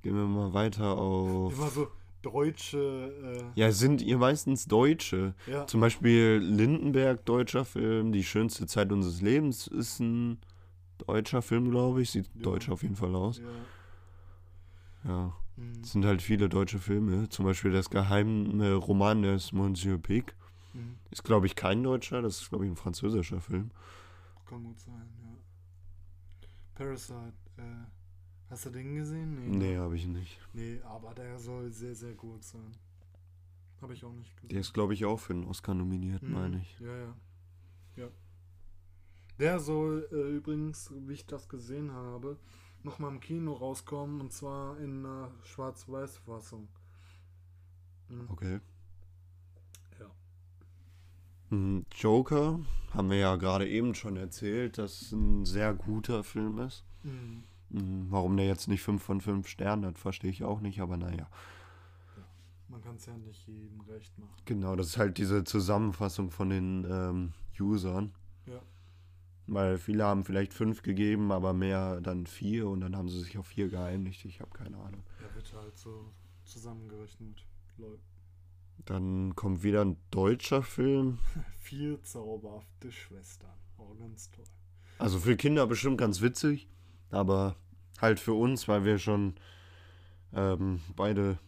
Gehen 0.03 0.17
wir 0.17 0.27
mal 0.27 0.53
weiter 0.53 0.99
auf. 0.99 1.53
Immer 1.55 1.71
so 1.71 1.89
deutsche. 2.25 3.49
Äh, 3.57 3.61
Ja, 3.61 3.71
sind 3.73 4.03
ihr 4.03 4.19
meistens 4.19 4.67
Deutsche? 4.67 5.35
ja. 5.47 5.67
Zum 5.67 5.81
Beispiel 5.81 6.39
Lindenberg, 6.43 7.25
deutscher 7.25 7.65
Film. 7.65 8.13
Die 8.13 8.25
schönste 8.25 8.67
Zeit 8.67 8.91
unseres 8.93 9.21
Lebens 9.21 9.67
ist 9.67 10.01
ein 10.01 10.39
deutscher 11.07 11.43
Film, 11.43 11.71
glaube 11.71 12.03
ich. 12.03 12.11
Sieht 12.11 12.27
Ja. 12.35 12.43
deutsch 12.43 12.69
auf 12.71 12.83
jeden 12.83 12.97
Fall 12.97 13.15
aus. 13.15 13.39
ja. 13.39 13.45
Ja. 15.11 15.37
Mhm. 15.57 15.73
Es 15.83 15.93
sind 15.93 16.05
halt 16.05 16.23
viele 16.23 16.49
deutsche 16.49 16.79
Filme. 16.79 17.29
Zum 17.29 17.45
Beispiel 17.45 17.71
das 17.73 17.91
geheime 17.91 18.75
Roman 18.75 19.23
des 19.23 19.53
Monsieur 19.53 19.99
Pic. 19.99 20.35
Mhm. 20.73 20.97
Ist, 21.11 21.23
glaube 21.25 21.47
ich, 21.47 21.55
kein 21.55 21.83
deutscher. 21.83 22.23
Das 22.23 22.41
ist, 22.41 22.49
glaube 22.49 22.65
ich, 22.65 22.71
ein 22.73 22.77
französischer 22.77 23.41
Film. 23.41 23.71
Kann 24.49 24.65
gut 24.65 24.81
sein, 24.81 25.07
ja. 25.23 26.49
Parasite, 26.75 27.35
äh, 27.59 27.63
hast 28.55 28.67
du 28.67 28.71
den 28.71 28.95
gesehen? 28.95 29.51
Nee, 29.59 29.77
habe 29.77 29.97
ich 29.97 30.07
nicht. 30.07 30.39
Nee, 30.53 30.81
aber 30.85 31.13
der 31.15 31.39
soll 31.41 31.73
sehr, 31.73 31.95
sehr 31.95 32.15
gut 32.15 32.45
sein. 32.45 32.71
Habe 33.81 33.95
ich 33.95 34.05
auch 34.05 34.13
nicht 34.13 34.35
gesehen. 34.37 34.49
Der 34.51 34.61
ist, 34.61 34.73
glaube 34.73 34.95
ich, 34.95 35.05
auch 35.05 35.19
für 35.19 35.33
einen 35.33 35.45
Oscar 35.45 35.75
nominiert, 35.75 36.23
Mhm. 36.23 36.33
meine 36.33 36.61
ich. 36.61 36.79
Ja, 36.79 36.97
ja. 36.97 37.17
Ja. 37.97 38.09
Der 39.41 39.59
soll 39.59 40.09
äh, 40.13 40.37
übrigens, 40.37 40.93
wie 40.97 41.15
ich 41.15 41.27
das 41.27 41.49
gesehen 41.49 41.91
habe, 41.93 42.39
nochmal 42.85 43.11
im 43.11 43.19
Kino 43.21 43.55
rauskommen 43.55 44.21
und 44.21 44.33
zwar 44.33 44.79
in 44.79 45.05
einer 45.05 45.33
Schwarz-Weiß-Fassung. 45.43 46.69
Mhm. 48.09 48.29
Okay. 48.31 48.61
Ja. 49.99 50.11
Mhm, 51.51 51.85
Joker 51.93 52.61
haben 52.93 53.11
wir 53.11 53.17
ja 53.19 53.35
gerade 53.35 53.69
eben 53.69 53.97
schon 53.97 54.17
erzählt, 54.17 54.79
dass 54.79 55.03
es 55.03 55.11
ein 55.13 55.45
sehr 55.45 55.75
guter 55.75 56.23
Film 56.23 56.59
ist. 56.61 56.85
Mhm. 57.03 57.43
Mhm, 57.75 58.07
Warum 58.11 58.37
der 58.37 58.47
jetzt 58.47 58.69
nicht 58.69 58.83
5 58.83 59.03
von 59.03 59.21
5 59.21 59.49
Sternen 59.49 59.85
hat, 59.85 59.99
verstehe 59.99 60.31
ich 60.31 60.45
auch 60.45 60.61
nicht, 60.61 60.81
aber 60.81 60.97
naja. 60.97 61.29
Man 62.69 62.81
kann 62.81 62.97
es 62.97 63.07
ja 63.07 63.17
nicht 63.17 63.47
jedem 63.49 63.81
recht 63.83 64.17
machen. 64.19 64.35
Genau, 64.45 64.77
das 64.77 64.89
ist 64.89 64.99
halt 64.99 65.19
diese 65.19 65.45
Zusammenfassung 65.45 66.31
von 66.31 66.51
den 66.51 66.87
ähm, 66.89 67.33
Usern. 67.59 68.15
Ja. 68.47 68.63
Weil 69.47 69.77
viele 69.79 70.05
haben 70.05 70.25
vielleicht 70.25 70.55
5 70.55 70.83
gegeben, 70.83 71.33
aber 71.33 71.53
mehr 71.53 72.01
dann 72.01 72.27
4 72.27 72.69
und 72.69 72.81
dann 72.81 72.97
haben 72.97 73.09
sie 73.09 73.21
sich 73.21 73.39
auf 73.39 73.49
4 73.49 73.69
geeinigt. 73.69 74.25
Ich 74.25 74.41
habe 74.41 74.51
keine 74.51 74.77
Ahnung. 74.77 75.03
Der 75.21 75.35
wird 75.35 75.53
halt 75.53 75.77
so 75.77 76.13
zusammengerechnet. 76.45 77.45
Lol. 77.77 77.99
Dann 78.85 79.35
kommt 79.35 79.65
wieder 79.65 79.85
ein 79.85 79.97
deutscher 80.11 80.63
Film. 80.63 81.19
Vier 81.59 82.01
zauberhafte 82.03 82.93
Schwestern. 82.93 83.51
Oh, 83.79 83.95
ganz 83.95 84.31
toll. 84.31 84.45
Also 84.99 85.19
für 85.19 85.37
Kinder 85.37 85.67
bestimmt 85.67 85.99
ganz 85.99 86.21
witzig, 86.21 86.69
aber 87.11 87.57
halt 88.01 88.21
für 88.21 88.35
uns, 88.35 88.69
weil 88.69 88.85
wir 88.85 88.99
schon 88.99 89.35
ähm, 90.33 90.81
beide. 90.97 91.39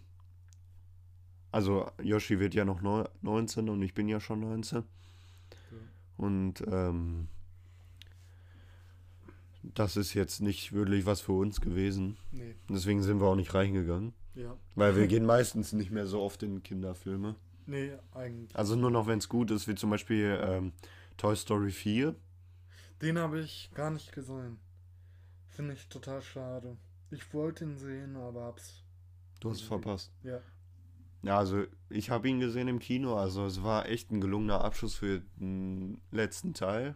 Also 1.53 1.91
Yoshi 2.03 2.39
wird 2.39 2.55
ja 2.55 2.65
noch 2.65 2.83
neu- 2.83 3.05
19 3.23 3.69
und 3.69 3.81
ich 3.83 3.95
bin 3.95 4.09
ja 4.09 4.21
schon 4.21 4.41
19. 4.41 4.83
Und 6.19 6.63
ähm, 6.67 7.29
das 9.63 9.97
ist 9.97 10.15
jetzt 10.15 10.41
nicht 10.41 10.73
wirklich 10.73 11.07
was 11.07 11.21
für 11.21 11.33
uns 11.33 11.61
gewesen. 11.61 12.17
Nee, 12.31 12.55
Deswegen 12.71 13.03
sind 13.03 13.21
wir 13.21 13.27
auch 13.27 13.35
nicht 13.37 13.53
reingegangen. 13.55 14.13
ja. 14.35 14.57
Weil 14.75 14.97
wir 14.97 15.07
gehen 15.09 15.27
meistens 15.27 15.73
nicht 15.73 15.91
mehr 15.91 16.07
so 16.07 16.21
oft 16.23 16.43
in 16.43 16.63
Kinderfilme. 16.63 17.35
Nee, 17.67 17.93
eigentlich. 18.15 18.55
Also 18.57 18.77
nur 18.77 18.91
noch, 18.91 19.07
wenn 19.07 19.19
es 19.19 19.29
gut 19.29 19.51
ist, 19.51 19.67
wie 19.69 19.75
zum 19.75 19.91
Beispiel 19.91 20.39
ähm, 20.43 20.73
Toy 21.17 21.35
Story 21.35 21.71
4. 21.73 22.15
Den 23.03 23.19
habe 23.19 23.41
ich 23.41 23.71
gar 23.75 23.91
nicht 23.91 24.13
gesehen. 24.13 24.59
Finde 25.57 25.73
ich 25.73 25.89
total 25.89 26.21
schade. 26.21 26.77
Ich 27.11 27.33
wollte 27.33 27.65
ihn 27.65 27.79
sehen, 27.79 28.15
aber 28.15 28.45
hab's. 28.45 28.83
Du 29.41 29.49
hast 29.49 29.63
es 29.63 29.67
verpasst. 29.67 30.13
Ja. 30.23 30.41
Ja, 31.23 31.39
also 31.39 31.65
ich 31.89 32.11
habe 32.11 32.29
ihn 32.29 32.41
gesehen 32.41 32.69
im 32.69 32.79
Kino. 32.79 33.17
Also 33.17 33.47
es 33.47 33.63
war 33.63 33.89
echt 33.89 34.11
ein 34.11 34.21
gelungener 34.21 34.63
Abschluss 34.63 34.97
für 34.97 35.23
den 35.41 35.99
letzten 36.11 36.53
Teil. 36.53 36.95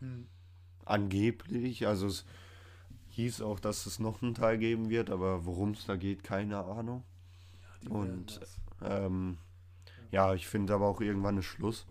Hm. 0.00 0.26
Angeblich. 0.84 1.86
Also 1.86 2.08
es 2.08 2.24
hieß 3.10 3.42
auch, 3.42 3.60
dass 3.60 3.86
es 3.86 4.00
noch 4.00 4.22
einen 4.22 4.34
Teil 4.34 4.58
geben 4.58 4.90
wird, 4.90 5.08
aber 5.08 5.46
worum 5.46 5.70
es 5.70 5.86
da 5.86 5.94
geht, 5.94 6.24
keine 6.24 6.64
Ahnung. 6.64 7.04
Die 7.84 7.88
Und-. 7.90 8.40
Ähm, 8.82 9.38
ja, 10.10 10.34
ich 10.34 10.48
finde 10.48 10.74
aber 10.74 10.88
auch 10.88 11.00
irgendwann 11.00 11.38
ist 11.38 11.44
Schluss. 11.44 11.86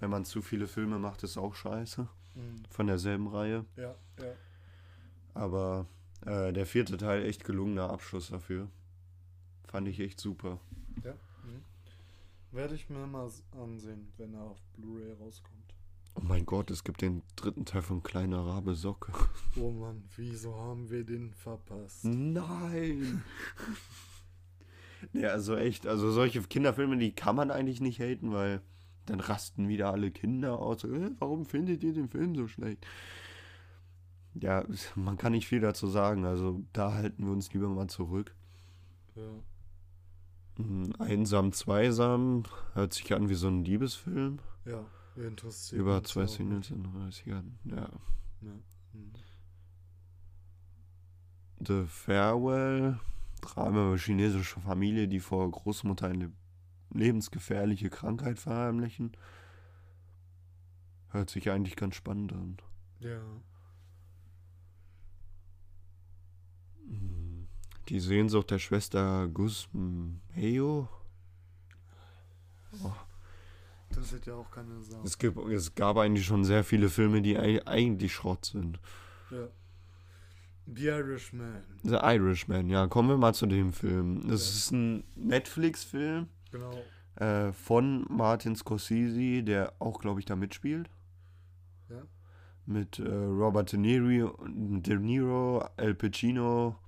Wenn 0.00 0.10
man 0.10 0.26
zu 0.26 0.42
viele 0.42 0.66
Filme 0.66 0.98
macht, 0.98 1.22
ist 1.22 1.38
auch 1.38 1.54
scheiße. 1.54 2.06
Hm. 2.34 2.62
Von 2.68 2.88
derselben 2.88 3.26
Reihe. 3.26 3.64
Ja, 3.76 3.94
ja. 4.18 4.34
Aber 5.34 5.86
äh, 6.26 6.52
der 6.52 6.66
vierte 6.66 6.96
Teil 6.96 7.24
echt 7.24 7.44
gelungener 7.44 7.90
Abschluss 7.90 8.28
dafür. 8.28 8.68
Fand 9.66 9.88
ich 9.88 10.00
echt 10.00 10.20
super. 10.20 10.60
ja. 11.04 11.12
Hm. 11.12 11.62
Werde 12.52 12.74
ich 12.74 12.90
mir 12.90 13.06
mal 13.06 13.30
ansehen, 13.52 14.12
wenn 14.16 14.34
er 14.34 14.42
auf 14.42 14.60
Blu-ray 14.76 15.12
rauskommt. 15.12 15.60
Oh 16.16 16.22
mein 16.24 16.44
Gott, 16.44 16.70
es 16.70 16.82
gibt 16.82 17.02
den 17.02 17.22
dritten 17.36 17.64
Teil 17.64 17.82
von 17.82 18.02
Kleiner 18.02 18.44
Rabe 18.44 18.74
Socke. 18.74 19.12
Oh 19.56 19.70
Mann, 19.70 20.02
wieso 20.16 20.54
haben 20.54 20.90
wir 20.90 21.04
den 21.04 21.32
verpasst? 21.32 22.04
Nein! 22.04 23.22
ja, 25.12 25.30
also 25.30 25.56
echt, 25.56 25.86
also 25.86 26.10
solche 26.10 26.42
Kinderfilme, 26.42 26.98
die 26.98 27.12
kann 27.12 27.36
man 27.36 27.50
eigentlich 27.50 27.80
nicht 27.80 28.00
haten, 28.00 28.32
weil 28.32 28.60
dann 29.06 29.20
rasten 29.20 29.68
wieder 29.68 29.92
alle 29.92 30.10
Kinder 30.10 30.58
aus. 30.58 30.84
Äh, 30.84 31.10
warum 31.18 31.46
findet 31.46 31.82
ihr 31.82 31.92
den 31.92 32.08
Film 32.08 32.34
so 32.34 32.48
schlecht? 32.48 32.86
Ja, 34.34 34.64
man 34.94 35.16
kann 35.16 35.32
nicht 35.32 35.48
viel 35.48 35.60
dazu 35.60 35.86
sagen, 35.86 36.24
also 36.24 36.62
da 36.72 36.92
halten 36.92 37.24
wir 37.24 37.32
uns 37.32 37.52
lieber 37.52 37.68
mal 37.68 37.88
zurück. 37.88 38.34
Ja, 39.16 39.42
Mhm, 40.60 40.92
Einsam, 40.98 41.52
zweisam, 41.52 42.42
hört 42.74 42.92
sich 42.92 43.12
an 43.14 43.28
wie 43.28 43.34
so 43.34 43.48
ein 43.48 43.64
Liebesfilm. 43.64 44.40
ja 44.66 44.84
interessiert 45.16 45.80
Über 45.80 46.02
zwei 46.04 46.26
Singles 46.26 46.70
in 46.70 46.86
30ern. 46.86 47.44
Ja. 47.64 47.74
nicht. 47.74 47.90
Ja. 48.42 48.52
Hm. 48.92 49.12
The 51.66 51.84
Farewell, 51.86 52.98
Drama 53.42 53.88
über 53.88 53.98
chinesische 53.98 54.60
Familie, 54.60 55.08
die 55.08 55.20
vor 55.20 55.50
Großmutter 55.50 56.08
eine 56.08 56.32
lebensgefährliche 56.92 57.90
Krankheit 57.90 58.38
verheimlichen. 58.38 59.12
Hört 61.08 61.30
sich 61.30 61.50
eigentlich 61.50 61.76
ganz 61.76 61.96
spannend 61.96 62.32
an. 62.32 62.56
Ja. 63.00 63.20
Die 67.90 67.98
Sehnsucht 67.98 68.52
der 68.52 68.60
Schwester 68.60 69.26
Gusmeo. 69.26 70.88
Oh. 72.84 72.92
Das 73.92 74.12
ist 74.12 74.26
ja 74.26 74.34
auch 74.36 74.48
keine 74.48 74.80
Sache. 74.80 75.02
Es, 75.04 75.18
gibt, 75.18 75.36
es 75.48 75.74
gab 75.74 75.96
eigentlich 75.96 76.24
schon 76.24 76.44
sehr 76.44 76.62
viele 76.62 76.88
Filme, 76.88 77.20
die 77.20 77.36
eigentlich 77.36 78.14
Schrott 78.14 78.44
sind. 78.44 78.78
Ja. 79.32 79.48
The 80.72 80.86
Irishman. 80.86 81.64
The 81.82 81.96
Irishman, 82.00 82.68
ja. 82.68 82.86
Kommen 82.86 83.08
wir 83.08 83.16
mal 83.16 83.34
zu 83.34 83.46
dem 83.46 83.72
Film. 83.72 84.22
Das 84.28 84.46
ja. 84.46 84.56
ist 84.56 84.70
ein 84.70 85.04
Netflix-Film. 85.16 86.28
Genau. 86.52 86.70
Äh, 87.16 87.52
von 87.52 88.06
Martin 88.08 88.54
Scorsese, 88.54 89.42
der 89.42 89.72
auch, 89.80 89.98
glaube 89.98 90.20
ich, 90.20 90.26
da 90.26 90.36
mitspielt. 90.36 90.88
Ja. 91.88 92.02
Mit 92.66 93.00
äh, 93.00 93.08
Robert 93.08 93.72
De 93.72 93.80
Niro, 93.80 94.38
De 94.46 94.96
Niro, 94.96 95.68
Al 95.76 95.96
Pacino, 95.96 96.78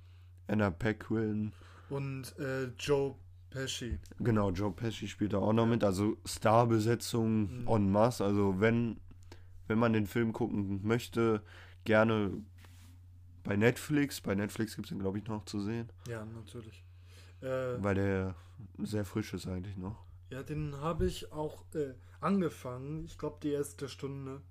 Anna 0.47 0.71
Paquin. 0.71 1.51
Und 1.89 2.37
äh, 2.39 2.65
Joe 2.79 3.15
Pesci. 3.49 3.99
Genau, 4.19 4.51
Joe 4.51 4.71
Pesci 4.71 5.07
spielt 5.07 5.33
da 5.33 5.37
auch 5.37 5.53
noch 5.53 5.65
ja. 5.65 5.69
mit. 5.69 5.83
Also 5.83 6.17
Starbesetzung 6.25 7.61
mhm. 7.61 7.67
en 7.67 7.91
masse. 7.91 8.23
Also 8.25 8.59
wenn, 8.59 8.99
wenn 9.67 9.77
man 9.77 9.93
den 9.93 10.07
Film 10.07 10.33
gucken 10.33 10.81
möchte, 10.83 11.41
gerne 11.83 12.31
bei 13.43 13.55
Netflix. 13.55 14.21
Bei 14.21 14.35
Netflix 14.35 14.75
gibt 14.75 14.87
es 14.87 14.89
den, 14.89 14.99
glaube 14.99 15.19
ich, 15.19 15.27
noch 15.27 15.45
zu 15.45 15.59
sehen. 15.59 15.89
Ja, 16.07 16.25
natürlich. 16.25 16.83
Äh, 17.41 17.83
Weil 17.83 17.95
der 17.95 18.35
sehr 18.79 19.05
frisch 19.05 19.33
ist 19.33 19.47
eigentlich 19.47 19.77
noch. 19.77 20.03
Ja, 20.31 20.41
den 20.41 20.79
habe 20.79 21.05
ich 21.05 21.31
auch 21.31 21.63
äh, 21.75 21.93
angefangen. 22.21 23.05
Ich 23.05 23.17
glaube, 23.17 23.37
die 23.43 23.51
erste 23.51 23.87
Stunde. 23.87 24.41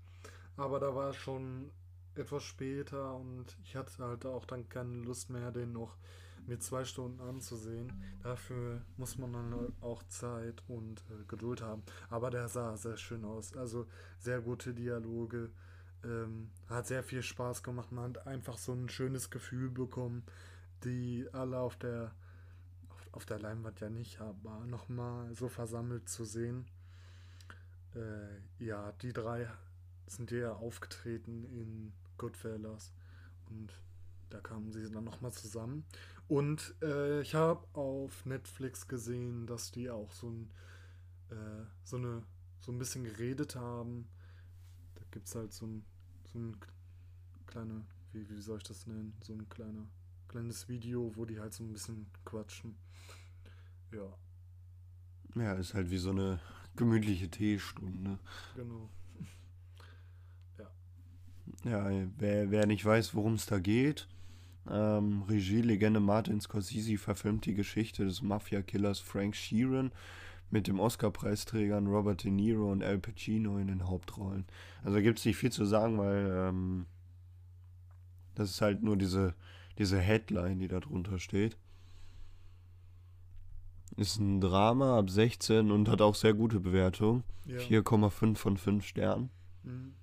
Aber 0.57 0.79
da 0.79 0.95
war 0.95 1.13
schon 1.13 1.71
etwas 2.15 2.43
später 2.43 3.15
und 3.15 3.47
ich 3.65 3.77
hatte 3.77 4.05
halt 4.05 4.27
auch 4.27 4.45
dann 4.45 4.69
keine 4.69 4.95
Lust 4.95 5.31
mehr, 5.31 5.51
den 5.51 5.73
noch 5.73 5.97
mit 6.47 6.63
zwei 6.63 6.85
Stunden 6.85 7.21
anzusehen. 7.21 7.93
Dafür 8.23 8.83
muss 8.97 9.19
man 9.19 9.33
dann 9.33 9.55
halt 9.55 9.73
auch 9.81 10.03
Zeit 10.05 10.63
und 10.69 11.01
äh, 11.11 11.25
Geduld 11.29 11.63
haben. 11.63 11.83
Aber 12.11 12.31
der 12.31 12.49
sah 12.49 12.77
sehr 12.77 12.97
schön 12.97 13.25
aus. 13.25 13.57
Also 13.57 13.87
sehr 14.19 14.41
gute 14.41 14.75
Dialoge. 14.75 15.51
Ähm, 16.05 16.51
hat 16.69 16.87
sehr 16.87 17.05
viel 17.05 17.23
Spaß 17.23 17.63
gemacht. 17.63 17.93
Man 17.93 18.11
hat 18.11 18.27
einfach 18.27 18.59
so 18.59 18.73
ein 18.73 18.89
schönes 18.89 19.31
Gefühl 19.31 19.71
bekommen, 19.71 20.25
die 20.85 21.29
alle 21.33 21.59
auf 21.59 21.77
der 21.77 22.13
auf, 22.89 23.09
auf 23.13 23.27
der 23.27 23.39
Leinwand 23.39 23.81
ja 23.81 23.89
nicht, 23.89 24.21
aber 24.21 24.67
nochmal 24.67 25.35
so 25.37 25.49
versammelt 25.49 26.09
zu 26.09 26.25
sehen. 26.25 26.67
Äh, 27.95 28.65
ja, 28.65 28.93
die 29.01 29.13
drei 29.13 29.49
sind 30.07 30.31
ja 30.33 30.53
aufgetreten 30.55 31.45
in 31.45 31.93
Goodfellas 32.19 32.93
und 33.51 33.73
da 34.31 34.41
kamen 34.41 34.73
sie 34.73 34.91
dann 34.91 35.05
nochmal 35.05 35.33
zusammen. 35.33 35.85
Und 36.29 36.75
äh, 36.83 37.21
ich 37.21 37.35
habe 37.35 37.67
auf 37.75 38.25
Netflix 38.25 38.89
gesehen, 38.89 39.47
dass 39.47 39.71
die 39.71 39.91
auch 39.91 40.11
so 40.13 40.31
ein, 40.31 40.51
äh, 41.31 41.65
so 41.85 41.97
eine, 41.97 42.23
so 42.61 42.73
ein 42.73 42.79
bisschen 42.79 43.05
geredet 43.05 43.57
haben. 43.57 44.09
Da 44.95 45.03
gibt 45.11 45.29
es 45.29 45.35
halt 45.35 45.53
so 45.53 45.67
ein, 45.67 45.85
so 46.33 46.39
ein 46.39 46.57
kleine, 47.47 47.85
wie, 48.13 48.29
wie 48.31 48.41
soll 48.41 48.59
ich 48.59 48.65
das 48.65 48.87
nennen? 48.87 49.15
So 49.21 49.35
ein 49.35 49.47
kleiner, 49.51 49.87
kleines 50.29 50.69
Video, 50.69 51.13
wo 51.15 51.27
die 51.27 51.39
halt 51.39 51.53
so 51.53 51.65
ein 51.65 51.73
bisschen 51.73 52.07
quatschen. 52.25 52.77
Ja. 53.93 54.17
Ja, 55.35 55.55
ist 55.55 55.75
halt 55.75 55.91
wie 55.91 55.99
so 55.99 56.11
eine 56.11 56.41
gemütliche 56.77 57.29
Teestunde. 57.29 58.19
Genau. 58.55 58.89
Ja. 61.65 61.91
Wer, 62.19 62.51
wer 62.51 62.67
nicht 62.67 62.85
weiß, 62.85 63.15
worum 63.15 63.35
es 63.35 63.47
da 63.47 63.59
geht, 63.59 64.09
ähm, 64.71 65.23
Regielegende 65.23 66.01
Martin 66.01 66.41
Scorsese 66.41 66.97
verfilmt 66.97 67.47
die 67.47 67.55
Geschichte 67.55 68.05
des 68.05 68.23
Mafia-Killers 68.23 69.01
Frank 69.01 69.35
Sheeran 69.35 69.93
mit 70.51 70.69
dem 70.69 70.79
Oscar-Preisträgern 70.79 71.87
Robert 71.87 72.25
De 72.25 72.31
Niro 72.31 72.71
und 72.71 72.85
Al 72.85 72.99
Pacino 72.99 73.59
in 73.59 73.69
den 73.69 73.89
Hauptrollen. 73.89 74.45
Also 74.85 75.01
gibt 75.01 75.19
es 75.19 75.25
nicht 75.25 75.37
viel 75.37 75.51
zu 75.51 75.65
sagen, 75.65 75.99
weil 75.99 76.31
ähm, 76.31 76.87
das 78.35 78.51
ist 78.51 78.61
halt 78.61 78.83
nur 78.83 78.97
diese, 78.97 79.35
diese 79.79 79.99
Headline, 79.99 80.59
die 80.59 80.69
da 80.69 80.79
drunter 80.79 81.19
steht. 81.19 81.57
Ist 83.97 84.19
ein 84.19 84.41
Drama 84.41 84.99
ab 84.99 85.11
16 85.11 85.71
und 85.71 85.89
hat 85.89 86.01
auch 86.01 86.15
sehr 86.15 86.35
gute 86.35 86.61
Bewertung. 86.61 87.25
Ja. 87.47 87.59
4,5 87.59 88.37
von 88.37 88.57
5 88.57 88.87
Sternen. 88.87 89.31
Mhm. 89.65 89.95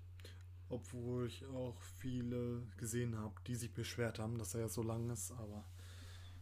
Obwohl 0.70 1.28
ich 1.28 1.46
auch 1.48 1.80
viele 1.98 2.64
gesehen 2.78 3.18
habe, 3.18 3.34
die 3.48 3.56
sich 3.56 3.74
beschwert 3.74 4.20
haben, 4.20 4.38
dass 4.38 4.54
er 4.54 4.62
ja 4.62 4.68
so 4.68 4.84
lang 4.84 5.10
ist, 5.10 5.32
aber 5.32 5.66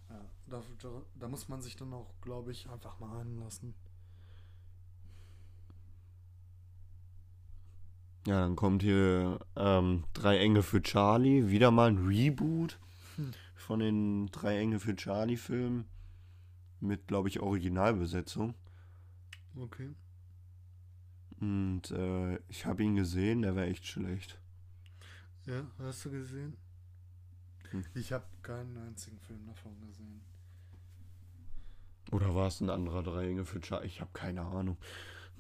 ja, 0.09 0.25
da, 0.47 0.63
da, 0.81 0.89
da 1.15 1.27
muss 1.27 1.47
man 1.47 1.61
sich 1.61 1.75
dann 1.75 1.93
auch, 1.93 2.13
glaube 2.21 2.51
ich, 2.51 2.69
einfach 2.69 2.99
mal 2.99 3.21
einlassen. 3.21 3.73
Ja, 8.27 8.41
dann 8.41 8.57
kommt 8.57 8.83
hier 8.83 9.39
ähm, 9.55 10.03
Drei 10.13 10.39
Engel 10.39 10.61
für 10.61 10.81
Charlie, 10.81 11.49
wieder 11.49 11.71
mal 11.71 11.89
ein 11.89 12.05
Reboot 12.05 12.77
hm. 13.15 13.31
von 13.55 13.79
den 13.79 14.27
Drei 14.27 14.59
Engel 14.59 14.79
für 14.79 14.97
Charlie 14.97 15.37
Filmen 15.37 15.85
mit, 16.81 17.07
glaube 17.07 17.29
ich, 17.29 17.39
Originalbesetzung. 17.39 18.53
Okay. 19.55 19.95
Und 21.39 21.91
äh, 21.91 22.37
ich 22.47 22.65
habe 22.65 22.83
ihn 22.83 22.95
gesehen, 22.95 23.43
der 23.43 23.55
war 23.55 23.63
echt 23.63 23.85
schlecht. 23.85 24.39
Ja, 25.45 25.65
hast 25.79 26.05
du 26.05 26.11
gesehen? 26.11 26.57
Hm. 27.71 27.85
Ich 27.93 28.11
habe 28.11 28.25
keinen 28.41 28.77
einzigen 28.77 29.19
Film 29.19 29.45
davon 29.45 29.79
gesehen. 29.81 30.21
Oder 32.11 32.33
war 32.33 32.47
es 32.47 32.61
ein 32.61 32.69
anderer 32.69 33.03
Charlie? 33.61 33.87
Ich 33.87 34.01
habe 34.01 34.11
keine 34.13 34.41
Ahnung. 34.41 34.77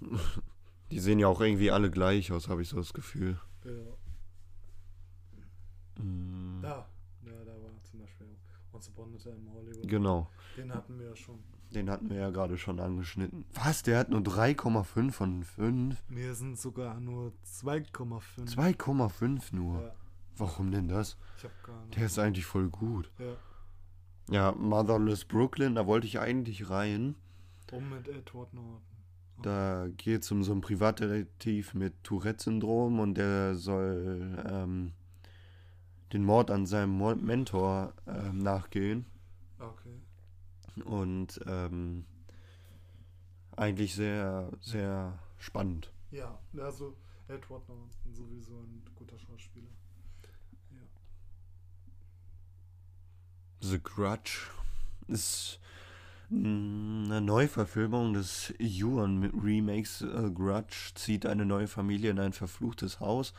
Die 0.91 0.99
sehen 0.99 1.19
ja 1.19 1.27
auch 1.27 1.41
irgendwie 1.41 1.71
alle 1.71 1.91
gleich 1.91 2.31
aus, 2.31 2.47
habe 2.47 2.61
ich 2.61 2.69
so 2.69 2.77
das 2.77 2.93
Gefühl. 2.93 3.39
Ja. 3.65 3.71
Mm. 6.03 6.61
Da, 6.61 6.89
ja, 7.25 7.43
da 7.43 7.51
war 7.61 7.83
zum 7.83 7.99
Beispiel 7.99 8.27
Once 8.71 8.87
Upon 8.89 9.13
a 9.13 9.17
Time 9.17 9.51
Hollywood. 9.51 9.87
Genau. 9.87 10.29
Den 10.55 10.73
hatten 10.73 10.97
wir 10.99 11.07
ja 11.07 11.15
schon. 11.15 11.43
Den 11.73 11.89
hatten 11.89 12.09
wir 12.09 12.17
ja 12.17 12.29
gerade 12.29 12.57
schon 12.57 12.79
angeschnitten. 12.79 13.45
Was? 13.53 13.83
Der 13.83 13.99
hat 13.99 14.09
nur 14.09 14.21
3,5 14.21 15.11
von 15.11 15.43
5? 15.43 16.03
Nee, 16.09 16.25
es 16.25 16.39
sind 16.39 16.57
sogar 16.57 16.99
nur 16.99 17.33
2,5. 17.45 18.55
2,5 18.55 19.55
nur? 19.55 19.81
Ja. 19.81 19.91
Warum 20.37 20.71
denn 20.71 20.87
das? 20.87 21.17
Ich 21.37 21.43
hab 21.43 21.63
gar 21.63 21.85
nicht. 21.85 21.97
Der 21.97 22.05
ist 22.05 22.19
eigentlich 22.19 22.45
voll 22.45 22.69
gut. 22.69 23.11
Ja. 23.17 23.35
Ja, 24.29 24.51
Motherless 24.51 25.25
Brooklyn, 25.25 25.75
da 25.75 25.87
wollte 25.87 26.05
ich 26.05 26.19
eigentlich 26.19 26.69
rein. 26.69 27.15
Um 27.71 27.89
mit 27.89 28.07
Edward 28.07 28.53
Norton. 28.53 28.81
Da 29.41 29.87
geht 29.95 30.23
es 30.23 30.31
um 30.31 30.43
so 30.43 30.51
einen 30.51 30.61
Privatdetektiv 30.61 31.73
mit 31.73 32.03
Tourette-Syndrom 32.03 32.99
und 32.99 33.15
der 33.15 33.55
soll 33.55 34.43
ähm, 34.49 34.93
den 36.11 36.23
Mord 36.23 36.49
an 36.49 36.65
seinem 36.65 36.97
Mentor 37.23 37.93
ähm, 38.07 38.39
nachgehen. 38.39 39.05
Okay. 39.59 40.01
Und 40.83 41.39
ähm, 41.45 42.05
eigentlich 43.55 43.95
sehr, 43.95 44.51
sehr 44.61 45.19
spannend. 45.37 45.91
Ja, 46.11 46.39
also 46.57 46.95
Edward 47.27 47.67
Norton 47.67 47.89
sowieso 48.13 48.53
ein 48.59 48.83
guter 48.95 49.17
Schauspieler. 49.17 49.69
Ja. 50.71 50.87
The 53.61 53.79
Grudge 53.81 54.49
ist 55.07 55.59
eine 56.29 57.21
Neuverfilmung 57.21 58.13
des 58.13 58.53
Yuan-Remakes. 58.59 60.01
Uh, 60.01 60.31
Grudge 60.33 60.91
zieht 60.95 61.25
eine 61.25 61.45
neue 61.45 61.67
Familie 61.67 62.11
in 62.11 62.19
ein 62.19 62.33
verfluchtes 62.33 62.99
Haus 62.99 63.33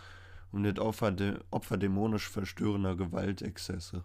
und 0.53 0.65
wird 0.65 0.79
Opfer, 0.79 1.13
de 1.13 1.39
Opfer 1.51 1.77
dämonisch 1.77 2.29
verstörender 2.29 2.97
Gewaltexzesse. 2.97 4.05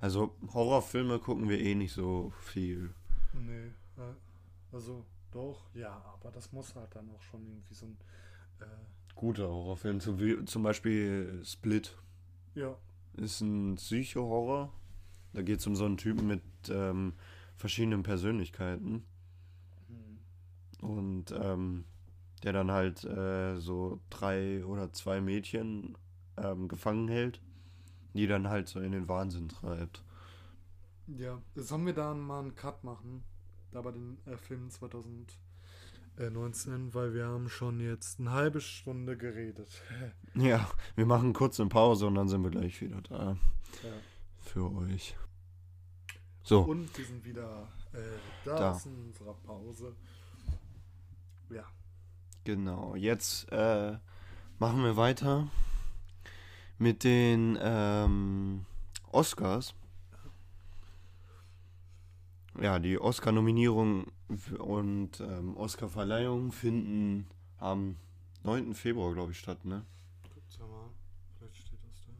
Also 0.00 0.34
Horrorfilme 0.54 1.18
gucken 1.18 1.48
wir 1.48 1.60
eh 1.60 1.74
nicht 1.74 1.92
so 1.92 2.32
viel. 2.40 2.94
Nee, 3.34 3.70
also 4.72 5.04
doch, 5.30 5.68
ja, 5.74 6.02
aber 6.14 6.30
das 6.30 6.52
muss 6.52 6.74
halt 6.74 6.94
dann 6.94 7.10
auch 7.10 7.22
schon 7.22 7.46
irgendwie 7.46 7.74
so 7.74 7.86
ein 7.86 7.96
äh 8.60 8.64
guter 9.14 9.48
Horrorfilm, 9.48 10.00
zum, 10.00 10.46
zum 10.46 10.62
Beispiel 10.62 11.42
Split. 11.44 11.96
Ja. 12.54 12.76
Ist 13.14 13.40
ein 13.42 13.74
Psycho-Horror. 13.74 14.72
Da 15.32 15.42
geht 15.42 15.60
es 15.60 15.66
um 15.66 15.76
so 15.76 15.84
einen 15.84 15.98
Typen 15.98 16.26
mit 16.26 16.42
ähm, 16.70 17.12
verschiedenen 17.56 18.02
Persönlichkeiten. 18.02 19.04
Mhm. 19.88 20.88
Und 20.88 21.32
ähm, 21.32 21.84
der 22.42 22.54
dann 22.54 22.70
halt 22.70 23.04
äh, 23.04 23.58
so 23.58 24.00
drei 24.08 24.64
oder 24.64 24.92
zwei 24.92 25.20
Mädchen 25.20 25.98
ähm, 26.38 26.68
gefangen 26.68 27.08
hält 27.08 27.40
die 28.14 28.26
dann 28.26 28.48
halt 28.48 28.68
so 28.68 28.80
in 28.80 28.92
den 28.92 29.08
Wahnsinn 29.08 29.48
treibt. 29.48 30.04
Ja, 31.06 31.40
sollen 31.54 31.86
wir 31.86 31.94
da 31.94 32.14
mal 32.14 32.40
einen 32.40 32.54
Cut 32.54 32.84
machen? 32.84 33.24
Da 33.72 33.82
bei 33.82 33.92
den 33.92 34.18
äh, 34.26 34.36
Filmen 34.36 34.70
2000, 34.70 35.38
äh, 36.18 36.30
19, 36.30 36.94
weil 36.94 37.14
wir 37.14 37.26
haben 37.26 37.48
schon 37.48 37.80
jetzt 37.80 38.20
eine 38.20 38.32
halbe 38.32 38.60
Stunde 38.60 39.16
geredet. 39.16 39.68
Ja, 40.34 40.70
wir 40.94 41.06
machen 41.06 41.32
kurz 41.32 41.58
eine 41.58 41.68
Pause 41.68 42.06
und 42.06 42.14
dann 42.14 42.28
sind 42.28 42.44
wir 42.44 42.50
gleich 42.50 42.80
wieder 42.80 43.00
da 43.02 43.36
ja. 43.82 43.92
für 44.38 44.72
euch. 44.72 45.16
So, 46.44 46.60
Und 46.60 46.96
wir 46.96 47.04
sind 47.04 47.24
wieder 47.24 47.66
äh, 47.92 47.98
da, 48.44 48.56
Da. 48.56 48.70
aus 48.72 48.86
unserer 48.86 49.34
Pause. 49.34 49.96
Ja. 51.50 51.64
genau. 52.44 52.94
Jetzt 52.94 53.50
äh, 53.50 53.98
machen 54.60 54.84
wir 54.84 54.96
weiter 54.96 55.48
mit 56.80 57.04
den 57.04 57.58
ähm, 57.60 58.64
Oscars. 59.12 59.74
Ja, 62.60 62.78
die 62.78 62.98
Oscar-Nominierung 62.98 64.06
und 64.58 65.20
ähm, 65.20 65.56
Oscar-Verleihung 65.56 66.52
finden 66.52 67.28
am 67.58 67.96
9. 68.44 68.74
Februar, 68.74 69.12
glaube 69.14 69.32
ich, 69.32 69.38
statt, 69.38 69.64
ne? 69.64 69.84
Guckt's 70.34 70.56
ja 70.58 70.66
mal. 70.66 70.88
Vielleicht 71.38 71.56
steht 71.58 71.78
das 71.84 72.02
da. 72.06 72.12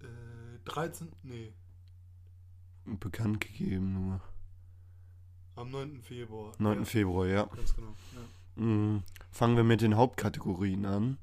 Warte 0.00 0.06
mal. 0.06 0.56
Äh, 0.56 0.58
13. 0.64 1.08
Nee, 1.22 1.52
Bekannt 2.86 3.40
gegeben, 3.40 3.94
nur. 3.94 4.20
am 5.56 5.70
9. 5.70 6.02
Februar. 6.02 6.52
9. 6.58 6.78
ja, 6.80 6.84
Februar, 6.84 7.26
ja. 7.26 7.44
Ganz 7.46 7.74
genau. 7.74 7.94
Ja. 8.14 8.20
Mm, 8.56 8.98
Fangen 9.30 9.56
wir 9.56 9.64
mit 9.64 9.80
den 9.80 9.96
Hauptkategorien 9.96 10.84
an. 10.86 11.18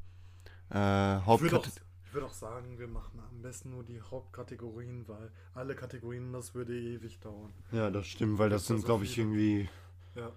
Äh, 0.70 0.74
Ich 0.74 0.76
würde 0.76 1.20
auch, 1.22 1.26
Hauptkategorien. 1.28 1.82
ich 2.06 2.14
würd 2.14 2.26
auch 2.26 2.34
sagen, 2.34 2.78
wir 2.80 2.88
machen 2.88 3.20
am 3.20 3.42
besten 3.42 3.70
nur 3.72 3.84
die 3.84 4.02
Hauptkategorien, 4.02 5.08
weil 5.08 5.32
alle 5.54 5.76
Kategorien, 5.76 6.34
das 6.34 6.54
würde 6.54 6.78
ewig 6.78 7.20
dauern. 7.20 7.54
Ja, 7.72 7.90
das 7.90 8.08
stimmt, 8.08 8.38
weil 8.38 8.50
das 8.50 8.64
Gibt's 8.64 8.68
da 8.68 8.74
sind, 8.76 8.86
glaube 8.86 9.04
ich, 9.06 9.16
viele? 9.16 9.28
irgendwie. 9.28 9.70
Ja. 10.16 10.32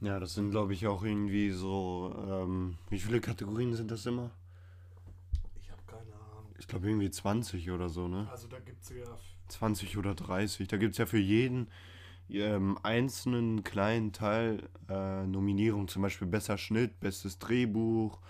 Ja, 0.00 0.20
das 0.20 0.34
sind, 0.34 0.50
glaube 0.52 0.72
ich, 0.74 0.86
auch 0.86 1.02
irgendwie 1.02 1.50
so. 1.50 2.14
Ähm, 2.28 2.78
wie 2.88 3.00
viele 3.00 3.20
Kategorien 3.20 3.74
sind 3.74 3.90
das 3.90 4.06
immer? 4.06 4.30
Ich 5.60 5.68
habe 5.72 5.82
keine 5.86 6.14
Ahnung. 6.14 6.54
Ich 6.60 6.68
glaube, 6.68 6.86
irgendwie 6.88 7.10
20 7.10 7.68
oder 7.72 7.88
so, 7.88 8.06
ne? 8.06 8.28
Also 8.30 8.46
da 8.46 8.60
gibt 8.60 8.80
es 8.84 8.90
ja 8.90 9.18
20 9.48 9.96
oder 9.98 10.14
30. 10.14 10.68
Da 10.68 10.76
gibt 10.76 10.92
es 10.92 10.98
ja 10.98 11.06
für 11.06 11.18
jeden 11.18 11.66
ähm, 12.30 12.78
einzelnen 12.82 13.64
kleinen 13.64 14.12
Teil 14.12 14.68
äh, 14.88 15.26
Nominierung. 15.26 15.88
Zum 15.88 16.02
Beispiel 16.02 16.28
besser 16.28 16.58
Schnitt, 16.58 17.00
bestes 17.00 17.38
Drehbuch, 17.38 18.20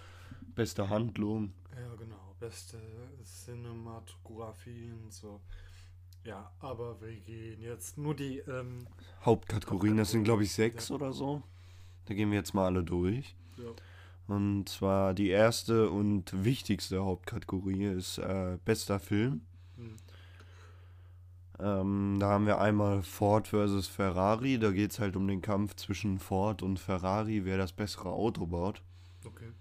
beste 0.55 0.89
Handlung. 0.89 1.53
Ja, 1.75 1.95
genau. 1.97 2.35
Beste 2.41 2.79
Cinematografie 3.25 4.93
und 5.03 5.13
so. 5.13 5.41
Ja, 6.25 6.51
aber 6.61 7.01
wir 7.01 7.17
gehen 7.21 7.61
jetzt 7.63 7.97
nur 7.99 8.15
die, 8.15 8.39
ähm, 8.39 8.87
Hauptkategorien, 9.25 9.97
das 9.97 10.11
sind, 10.11 10.25
glaube 10.25 10.43
ich, 10.43 10.53
sechs 10.53 10.89
Ja. 10.89 10.95
oder 10.97 11.13
so. 11.13 11.43
Da 12.07 12.15
gehen 12.15 12.31
wir 12.31 12.39
jetzt 12.39 12.55
mal 12.55 12.67
alle 12.67 12.83
durch. 12.85 13.35
ja, 13.57 13.65
Und 14.35 14.69
zwar 14.69 15.15
die 15.15 15.29
erste 15.29 15.91
und 15.91 16.45
wichtigste 16.45 17.05
Hauptkategorie 17.05 17.85
ist 17.87 18.19
äh, 18.19 18.59
bester 18.65 18.99
Film. 19.01 19.43
Hm, 21.59 21.67
Ähm, 21.67 22.17
da 22.21 22.29
haben 22.31 22.47
wir 22.47 22.59
einmal 22.61 23.03
Ford 23.03 23.49
versus 23.49 23.87
Ferrari. 23.89 24.59
Da 24.59 24.71
geht 24.71 24.93
es 24.93 24.99
halt 25.01 25.17
um 25.17 25.27
den 25.27 25.43
Kampf 25.43 25.75
zwischen 25.77 26.19
Ford 26.19 26.63
und 26.63 26.79
Ferrari, 26.79 27.45
wer 27.45 27.59
das 27.59 27.73
bessere 27.73 28.11
Auto 28.11 28.47
baut. 28.47 28.83
okay. 29.27 29.53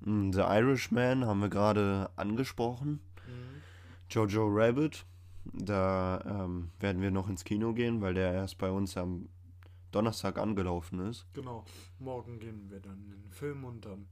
Mm, 0.00 0.32
The 0.32 0.40
Irishman 0.42 1.24
haben 1.26 1.40
wir 1.40 1.48
gerade 1.48 2.10
angesprochen. 2.16 3.00
Hm, 3.26 3.62
Jojo 4.10 4.46
Rabbit. 4.48 5.04
Da 5.52 6.20
ähm, 6.26 6.70
werden 6.80 7.02
wir 7.02 7.10
noch 7.10 7.28
ins 7.28 7.44
Kino 7.44 7.72
gehen, 7.74 8.00
weil 8.00 8.14
der 8.14 8.32
erst 8.32 8.56
bei 8.58 8.70
uns 8.70 8.96
am 8.96 9.28
Donnerstag 9.92 10.38
angelaufen 10.38 11.00
ist. 11.10 11.26
genau. 11.34 11.64
Morgen 11.98 12.38
gehen 12.38 12.68
wir 12.70 12.80
dann 12.80 13.04
in 13.12 13.22
den 13.22 13.30
Film 13.30 13.64
und 13.64 13.84
dann 13.84 14.06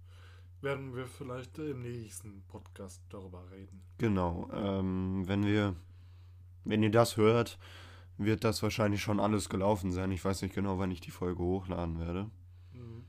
werden 0.60 0.94
wir 0.94 1.06
vielleicht 1.06 1.58
im 1.58 1.82
nächsten 1.82 2.42
Podcast 2.48 3.02
darüber 3.10 3.50
reden. 3.50 3.82
Genau. 3.98 4.48
Ähm, 4.52 5.22
wenn 5.26 5.44
wir, 5.44 5.74
wenn 6.64 6.82
ihr 6.82 6.90
das 6.90 7.16
hört, 7.16 7.58
wird 8.18 8.44
das 8.44 8.62
wahrscheinlich 8.62 9.02
schon 9.02 9.20
alles 9.20 9.48
gelaufen 9.48 9.90
sein. 9.92 10.12
Ich 10.12 10.24
weiß 10.24 10.42
nicht 10.42 10.54
genau, 10.54 10.78
wann 10.78 10.90
ich 10.90 11.00
die 11.00 11.10
Folge 11.10 11.42
hochladen 11.42 11.98
werde. 11.98 12.30
Hm, 12.72 13.04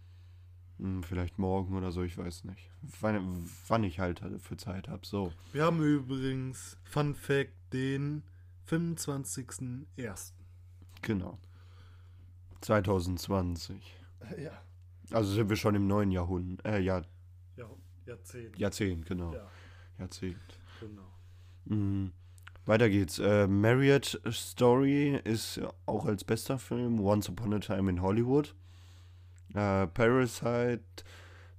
Hm, 0.80 1.04
vielleicht 1.04 1.38
morgen 1.38 1.76
oder 1.78 1.92
so, 1.92 2.02
ich 2.04 2.18
weiß 2.18 2.46
nicht. 2.46 2.70
Wann, 3.00 3.48
wann 3.68 3.84
ich 3.84 4.00
halt 4.00 4.22
für 4.40 4.58
Zeit 4.58 4.88
habe. 4.90 5.06
So. 5.06 5.32
Wir 5.52 5.64
haben 5.66 5.82
übrigens, 5.84 6.78
Fun 6.84 7.14
Fact, 7.16 7.54
den 7.72 8.24
25.01. 8.68 10.34
Genau. 11.02 11.38
2020. 12.62 13.96
Ja. 14.38 14.62
Also 15.12 15.34
sind 15.34 15.50
wir 15.50 15.56
schon 15.58 15.76
im 15.76 15.86
neuen 15.88 16.12
Jahrhundert. 16.12 16.66
Äh, 16.66 16.80
Jahr, 16.80 17.06
Ja, 17.58 17.70
Jahrzehnt. 18.06 18.58
Jahrzehnt, 18.58 19.06
genau. 19.06 19.34
Ja, 19.34 19.48
Jahrzehnt. 20.00 20.60
genau. 20.80 21.08
Mhm. 21.66 22.12
Weiter 22.66 22.90
geht's. 22.90 23.20
Äh, 23.20 23.48
Marriott 23.48 24.22
Story 24.32 25.20
ist 25.24 25.60
auch 25.86 26.06
als 26.06 26.24
bester 26.24 26.58
Film. 26.58 27.00
Once 27.00 27.30
Upon 27.30 27.54
a 27.54 27.60
Time 27.60 27.90
in 27.90 28.02
Hollywood. 28.02 28.56
Äh, 29.54 29.88
Parasite 29.88 31.04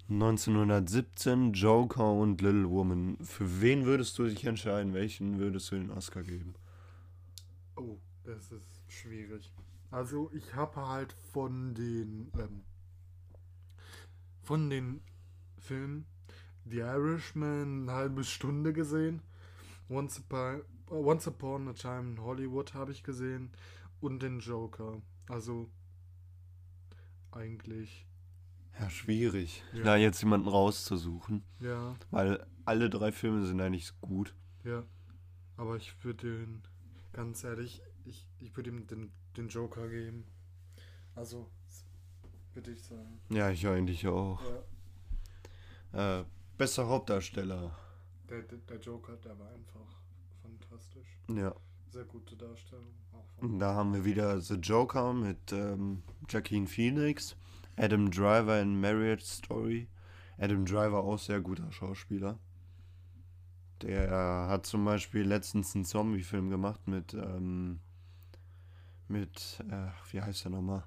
1917, 0.08 1.52
Joker 1.52 2.12
und 2.12 2.40
Little 2.40 2.70
Woman. 2.70 3.16
Für 3.22 3.60
wen 3.60 3.84
würdest 3.84 4.18
du 4.18 4.24
dich 4.24 4.44
entscheiden? 4.44 4.94
Welchen 4.94 5.38
würdest 5.38 5.70
du 5.70 5.76
den 5.76 5.90
Oscar 5.90 6.22
geben? 6.22 6.54
Oh, 7.76 7.98
das 8.24 8.52
ist 8.52 8.80
schwierig. 8.88 9.50
Also 9.90 10.30
ich 10.34 10.54
habe 10.54 10.86
halt 10.88 11.14
von 11.32 11.74
den 11.74 12.30
ähm, 12.38 12.62
von 14.42 14.68
den 14.68 15.00
Filmen 15.58 16.06
The 16.66 16.78
Irishman 16.78 17.82
eine 17.82 17.92
halbe 17.92 18.24
Stunde 18.24 18.72
gesehen. 18.72 19.22
Once 19.88 20.18
Upon, 20.18 20.62
Once 20.94 21.26
Upon 21.28 21.68
a 21.68 21.72
Time 21.72 22.12
in 22.12 22.20
Hollywood 22.20 22.74
habe 22.74 22.92
ich 22.92 23.02
gesehen 23.02 23.50
und 24.00 24.20
den 24.22 24.40
Joker. 24.40 25.00
Also 25.28 25.68
eigentlich 27.32 28.06
Ja, 28.78 28.90
schwierig, 28.90 29.62
Ja. 29.72 29.84
da 29.84 29.96
jetzt 29.96 30.20
jemanden 30.22 30.48
rauszusuchen. 30.48 31.44
ja, 31.60 31.94
Weil 32.10 32.44
alle 32.64 32.90
drei 32.90 33.12
Filme 33.12 33.44
sind 33.46 33.60
eigentlich 33.60 33.92
gut. 34.00 34.34
ja. 34.64 34.84
Aber 35.56 35.76
ich 35.76 36.02
würde 36.04 36.26
den 36.38 36.62
ganz 37.12 37.44
ehrlich, 37.44 37.80
ich, 38.04 38.26
ich 38.40 38.56
würde 38.56 38.70
ihm 38.70 38.88
den, 38.88 39.12
den 39.36 39.48
Joker 39.48 39.88
geben. 39.88 40.24
Also 41.14 41.48
würde 42.54 42.72
ich 42.72 42.82
sagen. 42.82 43.20
Ja, 43.30 43.50
ich 43.50 43.64
eigentlich 43.68 44.08
auch. 44.08 44.42
Ja. 45.92 46.20
Äh, 46.20 46.24
bester 46.58 46.88
Hauptdarsteller. 46.88 47.78
Der, 48.28 48.42
der, 48.42 48.58
der 48.58 48.80
Joker, 48.80 49.16
der 49.18 49.38
war 49.38 49.48
einfach 49.50 50.02
fantastisch. 50.74 51.18
Ja. 51.28 51.54
Sehr 51.90 52.04
gute 52.04 52.36
Darstellung. 52.36 52.94
Auch 53.12 53.26
von, 53.38 53.50
Und 53.50 53.58
Da 53.58 53.74
haben 53.74 53.94
wir 53.94 54.04
wieder 54.04 54.40
The 54.40 54.54
Joker 54.54 55.12
mit 55.12 55.52
ähm, 55.52 56.02
Joaquin 56.28 56.66
Phoenix, 56.66 57.36
Adam 57.76 58.10
Driver 58.10 58.60
in 58.60 58.80
Marriott 58.80 59.22
Story. 59.22 59.88
Adam 60.38 60.64
Driver 60.64 61.04
auch 61.04 61.18
sehr 61.18 61.40
guter 61.40 61.70
Schauspieler. 61.70 62.38
Der 63.82 64.10
hat 64.48 64.66
zum 64.66 64.84
Beispiel 64.84 65.22
letztens 65.22 65.74
einen 65.74 65.84
Zombie-Film 65.84 66.50
gemacht 66.50 66.86
mit, 66.88 67.14
ähm, 67.14 67.80
mit, 69.06 69.62
äh, 69.70 69.88
wie 70.10 70.22
heißt 70.22 70.44
der 70.44 70.50
nochmal? 70.50 70.84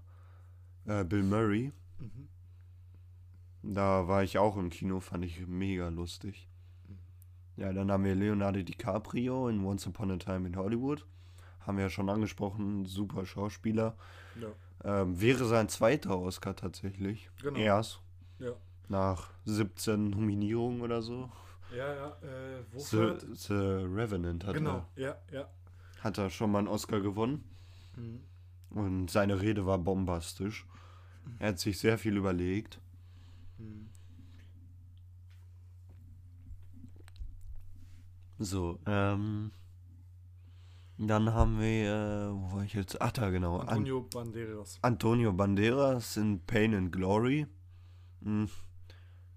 Äh, 0.85 1.05
Bill 1.05 1.23
Murray. 1.23 1.71
mhm. 1.99 2.27
Da 3.63 4.07
war 4.07 4.23
ich 4.23 4.37
auch 4.37 4.55
im 4.55 4.69
Kino, 4.69 4.99
fand 4.99 5.25
ich 5.25 5.45
mega 5.45 5.89
lustig. 5.89 6.47
Ja, 7.57 7.73
dann 7.73 7.91
haben 7.91 8.03
wir 8.03 8.15
Leonardo 8.15 8.61
DiCaprio 8.61 9.49
in 9.49 9.63
Once 9.65 9.87
Upon 9.87 10.11
a 10.11 10.17
Time 10.17 10.47
in 10.47 10.55
Hollywood. 10.55 11.05
Haben 11.61 11.77
wir 11.77 11.85
ja 11.85 11.89
schon 11.89 12.09
angesprochen, 12.09 12.85
super 12.85 13.25
Schauspieler. 13.25 13.95
Ja, 14.39 15.01
Ähm, 15.01 15.19
wäre 15.19 15.45
sein 15.45 15.69
zweiter 15.69 16.17
Oscar 16.19 16.55
tatsächlich. 16.55 17.29
genau. 17.41 17.57
Erst 17.59 17.99
Ja, 18.39 18.51
nach 18.89 19.31
17 19.45 20.11
Nominierungen 20.11 20.81
oder 20.81 21.01
so. 21.01 21.29
ja, 21.75 21.93
ja 21.93 22.07
äh, 22.21 22.63
The, 22.71 22.77
wofür? 22.77 23.17
The 23.33 23.53
Revenant 23.53 24.45
hat, 24.45 24.53
Genau, 24.53 24.85
ja, 24.95 25.15
ja. 25.31 25.39
er, 25.41 25.49
hat 26.01 26.17
er 26.19 26.29
schon 26.29 26.51
mal 26.51 26.59
einen 26.59 26.67
Oscar 26.67 27.01
gewonnen. 27.01 27.43
Mhm. 27.95 28.21
Und 28.69 29.09
seine 29.09 29.41
Rede 29.41 29.65
war 29.65 29.79
bombastisch. 29.79 30.65
Er 31.39 31.49
hat 31.49 31.59
sich 31.59 31.79
sehr 31.79 31.97
viel 31.97 32.15
überlegt. 32.15 32.79
Mhm. 33.57 33.86
So, 38.39 38.79
ähm. 38.85 39.51
Dann 40.99 41.31
haben 41.31 41.59
wir, 41.59 41.93
äh, 41.93 42.31
wo 42.31 42.53
war 42.53 42.63
ich 42.63 42.73
jetzt? 42.73 42.99
Ach, 42.99 43.11
da 43.11 43.29
genau. 43.29 43.59
An 43.59 43.69
Antonio 43.69 44.01
Banderas. 44.01 44.79
Antonio 44.81 45.31
Banderas 45.31 46.17
in 46.17 46.43
Pain 46.45 46.73
and 46.73 46.91
Glory. 46.91 47.45
Hm, 48.23 48.49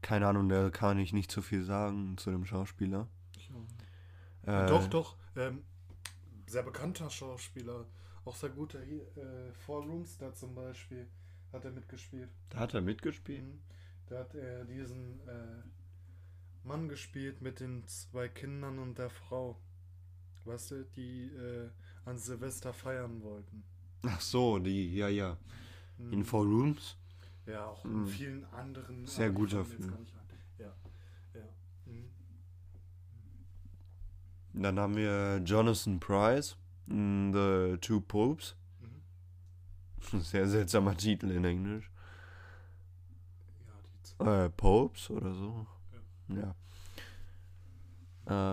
keine 0.00 0.26
Ahnung, 0.26 0.48
da 0.48 0.70
kann 0.70 0.98
ich 0.98 1.12
nicht 1.12 1.30
so 1.30 1.42
viel 1.42 1.62
sagen 1.62 2.16
zu 2.16 2.30
dem 2.30 2.46
Schauspieler. 2.46 3.08
Ja. 4.46 4.64
Äh, 4.64 4.68
doch, 4.68 4.86
doch. 4.86 5.16
Ähm, 5.36 5.62
sehr 6.46 6.62
bekannter 6.62 7.10
Schauspieler. 7.10 7.86
Auch 8.24 8.36
sehr 8.36 8.50
guter 8.50 8.80
hier, 8.80 9.02
äh, 9.16 9.52
Four 9.52 9.84
Rooms, 9.84 10.16
da 10.16 10.32
zum 10.32 10.54
Beispiel, 10.54 11.08
hat 11.52 11.64
er 11.64 11.72
mitgespielt. 11.72 12.30
Da 12.48 12.60
hat 12.60 12.72
er 12.72 12.80
mitgespielt? 12.80 13.44
Mhm. 13.44 13.60
Da 14.06 14.20
hat 14.20 14.34
er 14.34 14.64
diesen 14.64 15.20
äh, 15.28 15.62
Mann 16.64 16.88
gespielt 16.88 17.40
mit 17.42 17.60
den 17.60 17.86
zwei 17.86 18.28
Kindern 18.28 18.78
und 18.78 18.98
der 18.98 19.10
Frau. 19.10 19.56
Weißt 20.44 20.70
du, 20.72 20.84
die 20.96 21.26
äh, 21.26 21.68
an 22.04 22.16
Silvester 22.18 22.72
feiern 22.72 23.22
wollten. 23.22 23.62
Ach 24.06 24.20
so, 24.20 24.58
die, 24.58 24.94
ja, 24.94 25.08
ja. 25.08 25.36
Mhm. 25.98 26.12
In 26.12 26.24
Four 26.24 26.44
Rooms? 26.46 26.96
Ja, 27.46 27.66
auch 27.66 27.84
Mhm. 27.84 28.02
in 28.02 28.06
vielen 28.08 28.44
anderen. 28.46 29.06
Sehr 29.06 29.30
guter 29.30 29.64
Film. 29.64 29.94
Ja, 30.58 30.72
ja. 31.34 31.42
Mhm. 31.86 32.10
Dann 34.54 34.78
haben 34.78 34.96
wir 34.96 35.38
Jonathan 35.44 36.00
Price, 36.00 36.56
The 36.86 37.76
Two 37.80 38.00
Popes. 38.00 38.56
Mhm. 40.12 40.20
Sehr 40.22 40.48
seltsamer 40.48 40.96
Titel 40.96 41.30
in 41.30 41.44
Englisch. 41.44 41.90
Ja, 43.66 43.72
die 43.94 44.02
zwei. 44.02 44.44
Äh, 44.46 44.50
Popes 44.50 45.10
oder 45.10 45.34
so. 45.34 45.66
Ja. 46.36 46.54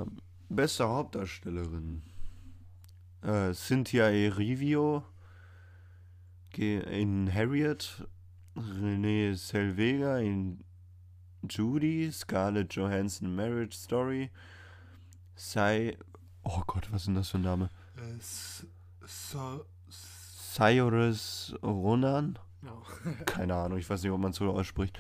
Ähm, 0.02 0.18
beste 0.50 0.88
Hauptdarstellerin. 0.88 2.02
Äh, 3.22 3.54
Cynthia 3.54 4.10
Erivio 4.10 5.04
in 6.56 7.32
Harriet. 7.34 8.08
Renee 8.56 9.36
Zellweger 9.36 10.20
in 10.20 10.64
Judy. 11.48 12.12
Scarlett 12.12 12.74
Johansson 12.74 13.36
Marriage 13.36 13.76
Story. 13.78 14.32
Sai. 15.36 15.98
Oh 16.44 16.64
Gott, 16.66 16.92
was 16.92 17.02
ist 17.02 17.08
denn 17.08 17.16
das 17.16 17.30
für 17.30 17.38
ein 17.38 17.44
Name? 17.44 17.70
Äh, 17.98 18.18
so, 19.06 19.66
Cyrus 19.90 21.54
Ronan. 21.62 22.40
ja. 22.64 22.82
Keine 23.26 23.56
Ahnung, 23.56 23.78
ich 23.78 23.90
weiß 23.90 24.02
nicht, 24.02 24.12
ob 24.12 24.20
man 24.20 24.32
es 24.32 24.38
so 24.38 24.50
ausspricht. 24.50 24.98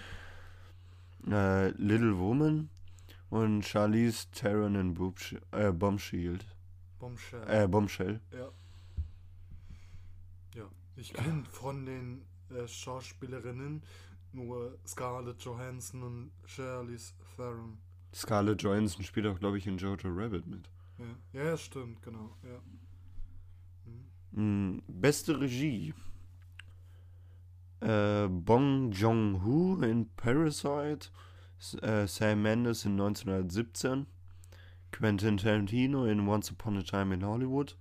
Äh, 1.29 1.69
Little 1.71 2.17
Woman 2.17 2.69
und 3.29 3.63
Charlize 3.63 4.27
Theron 4.31 4.75
in 4.75 4.93
Boobsh 4.93 5.35
äh, 5.51 5.71
Bombshield. 5.71 6.45
Bombshell. 6.99 7.43
Äh, 7.47 7.67
Bombshell. 7.67 8.21
Ja. 8.31 8.49
Ja. 10.55 10.69
Ich 10.95 11.13
kenne 11.13 11.43
von 11.49 11.85
den 11.85 12.21
äh, 12.49 12.67
Schauspielerinnen 12.67 13.83
nur 14.33 14.77
Scarlett 14.85 15.41
Johansson 15.41 16.03
und 16.03 16.31
Charlize 16.45 17.13
Theron. 17.35 17.77
Scarlett 18.13 18.61
Johansson 18.63 19.03
spielt 19.03 19.27
auch, 19.27 19.39
glaube 19.39 19.57
ich, 19.57 19.67
in 19.67 19.77
Jojo 19.77 20.09
Rabbit 20.09 20.47
mit. 20.47 20.69
Ja, 21.33 21.41
ja 21.43 21.57
stimmt, 21.57 22.01
genau. 22.01 22.35
Ja. 22.43 22.59
Mm, 24.31 24.81
beste 24.87 25.39
Regie. 25.39 25.93
Äh, 27.81 28.27
Bong 28.27 28.91
Joon-ho 28.91 29.81
in 29.83 30.09
Parasite. 30.15 31.09
Äh, 31.81 32.07
Sam 32.07 32.41
Mendes 32.41 32.85
in 32.85 32.93
1917. 32.93 34.07
Quentin 34.91 35.37
Tarantino 35.37 36.05
in 36.05 36.27
Once 36.27 36.51
Upon 36.51 36.77
a 36.77 36.83
Time 36.83 37.13
in 37.13 37.23
Hollywood. 37.23 37.75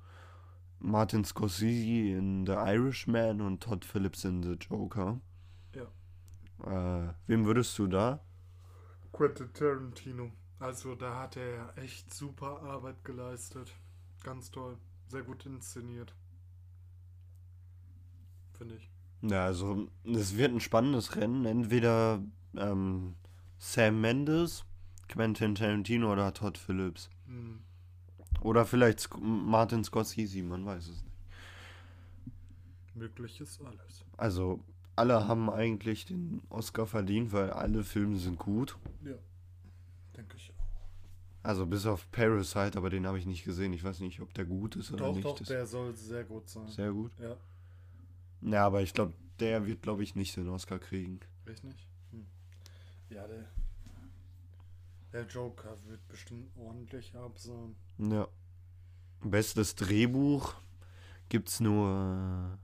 Martin 0.81 1.25
Scorsese 1.25 2.17
in 2.17 2.45
The 2.47 2.53
Irishman 2.53 3.41
und 3.41 3.63
Todd 3.63 3.85
Phillips 3.85 4.25
in 4.25 4.43
The 4.43 4.55
Joker. 4.55 5.21
Ja. 5.75 5.87
Äh, 6.65 7.15
wem 7.27 7.47
würdest 7.47 7.79
du 7.79 7.87
da? 7.87 8.21
Quentin 9.13 9.53
Tarantino. 9.53 10.33
Also 10.59 10.95
da 10.95 11.21
hat 11.21 11.37
er 11.37 11.77
echt 11.77 12.13
super 12.13 12.63
Arbeit 12.63 13.05
geleistet. 13.05 13.75
Ganz 14.23 14.51
toll. 14.51 14.79
Sehr 15.09 15.23
gut 15.23 15.47
inszeniert. 15.47 16.15
Finde 18.55 18.77
ich. 18.77 18.91
Ja, 19.23 19.45
also 19.47 19.89
es 20.05 20.37
wird 20.37 20.53
ein 20.53 20.61
spannendes 20.61 21.17
Rennen. 21.17 21.45
Entweder 21.47 22.23
ähm, 22.57 23.15
Sam 23.59 24.01
Mendes, 24.01 24.65
Quentin 25.09 25.55
Tarantino 25.55 26.13
oder 26.13 26.33
Todd 26.35 26.59
Phillips. 26.59 27.09
Mhm. 27.27 27.61
Oder 28.43 28.67
vielleicht 28.67 29.01
Sc 29.01 29.17
Martin 29.21 29.83
Scorsese, 29.85 30.43
man 30.43 30.67
weiß 30.67 30.89
es 30.89 31.03
nicht. 31.03 31.15
Möglich 32.95 33.41
ist 33.41 33.61
alles. 33.63 34.05
Also 34.17 34.61
alle 34.95 35.27
haben 35.29 35.51
eigentlich 35.51 36.07
den 36.07 36.41
Oscar 36.49 36.87
verdient, 36.87 37.33
weil 37.33 37.51
alle 37.51 37.85
Filme 37.85 38.17
sind 38.19 38.39
gut. 38.39 38.77
Ja. 39.05 39.15
Denke 40.17 40.37
ich 40.37 40.51
auch. 40.51 40.67
Also 41.43 41.67
bis 41.67 41.87
auf 41.87 42.11
Parasite, 42.11 42.77
aber 42.79 42.89
den 42.91 43.07
habe 43.07 43.19
ich 43.19 43.27
nicht 43.27 43.45
gesehen. 43.45 43.73
Ich 43.73 43.85
weiß 43.85 44.01
nicht, 44.01 44.21
ob 44.21 44.33
der 44.35 44.47
gut 44.47 44.77
ist 44.77 44.91
oder 44.93 45.07
Doch, 45.07 45.15
nicht. 45.15 45.25
doch, 45.27 45.39
Das- 45.39 45.49
der 45.49 45.67
soll 45.67 45.95
sehr 45.95 46.25
gut 46.25 46.49
sein. 46.49 46.69
Sehr 46.69 46.93
gut. 46.93 47.13
Ja. 47.21 47.37
Ja, 48.41 48.67
aber 48.67 48.83
ich 48.83 48.95
glaube, 48.95 49.15
der 49.41 49.67
wird, 49.67 49.83
glaube 49.83 50.03
ich, 50.03 50.15
nicht 50.15 50.37
den 50.37 50.49
Oscar 50.49 50.79
kriegen. 50.79 51.21
Echt 51.47 51.65
nicht? 51.65 51.87
Hm. 52.11 52.27
Ja, 53.11 53.27
der. 53.27 53.45
Der 55.13 55.27
Joker 55.27 55.77
wird 55.87 56.07
bestimmt 56.09 56.51
ordentlich 56.57 57.15
absahen. 57.15 57.77
Ja. 57.99 58.29
Bestes 59.23 59.75
Drehbuch 59.75 60.55
gibt's 61.29 61.61
nur. 61.61 62.59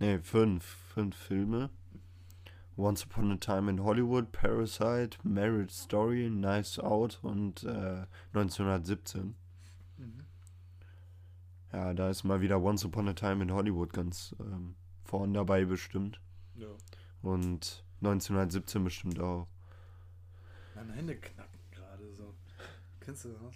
Ne, 0.00 0.20
fünf. 0.22 0.64
Fünf 0.94 1.16
Filme. 1.16 1.70
Once 2.76 3.04
Upon 3.04 3.30
a 3.30 3.36
Time 3.36 3.68
in 3.68 3.84
Hollywood, 3.84 4.32
Parasite, 4.32 5.18
Marriage 5.22 5.72
Story, 5.72 6.28
Knives 6.28 6.78
Out 6.78 7.18
und 7.22 7.64
äh, 7.64 8.06
1917. 8.34 9.34
Ja, 11.72 11.94
da 11.94 12.10
ist 12.10 12.24
mal 12.24 12.40
wieder 12.40 12.60
Once 12.62 12.84
Upon 12.84 13.08
a 13.08 13.14
Time 13.14 13.42
in 13.42 13.52
Hollywood 13.52 13.92
ganz 13.92 14.36
ähm, 14.40 14.74
vorn 15.04 15.32
dabei 15.32 15.64
bestimmt. 15.64 16.20
Ja. 16.54 16.68
Und 17.22 17.84
1917 18.00 18.84
bestimmt 18.84 19.20
auch. 19.20 19.46
Meine 20.74 20.92
Hände 20.92 21.16
knacken 21.16 21.60
gerade 21.70 22.12
so. 22.12 22.34
Kennst 23.00 23.24
du 23.24 23.30
das? 23.30 23.54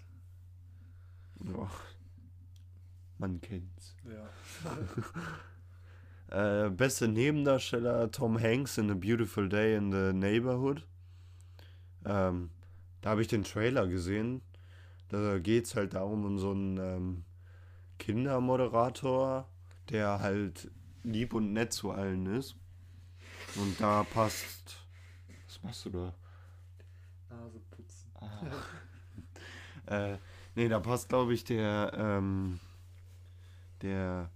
Ja. 1.44 1.70
Man 3.18 3.40
kennt's. 3.40 3.94
Ja. 4.04 4.28
Äh, 6.28 6.70
beste 6.70 7.06
Nebendarsteller 7.06 8.10
Tom 8.10 8.36
Hanks 8.40 8.78
in 8.78 8.90
A 8.90 8.94
Beautiful 8.94 9.48
Day 9.48 9.76
in 9.76 9.92
the 9.92 10.12
Neighborhood. 10.12 10.84
Ähm, 12.04 12.50
da 13.00 13.10
habe 13.10 13.22
ich 13.22 13.28
den 13.28 13.44
Trailer 13.44 13.86
gesehen. 13.86 14.42
Da 15.08 15.38
geht 15.38 15.66
es 15.66 15.76
halt 15.76 15.94
darum, 15.94 16.24
um 16.24 16.40
so 16.40 16.50
einen 16.50 16.78
ähm, 16.78 17.24
Kindermoderator, 17.99 19.49
der 19.90 20.20
halt 20.20 20.70
lieb 21.03 21.34
und 21.34 21.53
nett 21.53 21.72
zu 21.72 21.90
allen 21.90 22.26
ist. 22.26 22.57
Und 23.57 23.80
da 23.80 24.05
passt. 24.05 24.78
Was 25.47 25.62
machst 25.62 25.84
du 25.86 25.90
da? 25.90 26.14
Nase 27.30 27.61
putzen. 27.70 28.11
äh, 29.86 30.18
nee, 30.55 30.68
da 30.68 30.80
passt, 30.80 31.09
glaube 31.09 31.32
ich, 31.32 31.44
der, 31.44 31.92
ähm, 31.97 32.61
der 33.82 34.30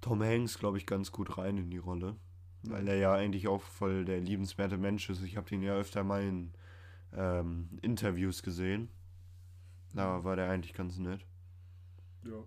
Tom 0.00 0.22
Hanks, 0.22 0.58
glaube 0.58 0.78
ich, 0.78 0.86
ganz 0.86 1.10
gut 1.12 1.38
rein 1.38 1.56
in 1.56 1.70
die 1.70 1.78
Rolle. 1.78 2.16
Weil 2.62 2.88
er 2.88 2.96
ja 2.96 3.14
eigentlich 3.14 3.48
auch 3.48 3.62
voll 3.62 4.04
der 4.04 4.20
liebenswerte 4.20 4.76
Mensch 4.76 5.08
ist. 5.08 5.22
Ich 5.22 5.36
habe 5.36 5.48
den 5.48 5.62
ja 5.62 5.74
öfter 5.74 6.04
mal 6.04 6.22
in 6.22 6.52
ähm, 7.16 7.78
Interviews 7.80 8.42
gesehen. 8.42 8.90
Da 9.94 10.22
war 10.24 10.36
der 10.36 10.50
eigentlich 10.50 10.74
ganz 10.74 10.98
nett. 10.98 11.24
Ja. 12.24 12.44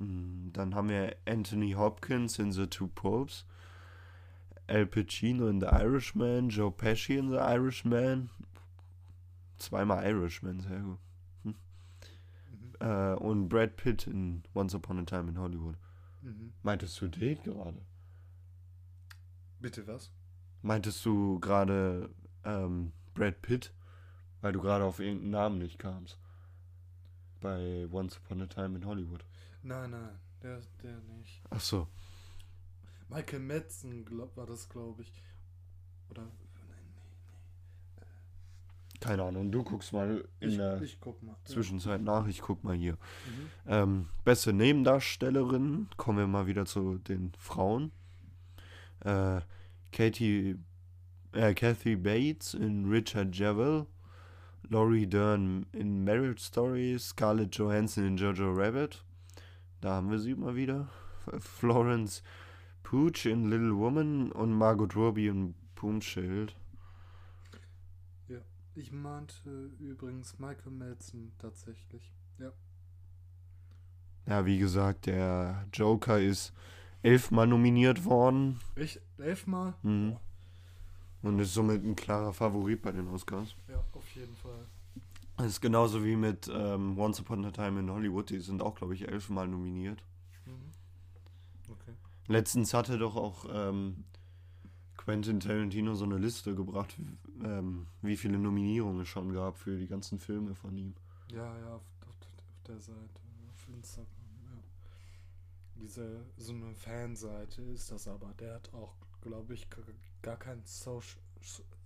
Mm, 0.00 0.52
Dann 0.52 0.74
haben 0.74 0.88
wir 0.88 1.14
Anthony 1.26 1.72
Hopkins 1.72 2.38
in 2.38 2.52
The 2.52 2.66
Two 2.66 2.88
Popes. 2.88 3.44
Al 4.66 4.86
Pacino 4.86 5.48
in 5.48 5.60
The 5.60 5.66
Irishman. 5.66 6.48
Joe 6.48 6.70
Pesci 6.70 7.16
in 7.18 7.28
The 7.30 7.36
Irishman. 7.38 8.30
Zweimal 9.58 10.04
Irishman, 10.04 10.60
sehr 10.60 10.80
gut. 10.80 10.98
Mhm. 11.44 11.54
Äh, 12.80 13.14
und 13.14 13.48
Brad 13.48 13.76
Pitt 13.76 14.06
in 14.06 14.42
Once 14.54 14.74
Upon 14.74 14.98
a 14.98 15.04
Time 15.04 15.28
in 15.30 15.38
Hollywood. 15.38 15.76
Mhm. 16.22 16.52
Meintest 16.62 17.00
du 17.00 17.08
den 17.08 17.42
gerade? 17.42 17.80
Bitte 19.60 19.86
was? 19.86 20.10
Meintest 20.62 21.04
du 21.04 21.38
gerade 21.40 22.08
ähm, 22.44 22.92
Brad 23.14 23.42
Pitt? 23.42 23.72
Weil 24.40 24.52
du 24.52 24.60
gerade 24.62 24.84
auf 24.84 25.00
irgendeinen 25.00 25.30
Namen 25.32 25.58
nicht 25.58 25.78
kamst. 25.78 26.18
Bei 27.40 27.86
Once 27.92 28.16
Upon 28.18 28.40
a 28.42 28.46
Time 28.46 28.76
in 28.78 28.86
Hollywood. 28.86 29.24
Nein, 29.62 29.90
nein, 29.90 30.18
der, 30.42 30.60
der 30.82 30.98
nicht. 31.16 31.42
Ach 31.50 31.60
so. 31.60 31.86
Michael 33.08 33.40
Madsen 33.40 34.04
glaub, 34.04 34.36
war 34.36 34.46
das, 34.46 34.68
glaube 34.68 35.02
ich. 35.02 35.22
Oder. 36.10 36.22
Nein, 36.22 36.32
nee, 37.98 38.04
Keine 39.00 39.24
Ahnung. 39.24 39.50
Du 39.50 39.62
guckst 39.64 39.92
mal 39.92 40.14
nee. 40.14 40.22
in 40.40 40.50
Ich, 40.50 40.56
der 40.56 40.80
ich 40.80 40.98
mal. 41.22 41.36
Zwischenzeit 41.44 42.02
nach. 42.02 42.26
Ich 42.28 42.40
guck 42.40 42.62
mal 42.62 42.76
hier. 42.76 42.92
Mhm. 42.92 43.50
Ähm, 43.66 44.08
beste 44.24 44.52
Nebendarstellerin. 44.52 45.88
Kommen 45.96 46.18
wir 46.18 46.26
mal 46.26 46.46
wieder 46.46 46.66
zu 46.66 46.98
den 46.98 47.32
Frauen. 47.38 47.90
Äh, 49.00 49.40
Katie, 49.92 50.56
äh, 51.32 51.54
Kathy 51.54 51.96
Bates 51.96 52.54
in 52.54 52.88
Richard 52.88 53.34
Jewell. 53.36 53.86
Laurie 54.68 55.06
Dern 55.06 55.66
in 55.72 56.04
Marriage 56.04 56.42
Story. 56.42 56.96
Scarlett 56.98 57.56
Johansson 57.56 58.06
in 58.06 58.16
Jojo 58.16 58.52
Rabbit. 58.52 59.02
Da 59.80 59.94
haben 59.94 60.10
wir 60.10 60.18
sie 60.18 60.34
mal 60.34 60.56
wieder. 60.56 60.88
Florence 61.38 62.22
Pooch 62.82 63.26
in 63.26 63.50
Little 63.50 63.76
Woman 63.76 64.32
und 64.32 64.52
Margot 64.52 64.94
Robbie 64.96 65.28
in 65.28 65.54
Boomschild. 65.74 66.54
Ich 68.80 68.92
meinte 68.92 69.70
übrigens 69.78 70.38
Michael 70.38 70.72
Madsen 70.72 71.32
tatsächlich. 71.38 72.12
Ja. 72.38 72.52
Ja, 74.26 74.46
wie 74.46 74.58
gesagt, 74.58 75.06
der 75.06 75.66
Joker 75.72 76.20
ist 76.20 76.52
elfmal 77.02 77.46
nominiert 77.46 78.04
worden. 78.04 78.60
Ich 78.76 79.00
elfmal? 79.18 79.74
Mhm. 79.82 80.16
Und 81.22 81.38
ist 81.40 81.52
somit 81.52 81.84
ein 81.84 81.96
klarer 81.96 82.32
Favorit 82.32 82.80
bei 82.80 82.92
den 82.92 83.08
Oscars. 83.08 83.54
Ja, 83.68 83.84
auf 83.92 84.08
jeden 84.14 84.34
Fall. 84.36 84.66
Das 85.40 85.52
ist 85.52 85.60
genauso 85.62 86.04
wie 86.04 86.16
mit 86.16 86.50
ähm, 86.52 86.98
Once 86.98 87.18
Upon 87.20 87.46
a 87.46 87.50
Time 87.50 87.80
in 87.80 87.90
Hollywood. 87.90 88.28
Die 88.28 88.40
sind 88.40 88.60
auch, 88.60 88.74
glaube 88.74 88.94
ich, 88.94 89.08
elfmal 89.08 89.48
nominiert. 89.48 90.04
Mhm. 90.44 91.72
Okay. 91.72 91.92
Letztens 92.26 92.74
hatte 92.74 92.98
doch 92.98 93.16
auch 93.16 93.46
ähm, 93.50 94.04
Quentin 94.98 95.40
Tarantino 95.40 95.94
so 95.94 96.04
eine 96.04 96.18
Liste 96.18 96.54
gebracht, 96.54 96.94
ähm, 97.42 97.86
wie 98.02 98.18
viele 98.18 98.38
Nominierungen 98.38 99.00
es 99.00 99.08
schon 99.08 99.32
gab 99.32 99.56
für 99.56 99.78
die 99.78 99.86
ganzen 99.86 100.18
Filme 100.18 100.54
von 100.54 100.76
ihm. 100.76 100.94
Ja, 101.32 101.58
ja, 101.58 101.74
auf, 101.74 101.82
auf, 102.02 102.08
auf 102.10 102.62
der 102.66 102.78
Seite, 102.78 103.22
auf 103.48 103.74
Instagram, 103.74 104.08
ja. 104.44 104.62
Diese, 105.76 106.26
so 106.36 106.52
eine 106.52 106.74
Fanseite 106.74 107.62
ist 107.62 107.90
das 107.90 108.06
aber. 108.06 108.34
Der 108.34 108.56
hat 108.56 108.74
auch, 108.74 108.94
glaube 109.22 109.54
ich, 109.54 109.68
gar 110.20 110.36
kein 110.36 110.60
Social, 110.66 111.18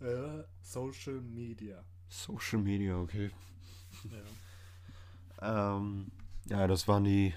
äh, 0.01 0.43
Social 0.61 1.21
Media. 1.21 1.85
Social 2.09 2.61
Media, 2.63 2.97
okay. 2.99 3.31
Ja. 5.41 5.77
Ähm, 5.77 6.11
ja, 6.47 6.67
das 6.67 6.87
waren 6.89 7.05
die 7.05 7.35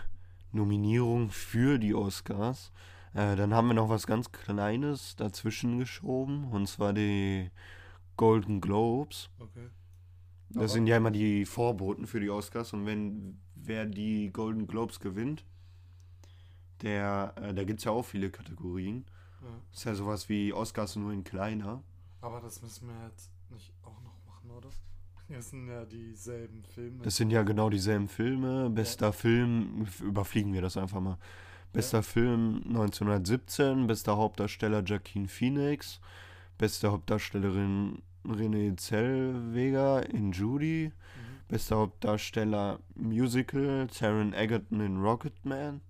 Nominierungen 0.52 1.30
für 1.30 1.78
die 1.80 1.94
Oscars. 1.96 2.72
Äh, 3.14 3.36
dann 3.36 3.54
haben 3.54 3.68
wir 3.68 3.74
noch 3.74 3.90
was 3.90 4.06
ganz 4.08 4.32
Kleines 4.32 5.16
dazwischen 5.16 5.80
geschoben, 5.80 6.46
und 6.52 6.68
zwar 6.68 6.94
die 6.94 7.50
Golden 8.16 8.62
Globes. 8.62 9.30
Okay. 9.40 9.68
Das 10.50 10.58
Aber- 10.58 10.68
sind 10.70 10.88
ja 10.88 10.98
immer 10.98 11.12
die 11.12 11.46
Vorboten 11.46 12.08
für 12.08 12.20
die 12.20 12.30
Oscars 12.30 12.74
und 12.74 12.86
wenn 12.86 13.40
wer 13.56 13.86
die 13.86 14.32
Golden 14.32 14.68
Globes 14.68 15.00
gewinnt, 15.00 15.44
der, 16.82 17.34
äh, 17.38 17.54
da 17.54 17.64
gibt 17.64 17.80
es 17.80 17.86
ja 17.86 17.92
auch 17.92 18.04
viele 18.06 18.30
Kategorien. 18.30 19.06
Ja. 19.42 19.48
Ist 19.74 19.84
ja 19.86 19.96
sowas 19.96 20.30
wie 20.30 20.54
Oscars 20.54 20.96
nur 20.96 21.12
in 21.12 21.24
kleiner. 21.24 21.84
Aber 22.22 22.40
das 22.40 22.62
müssen 22.62 22.88
wir 22.88 23.08
jetzt 23.08 23.32
nicht 23.50 23.74
auch? 23.84 23.98
Das 25.30 25.50
sind 25.50 25.68
ja 25.68 25.84
dieselben 25.86 26.64
Filme. 26.64 27.04
Das 27.04 27.16
sind 27.18 27.32
ja 27.32 27.44
genau 27.44 27.70
dieselben 27.70 28.08
Filme. 28.08 28.70
Bester 28.70 29.12
Film, 29.12 29.82
f- 29.84 30.02
überfliegen 30.02 30.54
wir 30.54 30.62
das 30.62 30.78
einfach 30.78 31.02
mal. 31.02 31.18
Bester 31.74 32.02
Film 32.02 32.62
1917, 32.68 33.88
bester 33.88 34.16
Hauptdarsteller 34.18 34.82
Joaquin 34.84 35.28
Phoenix, 35.28 36.00
beste 36.58 36.92
Hauptdarstellerin 36.92 38.02
Renée 38.26 38.76
Zellweger 38.78 40.10
in 40.10 40.32
Judy, 40.32 40.92
mhm. 40.94 41.48
bester 41.50 41.76
Hauptdarsteller 41.78 42.80
Musical 42.96 43.88
Taron 43.88 44.34
Egerton 44.34 44.80
in 44.80 44.98
Rocketman, 45.02 45.82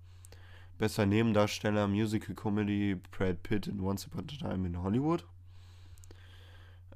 bester 0.78 1.06
Nebendarsteller 1.06 1.86
Musical 1.88 2.34
Comedy 2.34 2.96
Brad 3.10 3.42
Pitt 3.44 3.66
in 3.68 3.80
Once 3.80 4.06
Upon 4.06 4.24
a 4.24 4.50
Time 4.50 4.66
in 4.66 4.82
Hollywood, 4.82 5.24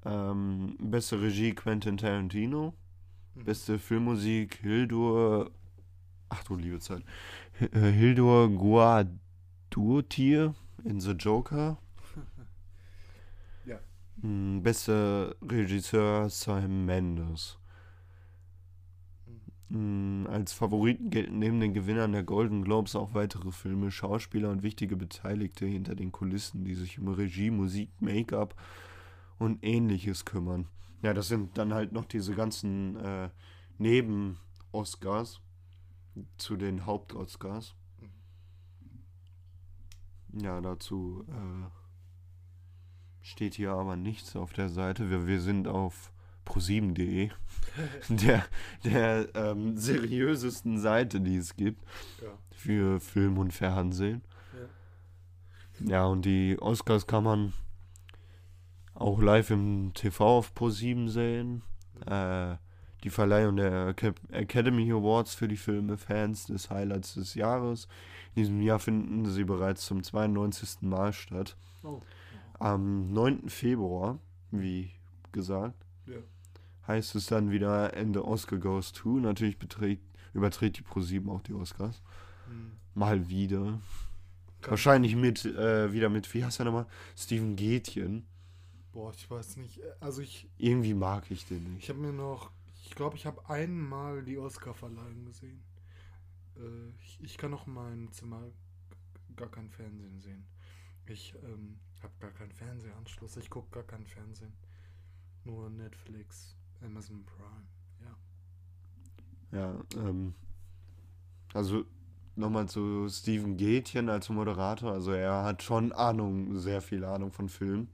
ähm, 0.05 0.77
beste 0.81 1.21
Regie 1.21 1.55
Quentin 1.55 1.97
Tarantino, 1.97 2.75
Mhm. 3.35 3.45
Beste 3.45 3.79
Filmmusik 3.79 4.57
Hildur. 4.57 5.51
Ach 6.29 6.45
du 6.45 6.57
liebe 6.57 6.81
Zeit. 6.81 7.03
Äh, 7.61 7.91
Hildur 7.91 8.51
Guadurtier 9.71 10.55
in 10.85 11.01
The 11.01 11.13
Joker. 11.13 11.79
Ja. 13.65 13.79
Mm, 14.21 14.61
Beste 14.63 15.37
Regisseur 15.43 16.29
Sam 16.29 16.85
Mendes. 16.85 17.59
Mm, 19.69 20.27
Als 20.29 20.53
Favoriten 20.53 21.11
gelten 21.11 21.39
neben 21.39 21.61
den 21.61 21.73
Gewinnern 21.75 22.13
der 22.13 22.23
Golden 22.25 22.63
Globes 22.63 22.95
auch 22.97 23.15
weitere 23.15 23.51
Filme, 23.53 23.91
Schauspieler 23.91 24.51
und 24.51 24.63
wichtige 24.63 24.97
Beteiligte 24.97 25.65
hinter 25.67 25.95
den 25.95 26.13
Kulissen, 26.13 26.65
die 26.65 26.75
sich 26.75 26.99
um 26.99 27.09
Regie, 27.09 27.51
Musik, 27.51 27.91
Make-up 28.01 28.55
und 29.43 29.59
ähnliches 29.65 30.25
kümmern. 30.25 30.69
Ja, 31.03 31.13
das 31.15 31.29
sind 31.29 31.59
dann 31.59 31.75
halt 31.75 31.93
noch 31.93 32.05
diese 32.05 32.35
ganzen 32.35 32.97
äh, 32.97 33.31
Neben-Oscars 33.79 35.41
zu 36.37 36.57
den 36.57 36.87
Haupt-Oscars. 36.87 37.75
Ja, 40.35 40.61
dazu 40.61 41.25
äh, 41.29 41.67
steht 43.21 43.55
hier 43.55 43.73
aber 43.73 43.97
nichts 43.97 44.35
auf 44.37 44.53
der 44.53 44.69
Seite. 44.69 45.11
Wir, 45.11 45.27
wir 45.27 45.41
sind 45.41 45.69
auf 45.69 46.13
pro7.de, 46.47 47.31
der, 48.09 48.45
der 48.85 49.29
ähm, 49.35 49.77
seriösesten 49.77 50.79
Seite, 50.79 51.21
die 51.21 51.37
es 51.37 51.55
gibt 51.57 51.83
Ja. 52.23 52.29
für 52.51 53.01
Film 53.01 53.39
und 53.39 53.53
Fernsehen. 53.53 54.23
Ja. 55.81 55.89
Ja, 55.89 56.05
und 56.07 56.25
die 56.25 56.59
Oscars 56.61 57.07
kann 57.07 57.25
man 57.25 57.53
auch 58.95 59.21
live 59.21 59.51
im 59.51 59.93
TV 59.95 60.39
auf 60.39 60.53
Pro7 60.55 61.09
sehen. 61.09 61.63
Äh, 62.07 62.57
die 63.05 63.11
Verleihung 63.11 63.57
der 63.57 63.89
Acad- 63.89 64.21
Academy 64.31 64.91
Awards 64.93 65.35
für 65.35 65.49
die 65.49 65.57
Filme 65.57 65.97
Fans 65.97 66.47
des 66.47 66.71
Highlights 66.71 67.15
des 67.15 67.35
Jahres. 67.35 67.89
In 68.35 68.43
diesem 68.43 68.61
Jahr 68.63 68.79
finden 68.79 69.27
sie 69.27 69.45
bereits 69.45 69.87
zum 69.87 70.03
92. 70.03 70.83
Mal 70.83 71.13
statt. 71.13 71.57
Oh. 71.83 72.01
Am 72.61 73.13
9. 73.13 73.49
Februar, 73.49 74.19
wie 74.53 74.91
gesagt, 75.33 75.85
Ja. 76.07 76.19
heißt 76.87 77.17
es 77.17 77.27
dann 77.27 77.51
wieder 77.51 77.95
Ende 77.95 78.25
Oscar 78.25 78.59
Goes 78.59 78.93
To. 78.93 79.19
Natürlich 79.19 79.59
beträgt, 79.59 80.03
überträgt 80.33 80.79
die 80.79 80.83
Pro7 80.85 81.29
auch 81.29 81.41
die 81.43 81.55
Oscars. 81.55 82.03
Hm. 82.49 82.73
Mal 82.95 83.29
wieder. 83.29 83.81
Kann- 84.61 84.71
Wahrscheinlich 84.71 85.17
mit, 85.17 85.45
äh, 85.45 85.93
wieder 85.93 86.09
mit, 86.09 86.33
wie 86.35 86.45
heißt 86.45 86.61
er 86.61 86.67
nochmal? 86.67 86.87
Steven 87.17 87.57
Gätjen. 87.57 88.27
Boah, 88.93 89.13
ich 89.13 89.31
weiß 89.31 89.57
nicht. 89.57 89.81
Also 90.01 90.23
ich, 90.23 90.49
Irgendwie 90.59 90.95
mag 90.95 91.31
ich 91.31 91.47
den 91.47 91.67
ich 91.79 91.89
nicht. 91.89 91.89
habe 91.89 91.99
mir 91.99 92.13
noch, 92.13 92.51
ich 92.85 92.95
glaube, 92.95 93.17
ich 93.17 93.27
habe 93.27 93.49
einmal 93.49 94.23
die 94.25 94.39
Oscar-Verleihung 94.39 95.25
gesehen. 95.25 95.63
Äh, 96.57 96.91
ich, 97.01 97.19
ich 97.23 97.39
kann 97.39 97.55
auch 97.55 97.67
in 97.67 97.75
meinem 97.75 98.13
Zimmer 98.13 98.43
gar 99.37 99.51
kein 99.51 99.71
Fernsehen 99.71 100.21
sehen. 100.21 100.47
Ich 101.07 101.35
ähm, 101.43 101.79
habe 102.03 102.13
gar 102.21 102.31
keinen 102.33 102.53
Fernsehanschluss. 102.53 103.37
Ich 103.39 103.51
gucke 103.51 103.71
gar 103.71 103.85
kein 103.85 104.07
Fernsehen. 104.07 104.53
Nur 105.45 105.71
Netflix, 105.71 106.57
Amazon 106.83 107.25
Prime. 107.25 107.67
Ja. 108.05 108.17
Ja, 109.53 109.85
ähm, 109.97 110.35
also 111.55 111.85
nochmal 112.37 112.69
zu 112.69 113.09
Steven 113.09 113.57
Gätjen 113.57 114.09
als 114.09 114.29
Moderator. 114.29 114.93
Also 114.93 115.13
er 115.13 115.45
hat 115.45 115.63
schon 115.63 115.93
Ahnung, 115.93 116.59
sehr 116.59 116.81
viel 116.81 117.05
Ahnung 117.05 117.33
von 117.33 117.49
Film. 117.49 117.89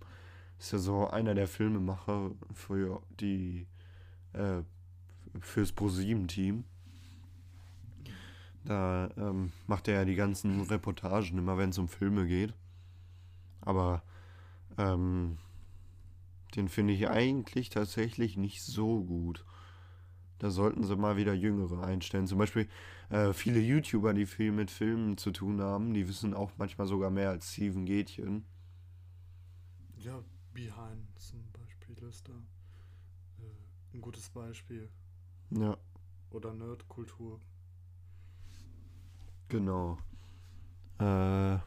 Ist 0.58 0.72
ja 0.72 0.78
so 0.78 1.08
einer 1.08 1.34
der 1.34 1.46
Filmemacher 1.46 2.32
für 2.52 3.02
die, 3.20 3.66
äh, 4.32 4.62
fürs 5.40 5.72
ProSieben-Team. 5.72 6.64
Da 8.64 9.08
ähm, 9.16 9.52
macht 9.66 9.88
er 9.88 9.94
ja 9.94 10.04
die 10.04 10.16
ganzen 10.16 10.60
Reportagen, 10.62 11.38
immer 11.38 11.56
wenn 11.56 11.70
es 11.70 11.78
um 11.78 11.88
Filme 11.88 12.26
geht. 12.26 12.52
Aber 13.60 14.02
ähm, 14.76 15.38
den 16.56 16.68
finde 16.68 16.94
ich 16.94 17.08
eigentlich 17.08 17.70
tatsächlich 17.70 18.36
nicht 18.36 18.62
so 18.62 19.04
gut. 19.04 19.44
Da 20.38 20.50
sollten 20.50 20.84
sie 20.84 20.96
mal 20.96 21.16
wieder 21.16 21.34
Jüngere 21.34 21.84
einstellen. 21.84 22.26
Zum 22.26 22.38
Beispiel 22.38 22.68
äh, 23.10 23.32
viele 23.32 23.60
YouTuber, 23.60 24.14
die 24.14 24.26
viel 24.26 24.52
mit 24.52 24.70
Filmen 24.70 25.16
zu 25.16 25.30
tun 25.30 25.60
haben, 25.60 25.94
die 25.94 26.08
wissen 26.08 26.34
auch 26.34 26.52
manchmal 26.58 26.86
sogar 26.86 27.10
mehr 27.10 27.30
als 27.30 27.52
Steven 27.52 27.84
Gätjen. 27.84 28.44
Ja, 29.98 30.22
Behind 30.58 31.06
zum 31.20 31.44
Beispiel 31.52 31.96
ist 32.08 32.28
da 32.28 32.32
äh, 32.32 33.94
ein 33.94 34.00
gutes 34.00 34.28
Beispiel. 34.28 34.88
Ja, 35.50 35.76
Oder 36.30 36.52
Nerdkultur. 36.52 37.40
genau. 39.48 39.98
Äh, 40.98 41.58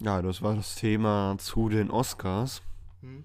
ja, 0.00 0.22
das 0.22 0.42
war 0.42 0.54
das 0.54 0.74
Thema 0.74 1.36
zu 1.38 1.70
den 1.70 1.90
Oscars. 1.90 2.60
Hm? 3.00 3.24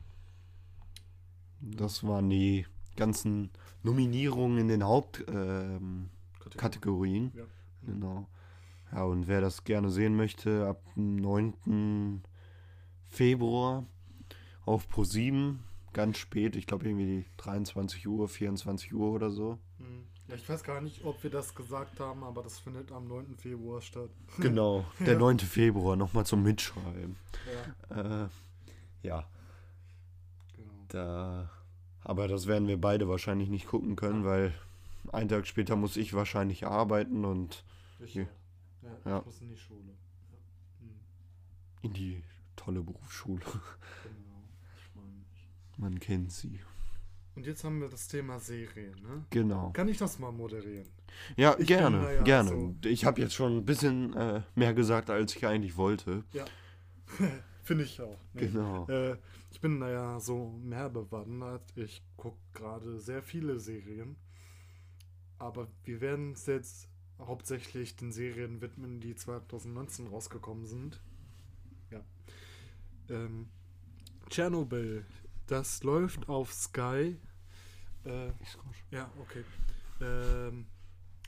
Das 1.59 2.05
waren 2.07 2.29
die 2.29 2.65
ganzen 2.95 3.51
Nominierungen 3.83 4.59
in 4.59 4.67
den 4.69 4.83
Hauptkategorien. 4.83 5.75
Ähm. 5.75 6.09
Kategorien. 6.55 7.31
Ja. 7.35 7.43
Genau. 7.85 8.29
Ja, 8.93 9.03
und 9.03 9.27
wer 9.27 9.41
das 9.41 9.65
gerne 9.65 9.89
sehen 9.89 10.15
möchte, 10.15 10.67
ab 10.67 10.81
dem 10.95 11.17
9. 11.17 12.23
Februar 13.13 13.85
auf 14.65 14.87
Pro7, 14.87 15.57
ganz 15.93 16.17
spät, 16.17 16.55
ich 16.55 16.65
glaube 16.65 16.87
irgendwie 16.87 17.25
23 17.37 18.07
Uhr, 18.07 18.27
24 18.27 18.93
Uhr 18.93 19.11
oder 19.11 19.29
so. 19.29 19.59
Hm. 19.77 20.03
Ja, 20.29 20.35
ich 20.35 20.47
weiß 20.49 20.63
gar 20.63 20.81
nicht, 20.81 21.03
ob 21.03 21.21
wir 21.21 21.29
das 21.29 21.53
gesagt 21.53 21.99
haben, 21.99 22.23
aber 22.23 22.41
das 22.43 22.57
findet 22.57 22.91
am 22.91 23.07
9. 23.07 23.35
Februar 23.37 23.81
statt. 23.81 24.09
Genau, 24.39 24.85
der 24.99 25.17
9. 25.17 25.39
Februar, 25.39 25.95
nochmal 25.95 26.25
zum 26.25 26.41
Mitschreiben. 26.43 27.15
Ja, 27.91 28.23
Äh, 28.25 28.29
ja, 29.03 29.27
genau. 30.55 30.71
da. 30.87 31.49
Aber 32.05 32.27
das 32.27 32.47
werden 32.47 32.67
wir 32.67 32.79
beide 32.81 33.07
wahrscheinlich 33.07 33.49
nicht 33.49 33.67
gucken 33.67 33.95
können, 33.95 34.25
weil 34.25 34.53
einen 35.11 35.29
Tag 35.29 35.45
später 35.45 35.75
muss 35.75 35.97
ich 35.97 36.13
wahrscheinlich 36.13 36.65
arbeiten 36.65 37.25
und 37.25 37.63
Ich, 37.99 38.15
Ja. 38.15 38.23
ja, 38.81 38.89
Ja. 39.05 39.19
ich 39.19 39.25
muss 39.25 39.41
in 39.41 39.49
die 39.49 39.57
Schule. 39.57 39.91
Ja. 40.31 40.37
Hm, 40.87 40.95
in 41.83 41.93
die 41.93 42.23
tolle 42.55 42.81
Berufsschule. 42.81 43.41
genau. 43.43 44.43
Ich 44.77 44.95
mein, 44.95 45.25
ich- 45.33 45.77
Man 45.79 45.99
kennt 45.99 46.31
sie. 46.31 46.59
Und 47.35 47.47
jetzt 47.47 47.63
haben 47.63 47.81
wir 47.81 47.89
das 47.89 48.07
Thema 48.07 48.39
Serien, 48.39 48.93
ne? 49.01 49.25
Genau. 49.31 49.71
Kann 49.71 49.87
ich 49.87 49.97
das 49.97 50.19
mal 50.19 50.31
moderieren? 50.31 50.87
Ja, 51.35 51.55
Ich 51.57 51.65
gerne, 51.67 52.13
ja 52.15 52.21
gerne. 52.21 52.49
so- 52.49 52.75
Ich 52.83 53.05
habe 53.05 53.21
jetzt 53.21 53.33
schon 53.33 53.57
ein 53.57 53.65
bisschen 53.65 54.13
äh, 54.15 54.41
mehr 54.55 54.73
gesagt, 54.75 55.09
als 55.09 55.35
ich 55.35 55.45
eigentlich 55.45 55.75
wollte. 55.75 56.23
Ja. 56.33 56.45
Finde 57.63 57.85
ich 57.85 57.99
auch. 58.01 58.19
Nee. 58.33 58.47
Genau. 58.47 58.87
Äh, 58.87 59.17
ich 59.51 59.59
bin 59.61 59.79
da 59.79 59.89
ja 59.89 60.19
so 60.19 60.49
mehr 60.61 60.89
bewandert. 60.89 61.63
Ich 61.75 62.03
gucke 62.17 62.37
gerade 62.53 62.99
sehr 62.99 63.23
viele 63.23 63.59
Serien. 63.59 64.15
Aber 65.39 65.67
wir 65.85 66.01
werden 66.01 66.29
uns 66.31 66.45
jetzt 66.45 66.87
hauptsächlich 67.19 67.95
den 67.95 68.11
Serien 68.11 68.61
widmen, 68.61 68.99
die 68.99 69.15
2019 69.15 70.07
rausgekommen 70.07 70.65
sind. 70.65 71.01
Ja. 71.89 72.01
Ähm, 73.13 73.47
Tschernobyl. 74.29 75.05
Das 75.47 75.83
läuft 75.83 76.27
auf 76.29 76.51
Sky. 76.51 77.17
Äh, 78.05 78.27
ja, 78.91 79.09
okay. 79.19 79.43
Ähm, 80.01 80.65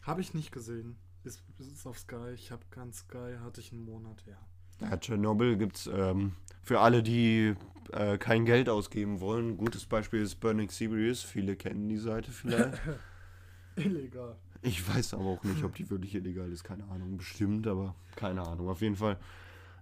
habe 0.04 0.22
ich 0.22 0.34
nicht 0.34 0.52
gesehen. 0.52 0.98
Ist, 1.24 1.44
ist 1.60 1.86
auf 1.86 2.00
Sky. 2.00 2.32
Ich 2.34 2.52
habe 2.52 2.64
kein 2.70 2.92
Sky. 2.94 3.36
Hatte 3.44 3.62
ich 3.62 3.72
einen 3.72 3.86
Monat, 3.86 4.24
ja. 4.26 4.38
Ja, 4.82 4.98
Tschernobyl 4.98 5.58
gibt 5.58 5.78
es 5.78 5.88
ähm, 5.88 6.34
für 6.62 6.80
alle, 6.80 7.02
die 7.02 7.56
äh, 7.92 8.18
kein 8.18 8.46
Geld 8.46 8.70
ausgeben 8.70 9.22
wollen. 9.22 9.52
Ein 9.52 9.58
gutes 9.58 9.86
Beispiel 9.86 10.22
ist 10.22 10.36
Burning 10.36 10.70
Series. 10.70 11.22
Viele 11.22 11.56
kennen 11.56 11.88
die 11.88 11.98
Seite 11.98 12.32
vielleicht. 12.32 12.82
Illegal. 13.76 14.36
Ich 14.62 14.88
weiß 14.88 15.14
aber 15.14 15.26
auch 15.26 15.44
nicht, 15.44 15.64
ob 15.64 15.76
die 15.76 15.90
wirklich 15.90 16.16
illegal 16.16 16.52
ist. 16.52 16.64
Keine 16.64 16.86
Ahnung. 16.86 17.18
Bestimmt, 17.18 17.68
aber 17.68 17.96
keine 18.16 18.42
Ahnung. 18.42 18.70
Auf 18.70 18.82
jeden 18.82 18.96
Fall. 18.96 19.20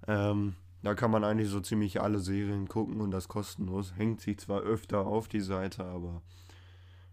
Ähm, 0.08 0.56
da 0.84 0.94
kann 0.96 1.10
man 1.12 1.24
eigentlich 1.24 1.50
so 1.50 1.60
ziemlich 1.60 2.00
alle 2.02 2.20
Serien 2.20 2.68
gucken 2.68 3.02
und 3.02 3.12
das 3.12 3.28
kostenlos. 3.28 3.96
Hängt 3.96 4.22
sich 4.22 4.38
zwar 4.40 4.62
öfter 4.62 5.00
auf 5.08 5.28
die 5.28 5.40
Seite, 5.42 5.84
aber 5.86 6.22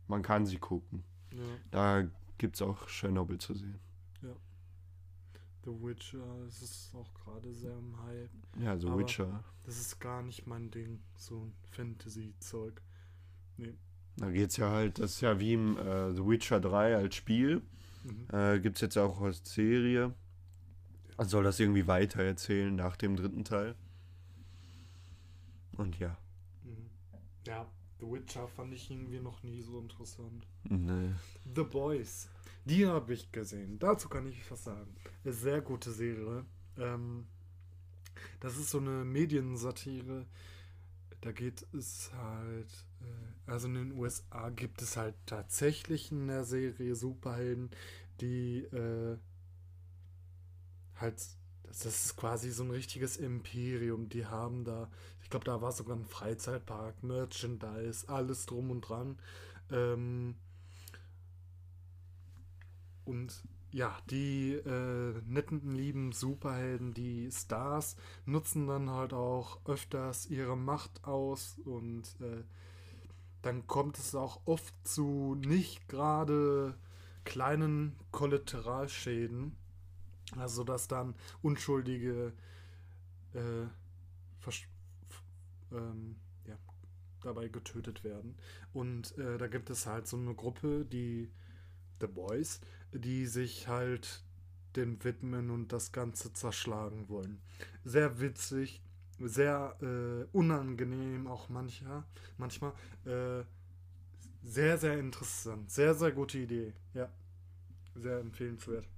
man 0.09 0.23
kann 0.23 0.45
sie 0.47 0.59
gucken. 0.59 1.05
Ja. 1.33 1.39
Da 1.71 2.09
gibt 2.39 2.57
es 2.57 2.63
auch 2.63 2.87
Tschernobyl 2.87 3.39
zu 3.39 3.55
sehen. 3.55 3.79
The 5.63 5.71
Witcher, 5.71 6.25
es 6.49 6.63
ist 6.63 6.95
auch 6.95 7.13
gerade 7.13 7.53
sehr 7.53 7.77
im 7.77 7.95
Hype. 8.03 8.31
Ja, 8.59 8.79
The 8.79 8.87
Aber- 8.87 8.99
Witcher. 8.99 9.45
Das 9.67 9.79
ist 9.79 10.01
gar 10.01 10.23
nicht 10.23 10.47
mein 10.47 10.71
Ding, 10.71 11.01
so 11.17 11.37
ein 11.39 11.53
Fantasy-Zeug. 11.73 12.81
Da 14.17 14.31
geht's 14.31 14.57
ja 14.57 14.71
halt, 14.71 14.99
das 14.99 15.13
ist 15.13 15.21
ja 15.21 15.39
wie 15.39 15.53
im 15.53 15.77
äh, 15.77 16.13
The 16.15 16.27
Witcher 16.27 16.61
3 16.61 16.97
als 16.97 17.15
Spiel. 17.15 17.61
Mhm. 18.05 18.27
Äh, 18.35 18.59
Gibt 18.61 18.77
es 18.77 18.81
jetzt 18.81 18.97
auch 18.97 19.21
als 19.21 19.43
Serie. 19.45 20.15
Also 21.21 21.33
soll 21.33 21.45
das 21.45 21.61
irgendwie 21.61 21.87
weiter 21.87 22.23
erzählen 22.23 22.75
nach 22.75 22.97
dem 22.97 23.15
dritten 23.15 23.45
Teil. 23.45 23.75
Und 25.73 25.99
ja. 25.99 26.17
Mhm. 26.65 26.89
Ja, 27.47 27.71
The 27.99 28.07
Witcher 28.07 28.49
fand 28.49 28.73
ich 28.73 28.91
irgendwie 28.91 29.21
noch 29.21 29.43
nie 29.43 29.61
so 29.61 29.79
interessant. 29.81 30.47
Nee. 30.65 31.11
The 31.55 31.65
Boys, 31.65 32.31
die 32.65 32.87
habe 32.87 33.13
ich 33.13 33.31
gesehen. 33.33 33.79
Dazu 33.79 34.09
kann 34.09 34.29
ich 34.29 34.51
was 34.51 34.65
sagen. 34.65 34.97
Eine 35.23 35.35
sehr 35.35 35.61
gute 35.61 35.91
Serie. 35.91 36.47
Ähm, 36.79 37.27
das 38.41 38.57
ist 38.57 38.71
so 38.71 38.79
eine 38.79 39.05
Mediensatire. 39.05 40.25
Da 41.21 41.33
geht 41.33 41.67
es 41.75 42.11
halt, 42.15 42.87
äh, 43.03 43.51
also 43.51 43.69
in 43.69 43.75
den 43.75 43.93
USA 43.93 44.49
gibt 44.49 44.81
es 44.81 44.97
halt 44.97 45.17
tatsächlich 45.27 46.13
in 46.13 46.29
der 46.29 46.45
Serie 46.45 46.95
Superhelden, 46.95 47.69
die 48.23 48.61
äh, 48.61 49.19
halt, 51.01 51.17
das 51.67 51.87
ist 51.87 52.17
quasi 52.17 52.51
so 52.51 52.65
ein 52.65 52.71
richtiges 52.71 53.17
Imperium. 53.17 54.09
Die 54.09 54.27
haben 54.27 54.65
da, 54.65 54.91
ich 55.23 55.31
glaube, 55.31 55.45
da 55.45 55.61
war 55.63 55.73
sogar 55.73 55.97
ein 55.97 56.05
Freizeitpark, 56.07 57.03
Merchandise, 57.03 58.09
alles 58.09 58.47
drum 58.47 58.71
und 58.71 58.83
dran. 58.83 59.19
Ähm, 59.71 60.37
und 63.05 63.43
ja, 63.73 63.97
die 64.11 64.53
äh, 64.55 65.15
netten, 65.27 65.71
lieben 65.77 66.13
Superhelden, 66.13 66.93
die 66.93 67.31
Stars, 67.31 67.97
nutzen 68.27 68.67
dann 68.67 68.91
halt 68.91 69.13
auch 69.13 69.61
öfters 69.65 70.27
ihre 70.27 70.57
Macht 70.57 71.05
aus 71.05 71.57
und 71.65 72.03
äh, 72.21 72.43
dann 73.43 73.67
kommt 73.67 73.99
es 73.99 74.15
auch 74.15 74.41
oft 74.45 74.75
zu 74.87 75.37
nicht 75.37 75.89
gerade 75.89 76.75
kleinen 77.25 77.97
Kollateralschäden. 78.13 79.57
Also, 80.37 80.65
dass 80.65 80.89
dann 80.89 81.15
Unschuldige 81.43 82.33
äh, 83.35 83.67
ähm, 85.73 86.17
ja, 86.47 86.57
dabei 87.23 87.49
getötet 87.49 88.05
werden. 88.05 88.37
Und 88.73 89.17
äh, 89.19 89.39
da 89.39 89.47
gibt 89.47 89.71
es 89.71 89.87
halt 89.87 90.07
so 90.07 90.17
eine 90.17 90.35
Gruppe, 90.35 90.85
die 90.85 91.31
The 92.01 92.07
Boys, 92.07 92.61
die 92.93 93.27
sich 93.27 93.69
halt 93.69 94.25
dem 94.77 95.03
widmen 95.05 95.51
und 95.51 95.73
das 95.73 95.93
Ganze 95.93 96.33
zerschlagen 96.33 97.09
wollen. 97.09 97.41
Sehr 97.85 98.21
witzig, 98.21 98.83
sehr 99.19 99.77
äh, 99.83 100.25
unangenehm 100.33 101.27
auch 101.27 101.49
mancher, 101.49 102.05
manchmal. 102.39 102.73
Äh, 103.05 103.45
sehr, 104.43 104.79
sehr 104.79 104.99
interessant. 104.99 105.71
Sehr, 105.71 105.95
sehr 105.95 106.13
gute 106.13 106.39
Idee. 106.39 106.73
Ja. 106.95 107.11
Sehr 107.95 108.21
empfehlenswert. 108.21 108.89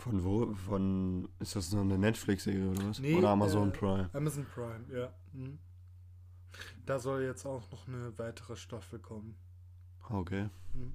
Von 0.00 0.24
wo? 0.24 0.54
Von. 0.54 1.28
Ist 1.40 1.56
das 1.56 1.72
nur 1.72 1.82
eine 1.82 1.98
Netflix-Serie 1.98 2.70
oder 2.70 2.88
was? 2.88 2.98
Nee, 3.00 3.14
oder 3.16 3.28
Amazon 3.30 3.68
äh, 3.68 3.72
Prime? 3.72 4.10
Amazon 4.12 4.46
Prime, 4.46 4.84
ja. 4.92 5.12
Mhm. 5.32 5.58
Da 6.86 6.98
soll 6.98 7.22
jetzt 7.22 7.44
auch 7.44 7.70
noch 7.70 7.86
eine 7.86 8.16
weitere 8.18 8.56
Staffel 8.56 8.98
kommen. 8.98 9.36
Okay. 10.08 10.48
Mhm. 10.74 10.92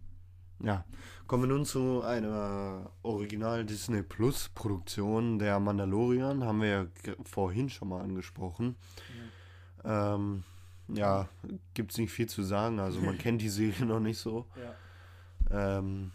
Ja. 0.65 0.85
Kommen 1.27 1.43
wir 1.43 1.47
nun 1.47 1.65
zu 1.65 2.01
einer 2.01 2.89
Original 3.03 3.65
Disney 3.65 4.01
Plus 4.01 4.49
Produktion 4.49 5.37
der 5.37 5.59
Mandalorian. 5.59 6.43
Haben 6.43 6.61
wir 6.61 6.69
ja 6.69 6.87
vorhin 7.23 7.69
schon 7.69 7.89
mal 7.89 8.01
angesprochen. 8.01 8.75
Ähm, 9.83 10.43
ja, 10.87 11.27
gibt 11.73 11.91
es 11.91 11.97
nicht 11.97 12.11
viel 12.11 12.27
zu 12.27 12.41
sagen. 12.41 12.79
Also 12.79 13.01
man 13.01 13.17
kennt 13.19 13.41
die 13.41 13.49
Serie 13.49 13.85
noch 13.85 13.99
nicht 13.99 14.17
so. 14.17 14.47
Ja. 15.51 15.77
Ähm, 15.77 16.11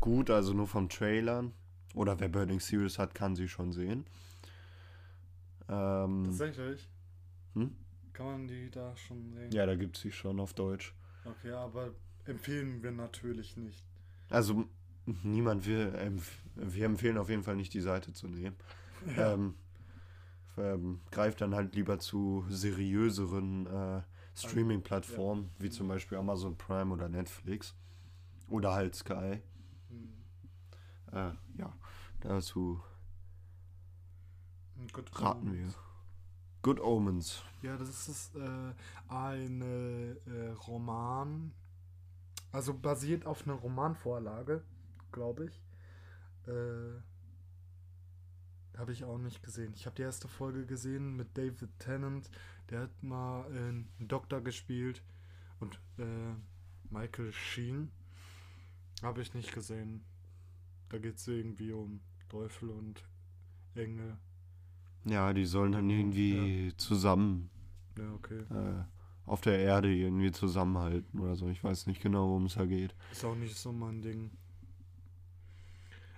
gut, 0.00 0.30
also 0.30 0.52
nur 0.54 0.66
vom 0.66 0.88
Trailern. 0.88 1.52
Oder 1.94 2.18
wer 2.20 2.28
Burning 2.28 2.60
Series 2.60 2.98
hat, 2.98 3.14
kann 3.14 3.36
sie 3.36 3.48
schon 3.48 3.72
sehen. 3.72 4.06
Ähm, 5.68 6.24
Tatsächlich? 6.24 6.88
Hm? 7.54 7.76
Kann 8.12 8.26
man 8.26 8.48
die 8.48 8.70
da 8.70 8.96
schon 8.96 9.32
sehen? 9.32 9.50
ja, 9.52 9.66
da 9.66 9.74
gibt 9.74 9.96
es 9.96 10.02
sie 10.02 10.12
schon 10.12 10.40
auf 10.40 10.54
Deutsch. 10.54 10.94
Okay, 11.24 11.52
aber 11.52 11.92
empfehlen 12.24 12.82
wir 12.82 12.90
natürlich 12.90 13.56
nicht. 13.56 13.84
Also 14.30 14.64
niemand 15.22 15.66
will, 15.66 15.94
empf 15.94 16.38
wir 16.54 16.86
empfehlen 16.86 17.16
auf 17.18 17.28
jeden 17.28 17.42
Fall 17.42 17.56
nicht 17.56 17.72
die 17.74 17.80
Seite 17.80 18.12
zu 18.12 18.28
nehmen. 18.28 18.56
Ähm, 19.18 19.56
ähm, 20.56 21.00
greift 21.10 21.40
dann 21.40 21.56
halt 21.56 21.74
lieber 21.74 21.98
zu 21.98 22.44
seriöseren 22.48 23.66
äh, 23.66 24.02
Streaming-Plattformen, 24.36 25.50
wie 25.58 25.70
zum 25.70 25.88
Beispiel 25.88 26.18
Amazon 26.18 26.56
Prime 26.56 26.92
oder 26.92 27.08
Netflix. 27.08 27.74
Oder 28.48 28.72
halt 28.74 28.94
Sky. 28.94 29.40
Hm. 29.88 30.12
Äh, 31.10 31.32
ja, 31.58 31.74
dazu 32.22 32.80
Gut, 34.92 35.20
raten 35.20 35.52
wir. 35.52 35.72
Good 36.62 36.80
Omens. 36.80 37.42
Ja, 37.62 37.76
das 37.76 38.08
ist 38.08 38.34
äh, 38.36 38.74
ein 39.08 39.62
äh, 39.62 40.48
Roman, 40.66 41.52
also 42.50 42.74
basiert 42.74 43.26
auf 43.26 43.46
einer 43.46 43.54
Romanvorlage, 43.54 44.62
glaube 45.10 45.46
ich. 45.46 45.62
Äh, 46.46 47.00
habe 48.78 48.92
ich 48.92 49.04
auch 49.04 49.18
nicht 49.18 49.42
gesehen. 49.42 49.72
Ich 49.74 49.86
habe 49.86 49.96
die 49.96 50.02
erste 50.02 50.28
Folge 50.28 50.66
gesehen 50.66 51.16
mit 51.16 51.36
David 51.36 51.78
Tennant. 51.78 52.30
Der 52.70 52.82
hat 52.82 53.02
mal 53.02 53.44
äh, 53.52 53.58
einen 53.58 54.08
Doktor 54.08 54.40
gespielt. 54.40 55.02
Und 55.60 55.80
äh, 55.98 56.34
Michael 56.90 57.32
Sheen 57.32 57.90
habe 59.02 59.22
ich 59.22 59.34
nicht 59.34 59.52
gesehen. 59.52 60.04
Da 60.88 60.98
geht 60.98 61.16
es 61.16 61.28
irgendwie 61.28 61.72
um 61.72 62.00
Teufel 62.32 62.70
und 62.70 63.04
Engel. 63.74 64.16
Ja, 65.04 65.34
die 65.34 65.44
sollen 65.44 65.72
dann 65.72 65.90
irgendwie 65.90 66.72
zusammen 66.78 67.50
Ja, 67.98 68.10
okay. 68.14 68.38
äh, 68.50 68.84
auf 69.26 69.42
der 69.42 69.58
Erde 69.58 69.92
irgendwie 69.92 70.32
zusammenhalten 70.32 71.20
oder 71.20 71.36
so. 71.36 71.48
Ich 71.48 71.62
weiß 71.62 71.86
nicht 71.88 72.00
genau, 72.00 72.28
worum 72.28 72.46
es 72.46 72.54
da 72.54 72.64
geht. 72.64 72.94
Ist 73.10 73.24
auch 73.26 73.34
nicht 73.34 73.54
so 73.56 73.70
mein 73.70 74.00
Ding. 74.00 74.30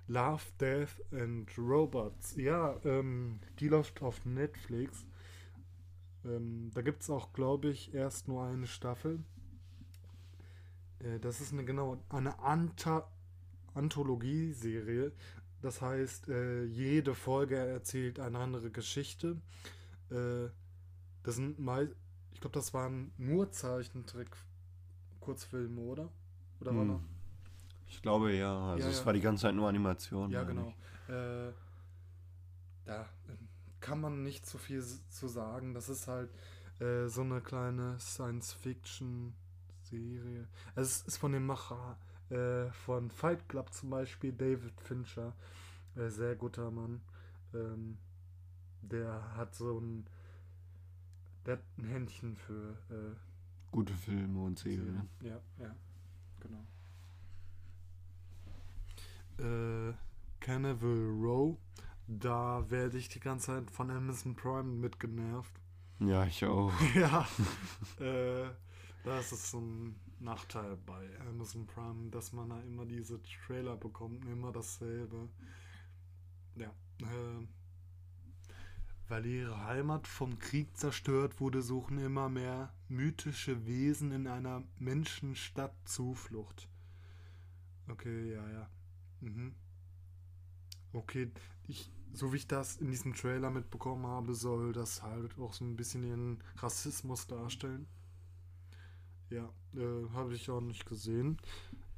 Love, 0.06 0.44
Death 0.60 1.02
and 1.12 1.50
Robots. 1.58 2.36
Ja, 2.36 2.76
ähm, 2.84 3.40
die 3.58 3.66
läuft 3.68 4.00
auf 4.00 4.24
Netflix. 4.24 5.04
Ähm, 6.24 6.70
da 6.74 6.82
gibt 6.82 7.02
es 7.02 7.10
auch, 7.10 7.32
glaube 7.32 7.70
ich, 7.70 7.92
erst 7.92 8.28
nur 8.28 8.44
eine 8.44 8.68
Staffel. 8.68 9.24
Äh, 11.00 11.18
das 11.18 11.40
ist 11.40 11.52
eine 11.52 11.64
genau 11.64 11.96
eine 12.08 12.38
Anta 12.38 13.08
Anthologieserie. 13.74 15.12
Das 15.64 15.80
heißt, 15.80 16.28
äh, 16.28 16.64
jede 16.64 17.14
Folge 17.14 17.56
erzählt 17.56 18.20
eine 18.20 18.38
andere 18.38 18.70
Geschichte. 18.70 19.40
Äh, 20.10 20.48
das 21.22 21.36
sind 21.36 21.58
mal, 21.58 21.90
ich 22.34 22.40
glaube, 22.42 22.52
das 22.52 22.74
waren 22.74 23.12
nur 23.16 23.50
Zeichentrick-Kurzfilme, 23.50 25.80
oder? 25.80 26.10
Oder 26.60 26.74
war 26.74 26.82
Hm. 26.82 26.88
noch? 26.88 27.00
Ich 27.88 28.02
glaube 28.02 28.34
ja. 28.34 28.72
Also 28.72 28.84
Ja, 28.84 28.90
es 28.92 28.98
ja. 29.00 29.06
war 29.06 29.14
die 29.14 29.22
ganze 29.22 29.40
Zeit 29.42 29.54
nur 29.54 29.66
Animation. 29.66 30.30
Ja, 30.30 30.42
genau. 30.42 30.74
Äh, 31.08 31.50
da 32.84 33.08
ähm, 33.30 33.48
kann 33.80 34.02
man 34.02 34.22
nicht 34.22 34.44
so 34.44 34.58
viel 34.58 34.84
zu 35.08 35.28
sagen. 35.28 35.72
Das 35.72 35.88
ist 35.88 36.06
halt 36.08 36.28
äh, 36.80 37.06
so 37.08 37.22
eine 37.22 37.40
kleine 37.40 37.98
Science-Fiction-Serie. 38.00 40.46
Es 40.74 41.00
ist 41.02 41.16
von 41.16 41.32
dem 41.32 41.46
Macher 41.46 41.96
äh, 42.30 42.70
von 42.70 43.10
Fight 43.10 43.48
Club 43.48 43.72
zum 43.72 43.90
Beispiel, 43.90 44.32
David 44.32 44.80
Fincher. 44.80 45.34
Äh, 45.96 46.08
sehr 46.08 46.34
guter 46.34 46.70
Mann. 46.70 47.00
Ähm, 47.52 47.98
der 48.82 49.36
hat 49.36 49.54
so 49.54 49.78
ein. 49.78 50.06
Der 51.46 51.54
hat 51.54 51.62
ein 51.78 51.84
Händchen 51.84 52.36
für 52.36 52.76
äh, 52.90 53.14
Gute 53.70 53.94
Filme 53.94 54.40
und 54.40 54.58
Serien. 54.58 55.08
ja, 55.20 55.40
ja, 55.58 55.74
genau. 56.40 56.64
Äh, 59.38 59.94
Carnival 60.40 61.10
Row, 61.20 61.56
da 62.06 62.64
werde 62.70 62.98
ich 62.98 63.08
die 63.08 63.20
ganze 63.20 63.46
Zeit 63.46 63.70
von 63.70 63.90
Amazon 63.90 64.36
Prime 64.36 64.62
mitgenervt. 64.62 65.52
Ja, 66.00 66.24
ich 66.24 66.44
auch. 66.44 66.72
ja, 66.94 67.26
äh, 67.98 68.48
das 69.04 69.32
ist 69.32 69.50
so 69.50 69.58
ein 69.60 69.96
Nachteil 70.20 70.76
bei 70.76 71.08
Amazon 71.28 71.66
Prime, 71.66 72.10
dass 72.10 72.32
man 72.32 72.50
da 72.50 72.60
immer 72.62 72.86
diese 72.86 73.20
Trailer 73.22 73.76
bekommt, 73.76 74.24
immer 74.26 74.52
dasselbe. 74.52 75.28
Ja, 76.56 76.70
äh, 77.00 77.46
weil 79.08 79.26
ihre 79.26 79.64
Heimat 79.64 80.06
vom 80.06 80.38
Krieg 80.38 80.76
zerstört 80.76 81.40
wurde, 81.40 81.62
suchen 81.62 81.98
immer 81.98 82.28
mehr 82.28 82.72
mythische 82.88 83.66
Wesen 83.66 84.12
in 84.12 84.26
einer 84.26 84.62
Menschenstadt 84.78 85.74
Zuflucht. 85.84 86.68
Okay, 87.88 88.32
ja, 88.32 88.48
ja. 88.50 88.70
Mhm. 89.20 89.54
Okay, 90.92 91.30
ich, 91.66 91.90
so 92.12 92.32
wie 92.32 92.36
ich 92.36 92.46
das 92.46 92.76
in 92.76 92.90
diesem 92.90 93.14
Trailer 93.14 93.50
mitbekommen 93.50 94.06
habe, 94.06 94.34
soll 94.34 94.72
das 94.72 95.02
halt 95.02 95.38
auch 95.38 95.52
so 95.52 95.64
ein 95.64 95.76
bisschen 95.76 96.02
den 96.02 96.42
Rassismus 96.56 97.26
darstellen. 97.26 97.86
Ja, 99.30 99.48
äh, 99.74 100.08
habe 100.12 100.34
ich 100.34 100.48
auch 100.50 100.60
nicht 100.60 100.86
gesehen. 100.86 101.38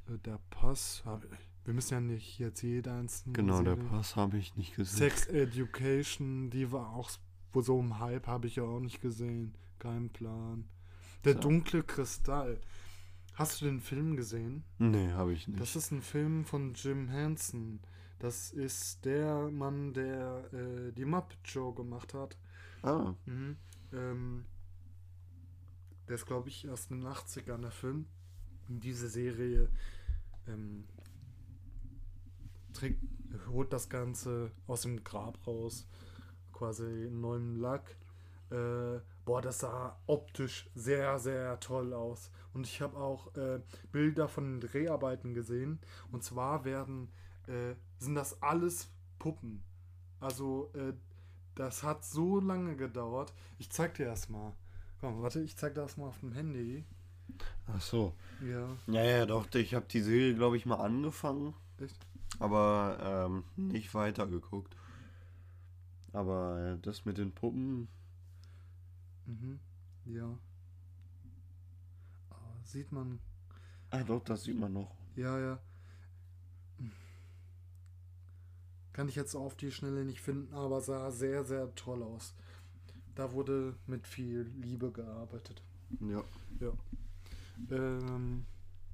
Äh, 0.07 0.17
der 0.19 0.39
Pass, 0.49 1.03
hab, 1.05 1.23
wir 1.65 1.73
müssen 1.73 1.93
ja 1.93 1.99
nicht 2.01 2.39
jetzt 2.39 2.61
jede 2.61 2.91
einzelne 2.91 3.33
Genau, 3.33 3.61
der 3.61 3.75
Serie- 3.75 3.89
Pass 3.89 4.15
habe 4.15 4.37
ich 4.37 4.55
nicht 4.55 4.75
gesehen. 4.75 4.97
Sex 4.97 5.25
Education, 5.27 6.49
die 6.49 6.71
war 6.71 6.91
auch 6.93 7.09
so 7.53 7.79
im 7.79 7.99
Hype, 7.99 8.27
habe 8.27 8.47
ich 8.47 8.55
ja 8.57 8.63
auch 8.63 8.79
nicht 8.79 9.01
gesehen. 9.01 9.53
Kein 9.79 10.09
Plan. 10.09 10.67
Der 11.25 11.33
So. 11.33 11.39
dunkle 11.39 11.83
Kristall. 11.83 12.59
Hast 13.33 13.61
du 13.61 13.65
den 13.65 13.79
Film 13.81 14.15
gesehen? 14.15 14.63
Nee, 14.79 15.11
habe 15.11 15.33
ich 15.33 15.47
nicht. 15.47 15.59
Das 15.59 15.75
ist 15.75 15.91
ein 15.91 16.01
Film 16.01 16.45
von 16.45 16.73
Jim 16.73 17.07
Henson. 17.09 17.79
Das 18.19 18.49
ist 18.51 19.05
der 19.05 19.49
Mann, 19.51 19.93
der 19.93 20.51
äh, 20.53 20.91
die 20.91 21.05
Muppet 21.05 21.37
Show 21.47 21.71
gemacht 21.73 22.13
hat. 22.15 22.35
ah, 22.81 23.13
Mhm. 23.25 23.57
Ähm, 23.93 24.45
der 26.07 26.15
ist, 26.15 26.25
glaube 26.25 26.49
ich, 26.49 26.65
erst 26.65 26.91
in 26.91 27.01
den 27.01 27.09
80ern 27.09 27.61
der 27.61 27.71
Film. 27.71 28.07
Und 28.67 28.83
diese 28.83 29.09
Serie 29.09 29.69
ähm, 30.47 30.85
trägt, 32.73 33.01
holt 33.49 33.73
das 33.73 33.89
Ganze 33.89 34.51
aus 34.67 34.81
dem 34.81 35.03
Grab 35.03 35.45
raus. 35.45 35.87
Quasi 36.53 37.05
in 37.07 37.21
neuem 37.21 37.55
Lack. 37.57 37.97
Äh, 38.49 38.99
boah, 39.25 39.41
das 39.41 39.59
sah 39.59 39.99
optisch 40.07 40.69
sehr, 40.73 41.19
sehr 41.19 41.59
toll 41.59 41.93
aus. 41.93 42.31
Und 42.53 42.65
ich 42.65 42.81
habe 42.81 42.97
auch 42.97 43.35
äh, 43.35 43.61
Bilder 43.91 44.27
von 44.27 44.59
den 44.59 44.69
Dreharbeiten 44.69 45.33
gesehen. 45.33 45.79
Und 46.11 46.23
zwar 46.23 46.65
werden, 46.65 47.09
äh, 47.47 47.75
sind 47.99 48.15
das 48.15 48.41
alles 48.41 48.89
Puppen. 49.19 49.63
Also, 50.19 50.71
äh, 50.73 50.93
das 51.55 51.83
hat 51.83 52.05
so 52.05 52.39
lange 52.39 52.75
gedauert. 52.75 53.33
Ich 53.57 53.69
zeig 53.71 53.95
dir 53.95 54.05
das 54.05 54.29
mal. 54.29 54.53
Komm, 54.99 55.21
warte, 55.21 55.41
ich 55.41 55.55
zeig 55.57 55.75
das 55.75 55.97
mal 55.97 56.07
auf 56.07 56.19
dem 56.19 56.31
Handy. 56.31 56.83
ach 57.67 57.81
so. 57.81 58.13
Ja, 58.41 58.77
Ja, 58.87 59.03
ja, 59.03 59.25
doch. 59.25 59.53
Ich 59.55 59.73
habe 59.75 59.85
die 59.87 60.01
Serie, 60.01 60.35
glaube 60.35 60.57
ich, 60.57 60.65
mal 60.65 60.75
angefangen, 60.77 61.53
echt? 61.79 62.05
aber 62.39 63.25
ähm, 63.27 63.43
nicht 63.55 63.93
weitergeguckt. 63.93 64.75
Aber 66.13 66.59
äh, 66.77 66.77
das 66.81 67.05
mit 67.05 67.17
den 67.17 67.31
Puppen, 67.31 67.87
Mhm. 69.25 69.59
Ja. 70.05 70.37
Aber 72.29 72.55
sieht 72.63 72.93
man. 72.93 73.19
ah 73.89 74.01
doch, 74.03 74.23
das 74.23 74.43
sieht 74.43 74.57
man 74.57 74.71
noch. 74.71 74.95
Ja, 75.17 75.37
ja. 75.37 75.59
Kann 78.93 79.09
ich 79.09 79.15
jetzt 79.15 79.35
auf 79.35 79.55
die 79.55 79.71
Schnelle 79.71 80.05
nicht 80.05 80.21
finden, 80.21 80.53
aber 80.53 80.79
sah 80.81 81.11
sehr, 81.11 81.43
sehr 81.43 81.75
toll 81.75 82.01
aus. 82.01 82.33
Da 83.17 83.31
wurde 83.33 83.75
mit 83.87 84.05
viel 84.05 84.41
Liebe 84.61 84.91
gearbeitet. 84.91 85.63
Ja. 85.99 86.23
Ja. 86.59 86.71
Ähm, 87.71 88.45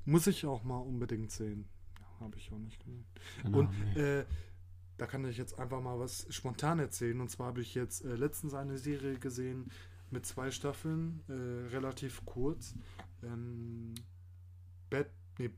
muss 0.05 0.27
ich 0.27 0.45
auch 0.45 0.63
mal 0.63 0.77
unbedingt 0.77 1.29
sehen. 1.29 1.65
Ja, 1.99 2.19
Habe 2.21 2.37
ich 2.37 2.49
auch 2.53 2.57
nicht 2.57 2.79
gesehen. 2.79 3.03
Genau, 3.43 3.59
Und 3.59 3.95
nee. 3.95 4.01
äh, 4.01 4.25
da 4.97 5.07
kann 5.07 5.25
ich 5.25 5.37
jetzt 5.37 5.59
einfach 5.59 5.81
mal 5.81 5.99
was 5.99 6.25
spontan 6.33 6.79
erzählen. 6.79 7.19
Und 7.19 7.31
zwar 7.31 7.47
habe 7.47 7.59
ich 7.59 7.75
jetzt 7.75 8.05
äh, 8.05 8.15
letztens 8.15 8.53
eine 8.53 8.77
Serie 8.77 9.19
gesehen 9.19 9.69
mit 10.09 10.25
zwei 10.25 10.51
Staffeln, 10.51 11.21
äh, 11.27 11.33
relativ 11.75 12.23
kurz. 12.23 12.75
Ähm, 13.23 13.93
Bad, 14.89 15.09
nee, 15.37 15.49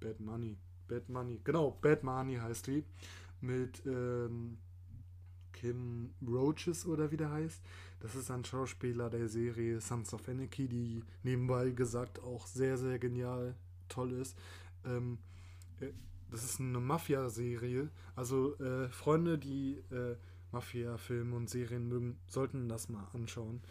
Bad 0.00 0.18
Money. 0.18 0.56
Bad 0.88 1.10
Money, 1.10 1.42
genau, 1.44 1.72
Bad 1.72 2.04
Money 2.04 2.36
heißt 2.36 2.68
die. 2.68 2.84
Mit 3.42 3.84
ähm, 3.84 4.56
Kim 5.64 6.10
Roaches 6.20 6.84
oder 6.84 7.10
wie 7.10 7.16
der 7.16 7.30
heißt. 7.30 7.62
Das 8.00 8.14
ist 8.14 8.30
ein 8.30 8.44
Schauspieler 8.44 9.08
der 9.08 9.30
Serie 9.30 9.80
Sons 9.80 10.12
of 10.12 10.28
Anarchy, 10.28 10.68
die 10.68 11.02
nebenbei 11.22 11.70
gesagt 11.70 12.22
auch 12.22 12.46
sehr, 12.46 12.76
sehr 12.76 12.98
genial 12.98 13.54
toll 13.88 14.12
ist. 14.12 14.36
Ähm, 14.84 15.16
äh, 15.80 15.86
das 16.30 16.44
ist 16.44 16.60
eine 16.60 16.80
Mafia-Serie. 16.80 17.88
Also 18.14 18.58
äh, 18.58 18.90
Freunde, 18.90 19.38
die 19.38 19.82
äh, 19.90 20.16
Mafia-Filme 20.52 21.34
und 21.34 21.48
Serien 21.48 21.88
mögen, 21.88 22.18
sollten 22.26 22.68
das 22.68 22.90
mal 22.90 23.08
anschauen. 23.14 23.62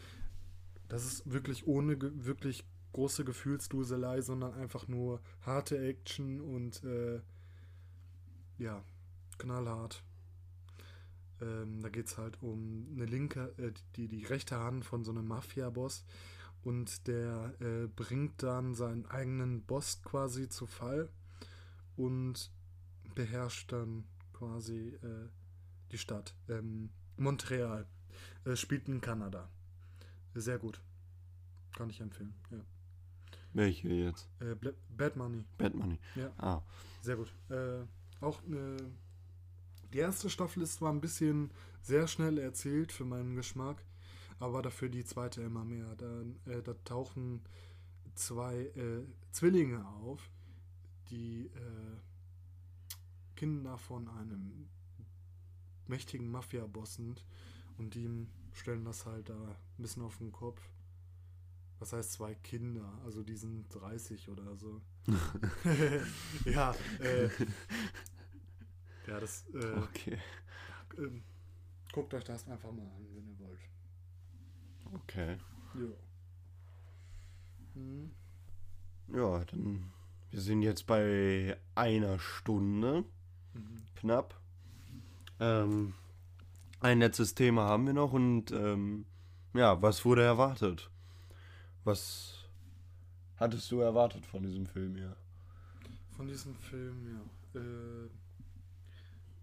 Das 0.88 1.06
ist 1.06 1.32
wirklich 1.32 1.68
ohne 1.68 1.96
ge 1.96 2.10
wirklich 2.16 2.66
große 2.94 3.24
Gefühlsduselei, 3.24 4.22
sondern 4.22 4.56
einfach 4.56 4.88
nur 4.88 5.22
harte 5.42 5.78
Action 5.78 6.42
und 6.42 6.84
äh, 6.84 7.22
ja, 8.58 8.84
knallhart. 9.38 10.04
Ähm, 11.44 11.82
da 11.82 11.90
geht 11.90 12.08
es 12.08 12.18
halt 12.18 12.42
um 12.42 12.88
eine 12.94 13.06
linke, 13.06 13.54
äh, 13.58 13.72
die, 13.96 14.08
die 14.08 14.24
rechte 14.24 14.58
Hand 14.58 14.86
von 14.86 15.04
so 15.04 15.12
einem 15.12 15.28
Mafia-Boss 15.28 16.06
und 16.64 17.08
der 17.08 17.54
äh, 17.60 17.88
bringt 17.88 18.42
dann 18.42 18.74
seinen 18.74 19.06
eigenen 19.08 19.64
Boss 19.64 20.02
quasi 20.04 20.48
zu 20.48 20.66
Fall 20.66 21.10
und 21.98 22.52
beherrscht 23.16 23.72
dann 23.72 24.06
quasi 24.32 24.98
äh, 25.04 25.28
die 25.92 25.98
Stadt. 25.98 26.34
Ähm, 26.48 26.90
Montreal. 27.18 27.86
Äh, 28.46 28.56
spielt 28.56 28.88
in 28.88 29.02
Kanada. 29.02 29.50
Sehr 30.34 30.58
gut. 30.58 30.82
Kann 31.76 31.90
ich 31.90 32.00
empfehlen. 32.02 32.34
Ja. 32.52 32.60
Welche 33.54 33.90
jetzt? 33.90 34.30
Äh, 34.40 34.56
Bad 34.98 35.16
Money. 35.16 35.46
Bad 35.58 35.76
Money. 35.76 36.00
Ja. 36.16 36.32
Ah, 36.38 36.62
Sehr 37.02 37.16
gut. 37.16 37.32
Äh, 37.50 37.84
auch 38.22 38.42
äh, 38.44 38.78
die 39.94 40.00
erste 40.00 40.30
Staffel 40.30 40.64
ist 40.64 40.76
zwar 40.76 40.92
ein 40.92 41.02
bisschen 41.02 41.52
sehr 41.82 42.08
schnell 42.08 42.40
erzählt 42.40 42.92
für 42.92 43.06
meinen 43.06 43.36
Geschmack, 43.36 43.86
aber 44.40 44.62
dafür 44.62 44.90
die 44.90 45.06
zweite 45.06 45.42
immer 45.42 45.64
mehr. 45.64 45.96
Da, 45.96 46.22
äh, 46.52 46.62
da 46.64 46.74
tauchen 46.84 47.42
zwei 48.16 48.56
äh, 48.76 49.06
Zwillinge 49.32 49.86
auf, 49.88 50.30
die 51.10 51.46
äh, 51.46 51.98
Kinder 53.36 53.78
von 53.78 54.08
einem 54.08 54.68
mächtigen 55.88 56.32
Mafia-Boss 56.32 56.96
sind 56.96 57.24
und 57.78 57.94
die 57.94 58.28
stellen 58.54 58.86
das 58.86 59.06
halt 59.06 59.30
da 59.30 59.36
ein 59.36 59.82
bisschen 59.82 60.04
auf 60.04 60.18
den 60.18 60.32
Kopf. 60.32 60.62
Was 61.80 61.94
heißt 61.94 62.14
zwei 62.14 62.34
Kinder? 62.36 63.00
Also 63.04 63.24
die 63.24 63.36
sind 63.36 63.68
30 63.70 64.30
oder 64.30 64.56
so. 64.56 64.82
ja, 66.46 66.74
äh, 67.00 67.30
Ja, 69.08 69.20
das. 69.20 69.46
Äh, 69.54 69.80
Okay. 69.80 70.18
ähm, 70.98 71.24
guckt 71.92 72.14
euch 72.14 72.24
das 72.24 72.48
einfach 72.48 72.72
mal 72.72 72.84
an, 72.84 73.08
wenn 73.14 73.28
ihr 73.28 73.40
wollt. 73.40 73.60
Okay. 74.94 75.38
Ja. 75.76 75.82
Mhm. 77.76 78.12
Ja, 79.14 79.44
dann. 79.46 79.92
Wir 80.32 80.42
sind 80.42 80.62
jetzt 80.64 80.88
bei 80.88 81.58
einer 81.76 82.18
Stunde. 82.20 83.04
Mhm. 83.54 83.82
Knapp. 83.96 84.40
Ähm, 85.40 85.94
ein 86.80 87.00
letztes 87.00 87.36
Thema 87.36 87.64
haben 87.64 87.86
wir 87.86 87.94
noch 87.94 88.14
und 88.14 88.52
ähm, 88.52 89.06
ja, 89.54 89.82
was 89.82 90.06
wurde 90.06 90.24
erwartet? 90.24 90.90
Was 91.84 92.46
hattest 93.38 93.72
du 93.72 93.80
erwartet 93.82 94.26
von 94.26 94.44
diesem 94.44 94.66
Film 94.66 94.96
hier? 94.96 95.16
Von 96.16 96.28
diesem 96.28 96.56
Film, 96.56 97.08
ja. 97.54 97.60
Äh, 97.60 98.10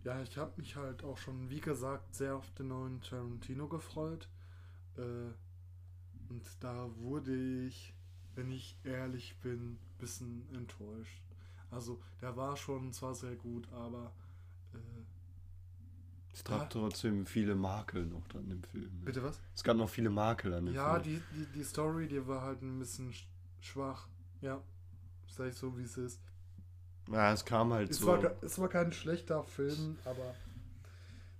ja, 0.04 0.22
ich 0.22 0.36
habe 0.38 0.52
mich 0.56 0.76
halt 0.76 1.02
auch 1.04 1.18
schon, 1.18 1.50
wie 1.50 1.60
gesagt, 1.60 2.14
sehr 2.14 2.36
auf 2.36 2.50
den 2.52 2.68
neuen 2.68 3.00
Tarantino 3.02 3.68
gefreut. 3.68 4.28
Äh, 4.96 5.32
und 6.28 6.42
da 6.60 6.88
wurde 6.96 7.34
ich, 7.66 7.94
wenn 8.34 8.50
ich 8.50 8.76
ehrlich 8.84 9.36
bin, 9.40 9.72
ein 9.72 9.78
bisschen 9.98 10.46
enttäuscht. 10.54 11.22
Also, 11.70 12.00
der 12.20 12.36
war 12.36 12.56
schon 12.56 12.92
zwar 12.92 13.14
sehr 13.14 13.36
gut, 13.36 13.70
aber. 13.72 14.12
Äh, 14.74 14.78
Es 16.32 16.44
gab 16.44 16.60
Ja. 16.62 16.66
trotzdem 16.66 17.26
viele 17.26 17.54
Makel 17.54 18.06
noch 18.06 18.26
dran 18.28 18.48
im 18.50 18.62
Film. 18.62 18.90
ne? 19.00 19.04
bitte 19.06 19.22
was? 19.22 19.40
Es 19.54 19.62
gab 19.64 19.76
noch 19.76 19.88
viele 19.90 20.10
Makel 20.10 20.54
an 20.54 20.66
dem 20.66 20.74
Ja, 20.74 20.98
Film. 20.98 21.02
die, 21.02 21.36
die, 21.36 21.46
die 21.58 21.64
Story, 21.64 22.06
die 22.08 22.26
war 22.26 22.42
halt 22.42 22.62
ein 22.62 22.78
bisschen 22.78 23.12
sch 23.12 23.26
schwach. 23.60 24.08
Ja, 24.40 24.62
sag 25.28 25.48
ich 25.48 25.54
so, 25.56 25.76
wie 25.76 25.82
es 25.82 25.96
ist. 25.98 26.20
Ja, 27.12 27.32
es 27.32 27.44
kam 27.44 27.72
halt 27.72 27.90
Es, 27.90 28.00
so. 28.00 28.06
war, 28.06 28.30
es 28.42 28.58
war 28.58 28.68
kein 28.68 28.92
schlechter 28.92 29.42
Film, 29.42 29.96
aber 30.04 30.34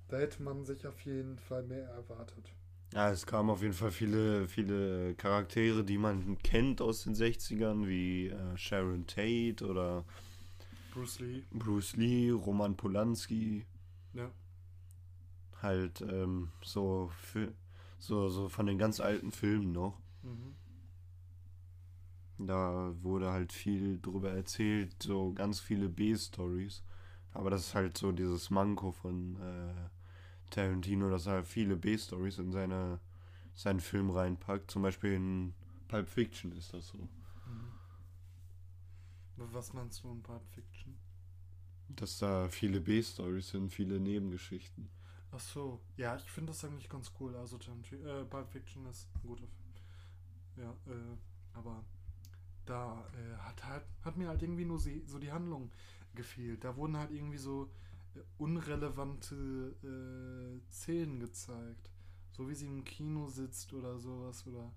da 0.09 0.19
hätte 0.19 0.43
man 0.43 0.65
sich 0.65 0.87
auf 0.87 1.01
jeden 1.05 1.39
Fall 1.39 1.63
mehr 1.63 1.89
erwartet. 1.89 2.53
Ja, 2.93 3.11
es 3.13 3.25
kamen 3.25 3.51
auf 3.51 3.63
jeden 3.63 3.75
Fall 3.75 3.93
viele, 3.93 4.49
viele 4.49 5.15
Charaktere, 5.15 5.85
die 5.85 5.97
man 5.99 6.39
kennt 6.43 6.81
aus 6.81 7.05
den 7.05 7.15
60ern, 7.15 7.87
wie 7.87 8.29
äh, 8.29 8.57
Sharon 8.57 9.07
Tate 9.07 9.65
oder 9.65 10.05
Bruce 10.93 11.21
Lee, 11.21 11.43
Bruce 11.53 11.97
Lee, 11.97 12.31
Roman 12.31 12.77
Polanski. 12.77 13.65
ja. 14.15 14.31
Halt 15.63 16.01
ähm, 16.01 16.51
so, 16.65 17.13
so, 17.99 18.29
so 18.29 18.49
von 18.49 18.67
den 18.67 18.79
ganz 18.79 18.99
alten 18.99 19.31
Filmen 19.31 19.73
noch. 19.73 20.01
Mhm. 20.23 20.55
Da 22.47 22.95
wurde 23.03 23.31
halt 23.31 23.53
viel 23.53 24.01
drüber 24.01 24.31
erzählt, 24.31 25.03
so 25.03 25.33
ganz 25.33 25.61
viele 25.61 25.89
B-Stories. 25.89 26.83
Aber 27.33 27.51
das 27.51 27.69
ist 27.69 27.75
halt 27.75 27.99
so 27.99 28.13
dieses 28.13 28.51
Manko 28.51 28.93
von 28.93 29.37
äh, 29.37 29.89
Tarantino, 30.51 31.11
dass 31.11 31.27
er 31.27 31.45
viele 31.45 31.77
B-Stories 31.77 32.39
in 32.39 32.51
seine, 32.51 32.99
seinen 33.55 33.81
Film 33.81 34.11
reinpackt. 34.11 34.71
Zum 34.71 34.83
Beispiel 34.83 35.13
in 35.13 35.55
Pulp 35.89 36.09
Fiction 36.09 36.53
ist 36.53 36.73
das 36.73 36.89
so. 36.89 36.99
Mhm. 36.99 37.73
Was 39.37 39.73
meinst 39.73 40.03
du 40.03 40.11
in 40.11 40.23
Pulp 40.23 40.47
Fiction? 40.49 40.97
Dass 41.89 42.19
da 42.19 42.49
viele 42.49 42.81
B-Stories 42.81 43.51
sind, 43.51 43.71
viele 43.71 44.01
Nebengeschichten. 44.01 44.89
Ach 45.33 45.41
so, 45.41 45.81
ja, 45.97 46.17
ich 46.17 46.31
finde 46.31 46.53
das 46.53 46.65
eigentlich 46.65 46.89
ganz 46.89 47.13
cool. 47.21 47.37
Also 47.37 47.59
Tarantino, 47.59 48.03
äh, 48.07 48.25
Pulp 48.25 48.51
Fiction 48.51 48.87
ist 48.87 49.09
ein 49.15 49.29
guter 49.29 49.47
Film. 49.47 49.71
Ja, 50.57 50.71
äh, 50.93 51.17
aber 51.55 51.85
da 52.71 53.05
äh, 53.15 53.37
hat 53.39 53.65
halt 53.65 53.85
hat 54.03 54.17
mir 54.17 54.29
halt 54.29 54.43
irgendwie 54.43 54.65
nur 54.65 54.79
so 54.79 55.19
die 55.19 55.33
Handlung 55.33 55.71
gefehlt. 56.15 56.65
Da 56.65 56.77
wurden 56.77 56.97
halt 56.97 57.11
irgendwie 57.11 57.39
so 57.39 57.71
äh, 58.15 58.21
unrelevante 58.39 59.75
äh, 59.83 60.71
Szenen 60.71 61.21
gezeigt. 61.21 61.91
So 62.33 62.49
wie 62.49 62.55
sie 62.55 62.67
im 62.67 62.85
Kino 62.85 63.29
sitzt 63.29 63.73
oder 63.73 63.99
sowas 63.99 64.47
oder 64.47 64.73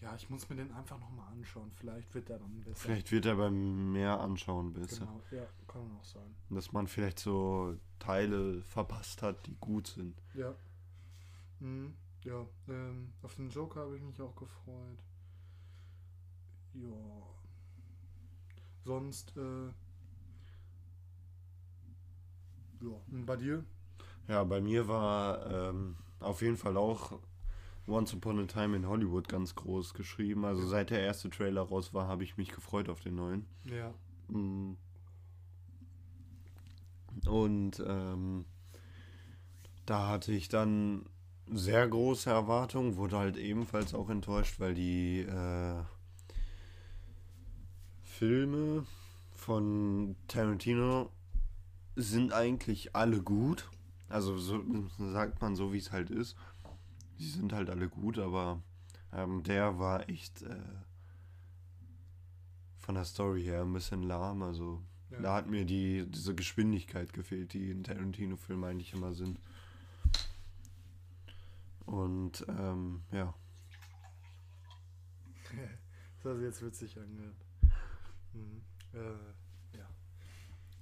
ja, 0.00 0.14
ich 0.14 0.30
muss 0.30 0.48
mir 0.48 0.54
den 0.54 0.70
einfach 0.70 0.98
nochmal 1.00 1.26
anschauen. 1.32 1.72
Vielleicht 1.72 2.14
wird 2.14 2.28
der 2.28 2.38
dann 2.38 2.60
besser. 2.62 2.76
Vielleicht 2.76 3.10
wird 3.10 3.26
er 3.26 3.34
beim 3.34 3.92
mehr 3.92 4.20
anschauen 4.20 4.72
besser. 4.72 5.06
Genau, 5.06 5.20
ja, 5.32 5.46
kann 5.66 5.90
auch 5.96 6.04
sein. 6.04 6.36
Dass 6.50 6.72
man 6.72 6.86
vielleicht 6.86 7.18
so 7.18 7.76
Teile 7.98 8.62
verpasst 8.62 9.22
hat, 9.22 9.44
die 9.46 9.56
gut 9.56 9.88
sind. 9.88 10.22
Ja. 10.34 10.54
Mhm. 11.58 11.94
Ja, 12.24 12.46
ähm, 12.68 13.12
auf 13.22 13.34
den 13.34 13.50
Joker 13.50 13.80
habe 13.80 13.96
ich 13.96 14.02
mich 14.02 14.20
auch 14.20 14.36
gefreut. 14.36 14.98
Ja. 16.82 17.28
Sonst, 18.84 19.36
äh. 19.36 19.66
Ja, 22.80 22.94
und 23.10 23.26
bei 23.26 23.36
dir? 23.36 23.64
Ja, 24.28 24.44
bei 24.44 24.60
mir 24.60 24.86
war 24.88 25.70
ähm, 25.70 25.96
auf 26.20 26.42
jeden 26.42 26.56
Fall 26.56 26.76
auch 26.76 27.18
Once 27.86 28.12
Upon 28.14 28.40
a 28.40 28.44
Time 28.44 28.76
in 28.76 28.86
Hollywood 28.86 29.28
ganz 29.28 29.54
groß 29.54 29.94
geschrieben. 29.94 30.44
Also 30.44 30.66
seit 30.66 30.90
der 30.90 31.00
erste 31.00 31.30
Trailer 31.30 31.62
raus 31.62 31.94
war, 31.94 32.06
habe 32.06 32.24
ich 32.24 32.36
mich 32.36 32.50
gefreut 32.50 32.88
auf 32.88 33.00
den 33.00 33.14
neuen. 33.14 33.46
Ja. 33.64 33.94
Mm. 34.28 34.76
Und 37.26 37.82
ähm, 37.86 38.44
da 39.86 40.08
hatte 40.08 40.32
ich 40.32 40.48
dann 40.48 41.06
sehr 41.50 41.88
große 41.88 42.28
Erwartungen, 42.28 42.96
wurde 42.96 43.18
halt 43.18 43.36
ebenfalls 43.38 43.94
auch 43.94 44.10
enttäuscht, 44.10 44.60
weil 44.60 44.74
die 44.74 45.20
äh, 45.20 45.82
Filme 48.18 48.84
von 49.30 50.16
Tarantino 50.26 51.08
sind 51.94 52.32
eigentlich 52.32 52.96
alle 52.96 53.22
gut. 53.22 53.70
Also 54.08 54.36
so 54.38 54.60
sagt 54.98 55.40
man 55.40 55.54
so, 55.54 55.72
wie 55.72 55.78
es 55.78 55.92
halt 55.92 56.10
ist. 56.10 56.36
Die 57.20 57.28
sind 57.28 57.52
halt 57.52 57.70
alle 57.70 57.88
gut, 57.88 58.18
aber 58.18 58.60
ähm, 59.12 59.44
der 59.44 59.78
war 59.78 60.08
echt 60.08 60.42
äh, 60.42 60.56
von 62.78 62.96
der 62.96 63.04
Story 63.04 63.44
her 63.44 63.62
ein 63.62 63.72
bisschen 63.72 64.02
lahm. 64.02 64.42
Also 64.42 64.82
Ja. 65.12 65.20
da 65.20 65.34
hat 65.36 65.46
mir 65.46 65.64
die, 65.64 66.04
diese 66.10 66.34
Geschwindigkeit 66.34 67.12
gefehlt, 67.12 67.52
die 67.52 67.70
in 67.70 67.84
Tarantino-Filmen 67.84 68.68
eigentlich 68.68 68.94
immer 68.94 69.14
sind. 69.14 69.38
Und 71.86 72.44
ähm, 72.48 73.02
ja, 73.12 73.32
das 76.16 76.32
hat 76.32 76.34
sich 76.34 76.44
jetzt 76.44 76.62
witzig 76.64 76.98
angehört. 76.98 77.47
Mhm. 78.32 78.62
Äh, 78.94 79.76
ja. 79.78 79.86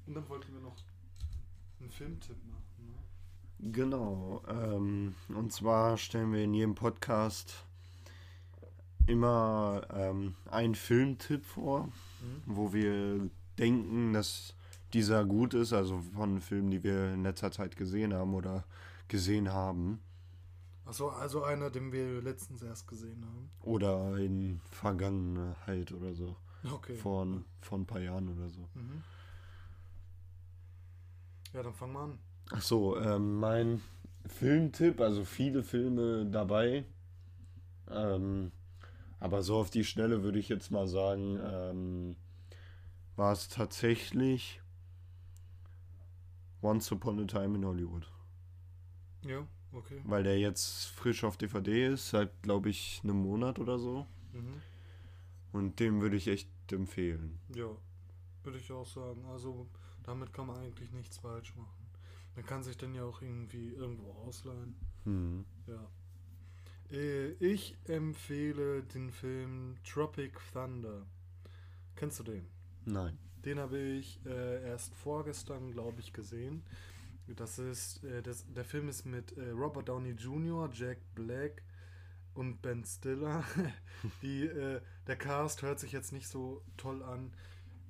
Und 0.06 0.14
dann 0.14 0.28
wollten 0.28 0.52
wir 0.52 0.60
noch 0.60 0.76
einen 1.80 1.90
Filmtipp 1.90 2.36
machen, 2.46 2.86
ne? 2.88 3.72
genau. 3.72 4.42
Ähm, 4.48 5.14
und 5.28 5.52
zwar 5.52 5.96
stellen 5.98 6.32
wir 6.32 6.42
in 6.44 6.54
jedem 6.54 6.74
Podcast 6.74 7.64
immer 9.06 9.86
ähm, 9.92 10.34
einen 10.50 10.74
Filmtipp 10.74 11.44
vor, 11.44 11.86
Mhm. 12.22 12.42
wo 12.46 12.72
wir 12.72 13.30
denken, 13.58 14.12
dass 14.12 14.54
dieser 14.92 15.24
gut 15.24 15.54
ist, 15.54 15.72
also 15.72 16.00
von 16.14 16.40
Filmen, 16.40 16.70
die 16.70 16.82
wir 16.82 17.12
in 17.12 17.22
letzter 17.22 17.52
Zeit 17.52 17.76
gesehen 17.76 18.14
haben 18.14 18.34
oder 18.34 18.64
gesehen 19.08 19.52
haben. 19.52 20.00
Achso, 20.86 21.08
also 21.10 21.42
einer, 21.44 21.68
den 21.70 21.92
wir 21.92 22.22
letztens 22.22 22.62
erst 22.62 22.86
gesehen 22.88 23.24
haben. 23.26 23.50
Oder 23.62 24.16
in 24.16 24.60
Vergangenheit 24.70 25.92
oder 25.92 26.14
so. 26.14 26.36
Okay. 26.72 26.94
Vor, 26.94 27.26
vor 27.60 27.78
ein 27.78 27.86
paar 27.86 28.00
Jahren 28.00 28.28
oder 28.28 28.48
so. 28.48 28.68
Mhm. 28.74 29.02
Ja, 31.52 31.62
dann 31.62 31.74
fang 31.74 31.92
mal 31.92 32.04
an. 32.04 32.18
Ach 32.50 32.62
so, 32.62 32.98
ähm, 32.98 33.38
mein 33.38 33.82
Filmtipp, 34.26 35.00
also 35.00 35.24
viele 35.24 35.62
Filme 35.62 36.26
dabei. 36.26 36.84
Ähm, 37.90 38.52
aber 39.20 39.42
so 39.42 39.56
auf 39.56 39.70
die 39.70 39.84
Schnelle 39.84 40.22
würde 40.22 40.38
ich 40.38 40.48
jetzt 40.48 40.70
mal 40.70 40.86
sagen, 40.86 41.38
ähm, 41.42 42.16
war 43.16 43.32
es 43.32 43.48
tatsächlich 43.48 44.60
Once 46.62 46.90
Upon 46.92 47.20
a 47.20 47.24
Time 47.24 47.56
in 47.56 47.64
Hollywood. 47.64 48.06
Ja, 49.22 49.46
okay. 49.72 50.00
Weil 50.04 50.22
der 50.22 50.38
jetzt 50.38 50.86
frisch 50.86 51.24
auf 51.24 51.36
DVD 51.36 51.86
ist, 51.86 52.10
seit 52.10 52.42
glaube 52.42 52.68
ich 52.70 53.00
einem 53.02 53.22
Monat 53.22 53.58
oder 53.58 53.78
so. 53.78 54.06
Mhm. 54.32 54.62
Und 55.52 55.80
den 55.80 56.00
würde 56.00 56.16
ich 56.16 56.28
echt 56.28 56.48
empfehlen. 56.72 57.38
Ja, 57.54 57.70
würde 58.42 58.58
ich 58.58 58.70
auch 58.72 58.86
sagen. 58.86 59.24
Also 59.26 59.68
damit 60.02 60.32
kann 60.32 60.46
man 60.46 60.58
eigentlich 60.58 60.92
nichts 60.92 61.18
falsch 61.18 61.54
machen. 61.56 61.86
Man 62.34 62.44
kann 62.44 62.62
sich 62.62 62.76
dann 62.76 62.94
ja 62.94 63.04
auch 63.04 63.22
irgendwie 63.22 63.72
irgendwo 63.72 64.10
ausleihen. 64.12 64.76
Hm. 65.04 65.44
Ja. 65.66 65.90
Äh, 66.90 67.30
Ich 67.40 67.76
empfehle 67.84 68.82
den 68.82 69.10
Film 69.10 69.76
Tropic 69.84 70.38
Thunder. 70.52 71.06
Kennst 71.94 72.20
du 72.20 72.24
den? 72.24 72.46
Nein. 72.84 73.18
Den 73.44 73.58
habe 73.58 73.78
ich 73.78 74.20
äh, 74.26 74.62
erst 74.64 74.94
vorgestern, 74.94 75.72
glaube 75.72 76.00
ich, 76.00 76.12
gesehen. 76.12 76.62
Das 77.34 77.58
ist, 77.58 78.04
äh, 78.04 78.22
das, 78.22 78.44
der 78.52 78.64
Film 78.64 78.88
ist 78.88 79.04
mit 79.06 79.36
äh, 79.36 79.50
Robert 79.50 79.88
Downey 79.88 80.10
Jr., 80.10 80.70
Jack 80.72 80.98
Black 81.14 81.62
und 82.36 82.62
Ben 82.62 82.84
Stiller. 82.84 83.44
Die, 84.22 84.44
äh, 84.44 84.80
der 85.06 85.16
Cast 85.16 85.62
hört 85.62 85.80
sich 85.80 85.92
jetzt 85.92 86.12
nicht 86.12 86.28
so 86.28 86.62
toll 86.76 87.02
an. 87.02 87.32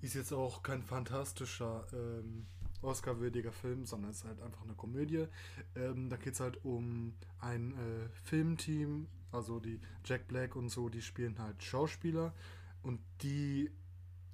Ist 0.01 0.15
jetzt 0.15 0.33
auch 0.33 0.63
kein 0.63 0.83
fantastischer 0.83 1.87
ähm, 1.93 2.47
Oscar-würdiger 2.83 3.53
Film, 3.53 3.87
sondern 3.87 4.11
es 4.11 4.19
ist 4.19 4.25
halt 4.25 4.41
einfach 4.41 4.63
eine 4.63 4.75
Komödie. 4.75 5.27
Ähm, 5.75 6.09
da 6.09 6.17
geht 6.17 6.35
es 6.35 6.41
halt 6.41 6.65
um 6.65 7.15
ein 7.41 7.73
äh, 7.73 8.09
Filmteam, 8.25 9.09
also 9.33 9.59
die 9.61 9.81
Jack 10.05 10.29
Black 10.29 10.57
und 10.57 10.69
so, 10.69 10.89
die 10.89 11.03
spielen 11.03 11.39
halt 11.39 11.63
Schauspieler 11.63 12.35
und 12.83 13.01
die 13.23 13.71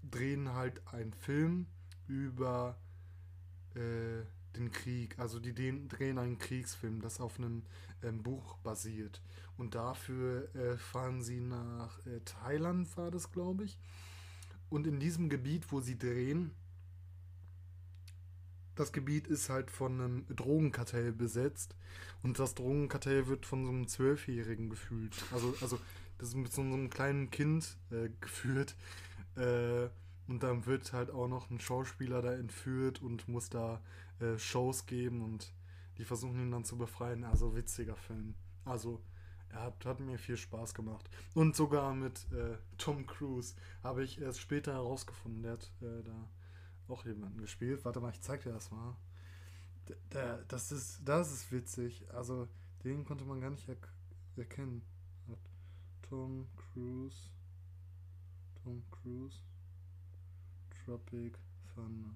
drehen 0.09 0.53
halt 0.53 0.87
einen 0.89 1.13
Film 1.15 1.67
über 2.07 2.77
äh, 3.75 4.23
den 4.57 4.71
Krieg. 4.71 5.19
Also 5.19 5.39
die 5.39 5.55
drehen 5.55 6.19
einen 6.19 6.39
Kriegsfilm, 6.39 7.01
das 7.01 7.21
auf 7.21 7.39
einem 7.39 7.63
ähm, 8.03 8.23
Buch 8.23 8.57
basiert. 8.59 9.23
Und 9.57 9.75
dafür 9.75 10.55
äh, 10.55 10.77
fahren 10.77 11.23
sie 11.23 11.41
nach 11.41 11.99
äh, 12.07 12.21
Thailand, 12.25 12.97
war 12.97 13.11
das, 13.11 13.33
glaube 13.33 13.65
ich. 13.65 13.79
Und 14.71 14.87
in 14.87 15.01
diesem 15.01 15.29
Gebiet, 15.29 15.71
wo 15.71 15.81
sie 15.81 15.99
drehen, 15.99 16.51
das 18.75 18.93
Gebiet 18.93 19.27
ist 19.27 19.51
halt 19.51 19.71
von 19.71 20.01
einem 20.01 20.27
Drogenkartell 20.35 21.13
besetzt. 21.13 21.75
Und 22.23 22.39
das 22.39 22.55
Drogenkartell 22.55 23.27
wird 23.27 23.45
von 23.45 23.65
so 23.65 23.71
einem 23.71 23.87
Zwölfjährigen 23.87 24.71
gefühlt. 24.71 25.15
Also, 25.33 25.55
also 25.61 25.79
das 26.19 26.29
ist 26.29 26.37
mit 26.37 26.53
so 26.53 26.63
einem 26.63 26.89
kleinen 26.89 27.31
Kind 27.31 27.77
äh, 27.91 28.09
geführt. 28.21 28.77
Äh, 29.37 29.89
und 30.29 30.43
dann 30.43 30.67
wird 30.67 30.93
halt 30.93 31.11
auch 31.11 31.29
noch 31.29 31.51
ein 31.51 31.61
Schauspieler 31.61 32.23
da 32.23 32.33
entführt 32.33 33.03
und 33.03 33.29
muss 33.29 33.51
da 33.51 33.83
äh, 34.21 34.39
Shows 34.39 34.87
geben 34.87 35.23
und 35.23 35.53
die 35.99 36.05
versuchen 36.05 36.39
ihn 36.41 36.51
dann 36.51 36.65
zu 36.65 36.77
befreien. 36.77 37.25
Also 37.25 37.55
witziger 37.55 37.97
Film. 37.97 38.35
Also 38.65 39.03
er 39.51 39.63
hat, 39.63 39.85
hat 39.85 40.01
mir 40.01 40.19
viel 40.19 40.37
Spaß 40.37 40.75
gemacht. 40.75 41.09
Und 41.35 41.55
sogar 41.55 41.95
mit 41.95 42.31
äh, 42.33 42.57
Tom 42.79 43.07
Cruise 43.07 43.55
habe 43.83 44.03
ich 44.03 44.21
erst 44.21 44.41
später 44.41 44.73
herausgefunden. 44.73 45.43
Der 45.43 45.53
hat 45.53 45.71
äh, 45.83 46.03
da 46.03 46.29
auch 46.89 47.05
jemanden 47.05 47.39
gespielt. 47.39 47.85
Warte 47.85 48.01
mal, 48.01 48.11
ich 48.11 48.21
zeig 48.23 48.43
dir 48.43 48.53
das 48.53 48.71
mal. 48.71 48.97
Der, 49.89 49.97
der, 50.13 50.45
das, 50.45 50.73
ist, 50.73 51.01
das 51.05 51.33
ist 51.33 51.53
witzig. 51.53 52.05
Also 52.13 52.49
den 52.85 53.05
konnte 53.05 53.25
man 53.25 53.41
gar 53.41 53.51
nicht 53.51 53.69
er 53.69 53.77
erkennen. 54.37 54.83
Tom 56.03 56.47
Cruise. 56.57 57.31
Tom 58.63 58.83
Cruise. 58.91 59.39
Tropic 60.85 61.39
Thunder. 61.75 62.15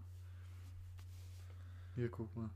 Hier, 1.97 2.09
guck 2.11 2.35
mal. 2.37 2.51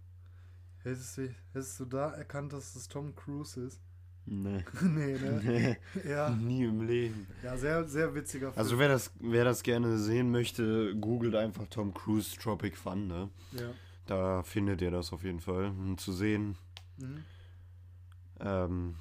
Hättest 0.83 1.19
du, 1.19 1.35
hättest 1.53 1.81
du 1.81 1.85
da 1.87 2.11
erkannt, 2.13 2.53
dass 2.53 2.77
es 2.77 2.87
Tom 2.89 3.15
Cruise 3.17 3.61
ist? 3.61 3.81
Nee. 4.27 4.65
nee, 4.83 5.19
ne? 5.19 5.41
Nee, 6.05 6.09
Ja. 6.09 6.31
nie 6.31 6.65
im 6.65 6.87
Leben. 6.87 7.27
Ja, 7.43 7.57
sehr, 7.57 7.89
sehr 7.89 8.15
witziger 8.15 8.53
Film. 8.53 8.59
Also 8.59 8.79
wer 8.79 8.89
das, 8.89 9.11
wer 9.19 9.45
das 9.45 9.63
gerne 9.63 9.99
sehen 9.99 10.31
möchte, 10.31 10.95
googelt 10.97 11.35
einfach 11.35 11.67
Tom 11.69 11.93
Cruise 11.93 12.37
Tropic 12.37 12.77
Thunder. 12.83 13.29
ja. 13.53 13.71
Da 14.07 14.43
findet 14.43 14.83
ihr 14.83 14.91
das 14.91 15.13
auf 15.13 15.23
jeden 15.25 15.41
Fall. 15.41 15.67
Um 15.67 15.97
zu 15.97 16.13
sehen, 16.13 16.57
Mhm. 16.99 17.25
ähm, 18.41 18.95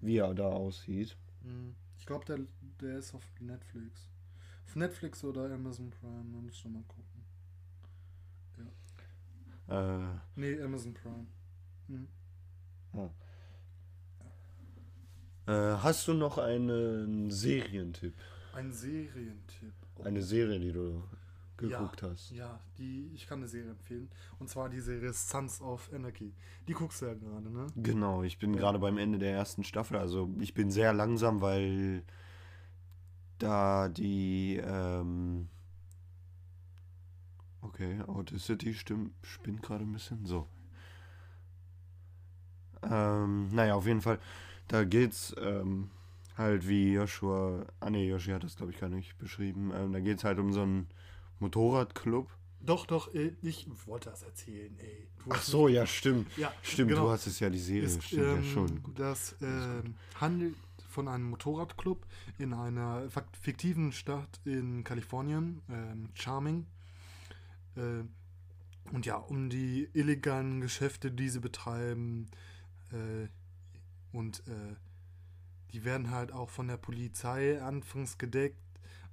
wie 0.00 0.16
er 0.18 0.32
da 0.34 0.46
aussieht. 0.48 1.16
Mhm. 1.42 1.74
Ich 1.98 2.06
glaube, 2.06 2.24
der, 2.24 2.38
der 2.80 2.98
ist 2.98 3.14
auf 3.14 3.22
Netflix. 3.40 4.08
Auf 4.66 4.76
Netflix 4.76 5.22
oder 5.24 5.52
Amazon 5.52 5.90
Prime, 5.90 6.24
da 6.32 6.38
müsst 6.40 6.64
ihr 6.64 6.70
mal 6.70 6.82
gucken. 6.88 7.17
Äh, 9.68 9.98
Nee, 10.36 10.60
Amazon 10.62 10.94
Prime. 10.94 11.26
Mhm. 11.88 12.06
äh, 15.46 15.52
hast 15.52 16.06
du 16.08 16.14
noch 16.14 16.38
einen 16.38 17.30
Serientipp? 17.30 18.14
Ein 18.54 18.72
Serientipp. 18.72 19.72
Oh. 19.96 20.02
Eine 20.04 20.22
Serie, 20.22 20.58
die 20.60 20.72
du 20.72 21.02
geguckt 21.56 22.02
hast? 22.02 22.30
Ja, 22.30 22.60
die, 22.78 23.10
ich 23.14 23.26
kann 23.26 23.38
eine 23.40 23.48
Serie 23.48 23.70
empfehlen. 23.70 24.08
Und 24.38 24.48
zwar 24.48 24.68
die 24.68 24.80
Serie 24.80 25.12
Sons 25.12 25.60
of 25.60 25.90
Anarchy. 25.92 26.32
Die 26.68 26.72
guckst 26.72 27.02
du 27.02 27.06
ja 27.06 27.14
gerade, 27.14 27.50
ne? 27.50 27.66
Genau, 27.76 28.22
ich 28.22 28.38
bin 28.38 28.54
Ja. 28.54 28.60
gerade 28.60 28.78
beim 28.78 28.96
Ende 28.98 29.18
der 29.18 29.32
ersten 29.32 29.64
Staffel. 29.64 29.96
Also 29.96 30.30
ich 30.38 30.54
bin 30.54 30.70
sehr 30.70 30.92
langsam, 30.92 31.40
weil 31.40 32.04
da 33.38 33.88
die 33.88 34.60
ähm 34.64 35.48
Okay, 37.68 38.00
Audacity 38.06 38.74
stimmt, 38.74 39.12
spinnt 39.22 39.62
gerade 39.62 39.84
ein 39.84 39.92
bisschen. 39.92 40.24
So. 40.24 40.46
Ähm, 42.82 43.48
naja, 43.52 43.74
auf 43.74 43.86
jeden 43.86 44.00
Fall, 44.00 44.18
da 44.68 44.84
geht's 44.84 45.34
ähm, 45.40 45.90
halt 46.36 46.68
wie 46.68 46.92
Joshua. 46.94 47.66
Ah 47.80 47.90
ne, 47.90 48.06
Joshua 48.06 48.34
hat 48.36 48.44
das 48.44 48.56
glaube 48.56 48.72
ich 48.72 48.78
gar 48.80 48.88
nicht 48.88 49.18
beschrieben. 49.18 49.72
Ähm, 49.74 49.92
da 49.92 50.00
geht's 50.00 50.24
halt 50.24 50.38
um 50.38 50.52
so 50.52 50.62
einen 50.62 50.86
Motorradclub. 51.40 52.28
Doch, 52.60 52.86
doch, 52.86 53.12
äh, 53.14 53.32
ich 53.42 53.66
wollte 53.86 54.10
das 54.10 54.22
erzählen, 54.22 54.76
ey. 54.78 55.08
Ach 55.30 55.42
so, 55.42 55.68
ja, 55.68 55.86
stimmt. 55.86 56.26
Ja, 56.36 56.52
Stimmt, 56.62 56.90
genau. 56.90 57.04
du 57.04 57.10
hast 57.10 57.26
es 57.26 57.38
ja 57.40 57.50
die 57.50 57.58
Serie. 57.58 57.82
ist, 57.84 58.02
stimmt, 58.02 58.22
ja 58.22 58.34
ähm, 58.36 58.44
schon. 58.44 58.82
Gut. 58.82 58.98
Das 58.98 59.36
ähm, 59.42 59.94
handelt 60.20 60.56
von 60.88 61.06
einem 61.06 61.28
Motorradclub 61.30 62.04
in 62.38 62.52
einer 62.54 63.08
fiktiven 63.40 63.92
Stadt 63.92 64.40
in 64.44 64.84
Kalifornien, 64.84 65.60
ähm, 65.68 66.08
Charming. 66.14 66.66
Äh, 67.78 68.04
und 68.92 69.06
ja, 69.06 69.16
um 69.16 69.50
die 69.50 69.88
illegalen 69.92 70.60
Geschäfte, 70.60 71.10
die 71.10 71.28
sie 71.28 71.40
betreiben, 71.40 72.30
äh, 72.90 73.28
und 74.12 74.40
äh, 74.48 74.74
die 75.72 75.84
werden 75.84 76.10
halt 76.10 76.32
auch 76.32 76.48
von 76.48 76.68
der 76.68 76.78
Polizei 76.78 77.60
anfangs 77.60 78.16
gedeckt, 78.18 78.58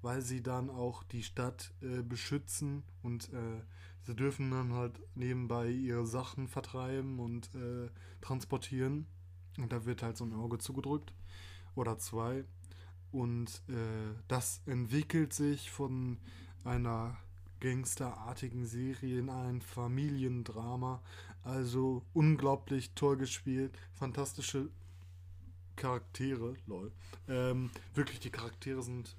weil 0.01 0.21
sie 0.21 0.41
dann 0.41 0.69
auch 0.69 1.03
die 1.03 1.23
Stadt 1.23 1.73
äh, 1.81 2.01
beschützen 2.01 2.83
und 3.01 3.33
äh, 3.33 3.61
sie 4.03 4.15
dürfen 4.15 4.51
dann 4.51 4.73
halt 4.73 5.01
nebenbei 5.15 5.69
ihre 5.69 6.05
Sachen 6.05 6.47
vertreiben 6.47 7.19
und 7.19 7.53
äh, 7.55 7.89
transportieren. 8.21 9.07
Und 9.57 9.71
da 9.71 9.85
wird 9.85 10.03
halt 10.03 10.17
so 10.17 10.25
ein 10.25 10.33
Auge 10.33 10.57
zugedrückt 10.57 11.13
oder 11.75 11.97
zwei. 11.97 12.45
Und 13.11 13.63
äh, 13.69 14.13
das 14.27 14.61
entwickelt 14.65 15.33
sich 15.33 15.71
von 15.71 16.19
einer 16.63 17.17
gangsterartigen 17.65 18.67
Serie 18.67 19.19
in 19.19 19.29
ein 19.29 19.59
Familiendrama. 19.61 21.01
Also 21.41 22.03
unglaublich 22.13 22.91
toll 22.93 23.17
gespielt, 23.17 23.77
fantastische 23.93 24.69
Charaktere, 25.75 26.55
lol. 26.67 26.91
Ähm, 27.27 27.71
wirklich, 27.95 28.19
die 28.19 28.29
Charaktere 28.29 28.81
sind 28.83 29.17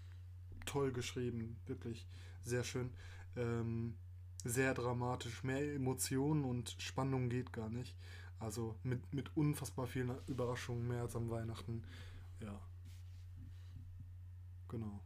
toll 0.64 0.92
geschrieben, 0.92 1.56
wirklich 1.66 2.06
sehr 2.42 2.62
schön. 2.62 2.90
Ähm, 3.36 3.94
sehr 4.44 4.74
dramatisch, 4.74 5.42
mehr 5.42 5.74
Emotionen 5.74 6.44
und 6.44 6.76
Spannung 6.78 7.28
geht 7.28 7.52
gar 7.52 7.68
nicht. 7.68 7.96
Also 8.38 8.76
mit, 8.84 9.12
mit 9.12 9.36
unfassbar 9.36 9.88
vielen 9.88 10.16
Überraschungen, 10.28 10.86
mehr 10.86 11.02
als 11.02 11.16
am 11.16 11.30
Weihnachten. 11.30 11.82
Ja. 12.40 12.60
Genau. 14.68 15.00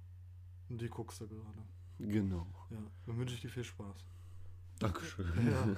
Und 0.68 0.80
die 0.80 0.88
guckst 0.88 1.20
du 1.22 1.28
gerade. 1.28 1.79
Genau. 2.08 2.46
Ja, 2.70 2.78
dann 3.06 3.18
wünsche 3.18 3.34
ich 3.34 3.40
dir 3.40 3.50
viel 3.50 3.64
Spaß. 3.64 4.04
Dankeschön. 4.78 5.26
Ja. 5.46 5.76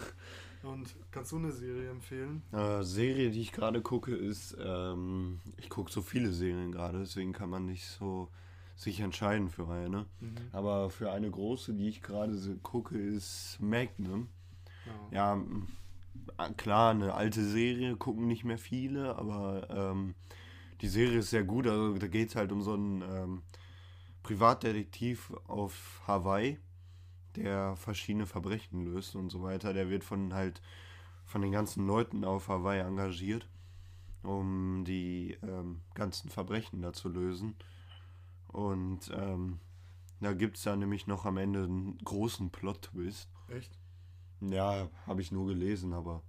Und 0.68 0.94
kannst 1.10 1.32
du 1.32 1.38
eine 1.38 1.50
Serie 1.50 1.90
empfehlen? 1.90 2.42
Äh, 2.52 2.84
Serie, 2.84 3.30
die 3.30 3.40
ich 3.40 3.50
gerade 3.50 3.82
gucke, 3.82 4.14
ist, 4.14 4.56
ähm, 4.64 5.40
ich 5.56 5.68
gucke 5.68 5.90
so 5.90 6.02
viele 6.02 6.32
Serien 6.32 6.70
gerade, 6.70 7.00
deswegen 7.00 7.32
kann 7.32 7.50
man 7.50 7.66
nicht 7.66 7.84
so 7.84 8.28
sich 8.76 9.00
entscheiden 9.00 9.48
für 9.48 9.68
eine. 9.68 10.06
Mhm. 10.20 10.36
Aber 10.52 10.90
für 10.90 11.10
eine 11.10 11.30
große, 11.30 11.74
die 11.74 11.88
ich 11.88 12.00
gerade 12.00 12.36
gucke, 12.62 12.96
ist 12.96 13.58
Magnum. 13.60 14.28
Ja. 15.10 15.36
Ja, 16.38 16.48
klar, 16.56 16.92
eine 16.92 17.14
alte 17.14 17.44
Serie, 17.44 17.96
gucken 17.96 18.26
nicht 18.26 18.44
mehr 18.44 18.58
viele, 18.58 19.16
aber 19.16 19.68
ähm, 19.70 20.14
die 20.80 20.88
Serie 20.88 21.18
ist 21.18 21.30
sehr 21.30 21.44
gut. 21.44 21.66
Also 21.66 21.98
da 21.98 22.06
geht 22.06 22.28
es 22.28 22.36
halt 22.36 22.52
um 22.52 22.62
so 22.62 22.74
einen 22.74 23.02
ähm, 23.02 23.42
Privatdetektiv 24.22 25.32
auf 25.46 26.02
Hawaii, 26.06 26.58
der 27.36 27.76
verschiedene 27.76 28.26
Verbrechen 28.26 28.84
löst 28.84 29.14
und 29.14 29.30
so 29.30 29.42
weiter. 29.42 29.72
Der 29.72 29.88
wird 29.88 30.04
von 30.04 30.34
halt 30.34 30.60
von 31.24 31.42
den 31.42 31.52
ganzen 31.52 31.86
Leuten 31.86 32.24
auf 32.24 32.48
Hawaii 32.48 32.80
engagiert, 32.80 33.48
um 34.22 34.84
die 34.84 35.38
ähm, 35.42 35.80
ganzen 35.94 36.30
Verbrechen 36.30 36.82
da 36.82 36.92
zu 36.92 37.08
lösen. 37.08 37.56
Und 38.48 39.10
ähm, 39.14 39.58
da 40.20 40.34
gibt 40.34 40.56
es 40.56 40.62
dann 40.62 40.78
nämlich 40.78 41.06
noch 41.06 41.24
am 41.24 41.38
Ende 41.38 41.64
einen 41.64 41.98
großen 41.98 42.50
Plot-Twist. 42.50 43.28
Echt? 43.48 43.78
Ja, 44.40 44.88
habe 45.06 45.20
ich 45.20 45.32
nur 45.32 45.46
gelesen, 45.46 45.92
aber 45.92 46.22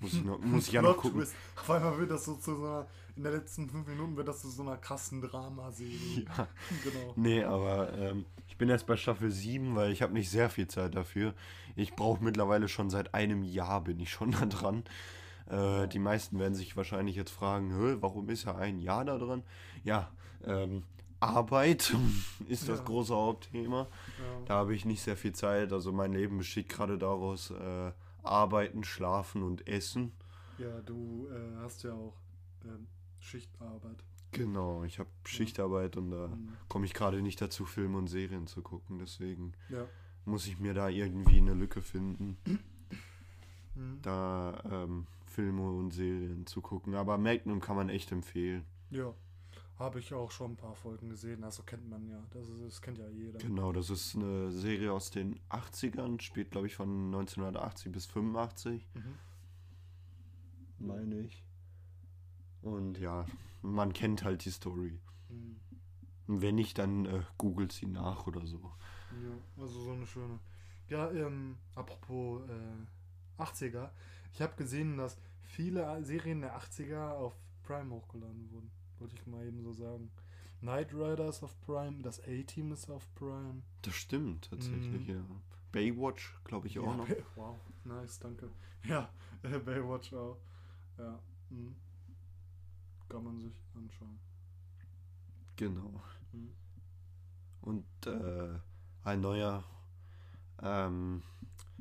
muss 0.00 0.12
ich, 0.14 0.24
noch, 0.24 0.38
muss 0.40 0.66
ich 0.68 0.72
ja 0.72 0.82
noch 0.82 0.96
gucken. 0.96 1.22
Auf 1.56 1.70
einmal 1.70 1.98
wird 1.98 2.10
das 2.10 2.24
so 2.24 2.34
zu 2.36 2.54
so 2.56 2.64
einer, 2.64 2.86
in 3.16 3.22
den 3.24 3.32
letzten 3.32 3.68
fünf 3.68 3.86
Minuten 3.86 4.16
wird 4.16 4.28
das 4.28 4.42
zu 4.42 4.48
so 4.50 4.62
einer 4.62 4.76
krassen 4.76 5.20
Dramaserie. 5.22 6.26
Ja. 6.36 6.48
Genau. 6.84 7.12
Nee, 7.16 7.42
aber 7.44 7.92
ähm, 7.94 8.26
ich 8.48 8.56
bin 8.58 8.68
erst 8.68 8.86
bei 8.86 8.96
Staffel 8.96 9.30
7, 9.30 9.74
weil 9.74 9.90
ich 9.92 10.02
habe 10.02 10.12
nicht 10.12 10.30
sehr 10.30 10.50
viel 10.50 10.68
Zeit 10.68 10.94
dafür. 10.94 11.34
Ich 11.76 11.94
brauche 11.94 12.22
mittlerweile 12.22 12.68
schon 12.68 12.90
seit 12.90 13.14
einem 13.14 13.42
Jahr 13.42 13.82
bin 13.82 13.98
ich 14.00 14.10
schon 14.10 14.30
da 14.40 14.46
dran. 14.46 14.84
Äh, 15.48 15.88
die 15.88 15.98
meisten 15.98 16.38
werden 16.38 16.54
sich 16.54 16.76
wahrscheinlich 16.76 17.16
jetzt 17.16 17.30
fragen, 17.30 18.00
warum 18.02 18.28
ist 18.28 18.46
er 18.46 18.56
ein 18.58 18.80
Jahr 18.80 19.04
da 19.04 19.16
dran? 19.16 19.42
Ja, 19.84 20.10
ähm, 20.44 20.82
Arbeit 21.20 21.94
ist 22.48 22.68
das 22.68 22.78
Ja. 22.80 22.84
große 22.84 23.14
Hauptthema. 23.14 23.82
Ja. 24.18 24.24
Da 24.44 24.54
habe 24.56 24.74
ich 24.74 24.84
nicht 24.84 25.00
sehr 25.02 25.16
viel 25.16 25.32
Zeit. 25.32 25.72
Also 25.72 25.92
mein 25.92 26.12
Leben 26.12 26.36
besteht 26.38 26.68
gerade 26.68 26.98
daraus, 26.98 27.50
äh, 27.50 27.92
arbeiten, 28.26 28.84
schlafen 28.84 29.42
und 29.42 29.66
essen. 29.66 30.12
Ja, 30.58 30.80
du 30.80 31.28
äh, 31.30 31.56
hast 31.62 31.82
ja 31.84 31.92
auch 31.92 32.14
ähm, 32.64 32.86
Schichtarbeit. 33.20 34.02
Genau, 34.32 34.84
ich 34.84 34.98
habe 34.98 35.08
Schichtarbeit 35.24 35.96
und 35.96 36.10
da 36.10 36.28
Mhm. 36.28 36.48
komme 36.68 36.84
ich 36.86 36.94
gerade 36.94 37.22
nicht 37.22 37.40
dazu, 37.40 37.64
Filme 37.64 37.96
und 37.98 38.08
Serien 38.08 38.46
zu 38.46 38.60
gucken. 38.62 38.98
Deswegen 38.98 39.52
Ja. 39.68 39.86
muss 40.24 40.46
ich 40.46 40.58
mir 40.58 40.74
da 40.74 40.88
irgendwie 40.88 41.38
eine 41.38 41.54
Lücke 41.54 41.80
finden, 41.82 42.36
Mhm. 43.74 43.98
da 44.02 44.62
ähm, 44.70 45.06
Filme 45.26 45.62
und 45.70 45.90
Serien 45.92 46.46
zu 46.46 46.60
gucken. 46.62 46.94
Aber 46.94 47.18
Magnum 47.18 47.60
kann 47.60 47.76
man 47.76 47.88
echt 47.88 48.10
empfehlen. 48.12 48.64
Ja. 48.90 49.12
Habe 49.78 49.98
ich 49.98 50.14
auch 50.14 50.30
schon 50.30 50.52
ein 50.52 50.56
paar 50.56 50.74
Folgen 50.74 51.10
gesehen. 51.10 51.44
Also 51.44 51.62
kennt 51.62 51.88
man 51.88 52.08
ja. 52.08 52.22
Das, 52.30 52.48
ist, 52.48 52.62
das 52.64 52.80
kennt 52.82 52.96
ja 52.98 53.08
jeder. 53.08 53.38
Genau, 53.38 53.72
das 53.72 53.90
ist 53.90 54.16
eine 54.16 54.50
Serie 54.50 54.90
aus 54.92 55.10
den 55.10 55.38
80ern, 55.50 56.20
spielt 56.22 56.50
glaube 56.50 56.66
ich 56.66 56.74
von 56.76 57.06
1980 57.06 57.92
bis 57.92 58.06
85, 58.06 58.86
Mhm. 58.94 59.14
meine 60.78 61.20
ich. 61.20 61.42
Und 62.62 62.98
ja, 62.98 63.26
man 63.62 63.92
kennt 63.92 64.24
halt 64.24 64.44
die 64.44 64.50
Story. 64.50 64.98
Mhm. 65.28 65.56
Wenn 66.26 66.54
nicht, 66.56 66.78
dann 66.78 67.04
äh, 67.06 67.22
googelt 67.38 67.72
sie 67.72 67.86
nach 67.86 68.26
oder 68.26 68.46
so. 68.46 68.58
Ja, 69.22 69.62
also 69.62 69.80
so 69.84 69.92
eine 69.92 70.06
schöne. 70.06 70.38
Ja, 70.88 71.10
ähm, 71.12 71.56
apropos 71.74 72.42
äh, 72.48 73.42
80er. 73.42 73.90
Ich 74.32 74.40
habe 74.40 74.56
gesehen, 74.56 74.96
dass 74.96 75.16
viele 75.42 76.02
Serien 76.04 76.40
der 76.40 76.58
80er 76.58 77.10
auf 77.12 77.34
Prime 77.62 77.90
hochgeladen 77.94 78.50
wurden. 78.50 78.70
Wollte 78.98 79.14
ich 79.16 79.26
mal 79.26 79.44
eben 79.46 79.62
so 79.62 79.72
sagen. 79.72 80.10
Knight 80.60 80.92
Rider 80.94 81.28
ist 81.28 81.42
auf 81.42 81.58
Prime, 81.60 82.02
das 82.02 82.20
A-Team 82.20 82.72
ist 82.72 82.88
auf 82.90 83.12
Prime. 83.14 83.62
Das 83.82 83.94
stimmt 83.94 84.48
tatsächlich, 84.50 85.06
Mhm. 85.06 85.14
ja. 85.14 85.24
Baywatch, 85.72 86.34
glaube 86.44 86.66
ich, 86.68 86.78
auch 86.78 86.86
Ja, 86.86 86.96
noch. 86.96 87.06
Bay- 87.06 87.22
Wow, 87.34 87.56
nice, 87.84 88.18
danke. 88.18 88.48
Ja, 88.84 89.10
äh, 89.42 89.58
Baywatch 89.58 90.12
auch. 90.14 90.38
Ja, 90.96 91.18
mhm. 91.50 91.74
kann 93.08 93.22
man 93.24 93.38
sich 93.40 93.60
anschauen. 93.74 94.18
Genau. 95.56 96.00
Mhm. 96.32 96.52
Und 97.62 97.84
äh, 98.06 98.58
ein 99.04 99.20
neuer 99.20 99.64
ähm, 100.62 101.22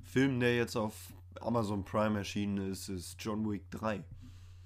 Film, 0.03 0.39
der 0.39 0.55
jetzt 0.57 0.75
auf 0.75 1.13
Amazon 1.39 1.83
Prime 1.85 2.17
erschienen 2.17 2.57
ist, 2.71 2.89
ist 2.89 3.15
John 3.23 3.49
Wick 3.49 3.69
3. 3.71 4.03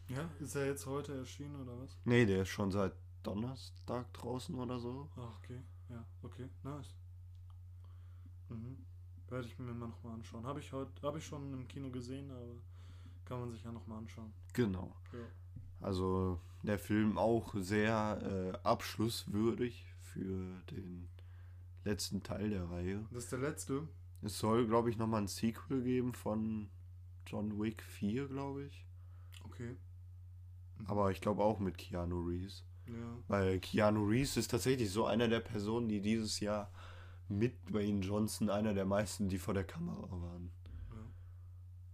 Ja, 0.09 0.29
ist 0.39 0.55
er 0.55 0.65
jetzt 0.65 0.85
heute 0.85 1.15
erschienen 1.15 1.55
oder 1.61 1.79
was? 1.79 1.97
Nee, 2.03 2.25
der 2.25 2.41
ist 2.41 2.49
schon 2.49 2.71
seit 2.71 2.93
Donnerstag 3.23 4.11
draußen 4.13 4.55
oder 4.55 4.79
so. 4.79 5.09
Ach, 5.15 5.37
okay. 5.37 5.61
Ja, 5.89 6.05
okay, 6.23 6.49
nice. 6.63 6.95
Mhm. 8.49 8.77
Werde 9.27 9.47
ich 9.47 9.59
mir 9.59 9.73
mal 9.73 9.87
nochmal 9.87 10.13
anschauen. 10.13 10.45
Habe 10.45 10.59
ich 10.59 10.73
heute, 10.73 10.91
habe 11.03 11.19
ich 11.19 11.25
schon 11.25 11.53
im 11.53 11.67
Kino 11.67 11.91
gesehen, 11.91 12.31
aber 12.31 12.55
kann 13.25 13.39
man 13.41 13.51
sich 13.51 13.63
ja 13.63 13.71
nochmal 13.71 13.99
anschauen. 13.99 14.33
Genau. 14.53 14.95
Ja. 15.13 15.19
Also 15.81 16.39
der 16.63 16.79
Film 16.79 17.17
auch 17.17 17.53
sehr 17.55 18.53
äh, 18.63 18.67
abschlusswürdig 18.67 19.85
für 20.01 20.61
den 20.71 21.07
letzten 21.83 22.23
Teil 22.23 22.49
der 22.49 22.69
Reihe. 22.69 23.05
Das 23.11 23.25
ist 23.25 23.31
der 23.31 23.39
letzte. 23.39 23.87
Es 24.21 24.39
soll, 24.39 24.67
glaube 24.67 24.89
ich, 24.89 24.97
nochmal 24.97 25.21
ein 25.21 25.27
Sequel 25.27 25.83
geben 25.83 26.13
von 26.13 26.69
John 27.27 27.61
Wick 27.61 27.83
4, 27.83 28.27
glaube 28.27 28.65
ich. 28.65 28.85
Okay. 29.45 29.77
Aber 30.85 31.11
ich 31.11 31.21
glaube 31.21 31.43
auch 31.43 31.59
mit 31.59 31.77
Keanu 31.77 32.21
Reeves. 32.27 32.63
Ja. 32.87 32.93
Weil 33.27 33.59
Keanu 33.59 34.05
Reeves 34.05 34.37
ist 34.37 34.49
tatsächlich 34.51 34.89
so 34.91 35.05
einer 35.05 35.27
der 35.27 35.39
Personen, 35.41 35.87
die 35.87 36.01
dieses 36.01 36.39
Jahr 36.39 36.71
mit 37.27 37.69
Dwayne 37.69 37.99
Johnson 37.99 38.49
einer 38.49 38.73
der 38.73 38.85
meisten, 38.85 39.29
die 39.29 39.37
vor 39.37 39.53
der 39.53 39.63
Kamera 39.65 40.09
waren. 40.09 40.51
ja. 40.91 40.95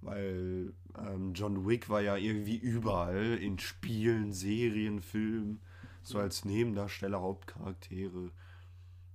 Weil 0.01 0.73
ähm, 0.97 1.33
John 1.33 1.67
Wick 1.67 1.89
war 1.89 2.01
ja 2.01 2.15
irgendwie 2.15 2.55
überall 2.57 3.38
in 3.38 3.59
Spielen, 3.59 4.31
Serien, 4.31 5.01
Filmen, 5.01 5.59
so 6.03 6.19
als 6.19 6.45
Nebendarsteller, 6.45 7.19
Hauptcharaktere. 7.21 8.31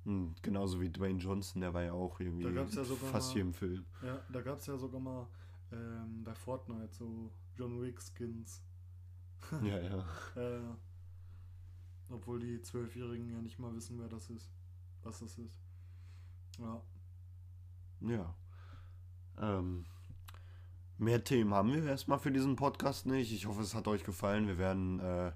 Und 0.04 0.42
genauso 0.42 0.80
wie 0.80 0.90
Dwayne 0.90 1.18
Johnson, 1.18 1.60
der 1.60 1.72
war 1.72 1.82
ja 1.84 1.92
auch 1.92 2.18
irgendwie 2.20 2.44
ja 2.44 2.66
fast 2.66 3.28
mal- 3.30 3.36
jedem 3.36 3.54
Film. 3.54 3.84
Ja, 4.02 4.20
da 4.32 4.40
gab 4.40 4.58
es 4.58 4.66
ja 4.66 4.76
sogar 4.76 5.00
mal 5.00 5.28
ähm, 5.72 6.24
bei 6.24 6.34
Fortnite 6.34 6.92
so 6.92 7.30
John 7.56 7.80
Wick 7.80 8.00
Skins. 8.00 8.62
Ja, 9.62 9.78
ja. 9.80 10.04
Äh, 10.36 10.60
obwohl 12.10 12.40
die 12.40 12.60
Zwölfjährigen 12.62 13.28
ja 13.30 13.40
nicht 13.40 13.58
mal 13.58 13.74
wissen, 13.74 13.98
wer 14.00 14.08
das 14.08 14.30
ist. 14.30 14.50
Was 15.02 15.20
das 15.20 15.38
ist. 15.38 15.58
Ja. 16.58 16.82
Ja. 18.00 18.34
Ähm, 19.38 19.86
mehr 20.98 21.24
Themen 21.24 21.54
haben 21.54 21.72
wir 21.72 21.84
erstmal 21.84 22.18
für 22.18 22.32
diesen 22.32 22.56
Podcast 22.56 23.06
nicht. 23.06 23.32
Ich 23.32 23.46
hoffe, 23.46 23.62
es 23.62 23.74
hat 23.74 23.88
euch 23.88 24.04
gefallen. 24.04 24.46
Wir 24.46 24.58
werden 24.58 25.00
äh, 25.00 25.32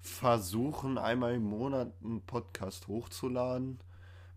versuchen, 0.00 0.98
einmal 0.98 1.34
im 1.34 1.44
Monat 1.44 1.92
einen 2.02 2.22
Podcast 2.22 2.88
hochzuladen, 2.88 3.80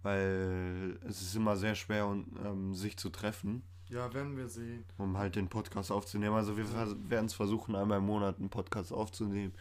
weil 0.04 1.00
es 1.08 1.22
ist 1.22 1.36
immer 1.36 1.56
sehr 1.56 1.76
schwer, 1.76 2.08
und, 2.08 2.28
ähm, 2.44 2.74
sich 2.76 2.98
zu 2.98 3.10
treffen, 3.10 3.64
Ja, 3.90 4.14
werden 4.14 4.38
wir 4.38 4.48
sehen. 4.48 4.86
um 4.98 5.18
halt 5.18 5.36
den 5.36 5.50
Podcast 5.50 5.92
aufzunehmen. 5.92 6.36
Also 6.36 6.56
wir 6.58 6.66
vers- 6.66 6.96
werden 7.10 7.26
es 7.26 7.34
versuchen, 7.34 7.76
einmal 7.76 7.98
im 7.98 8.06
Monat 8.06 8.38
einen 8.40 8.50
Podcast 8.50 8.94
aufzunehmen 8.94 9.54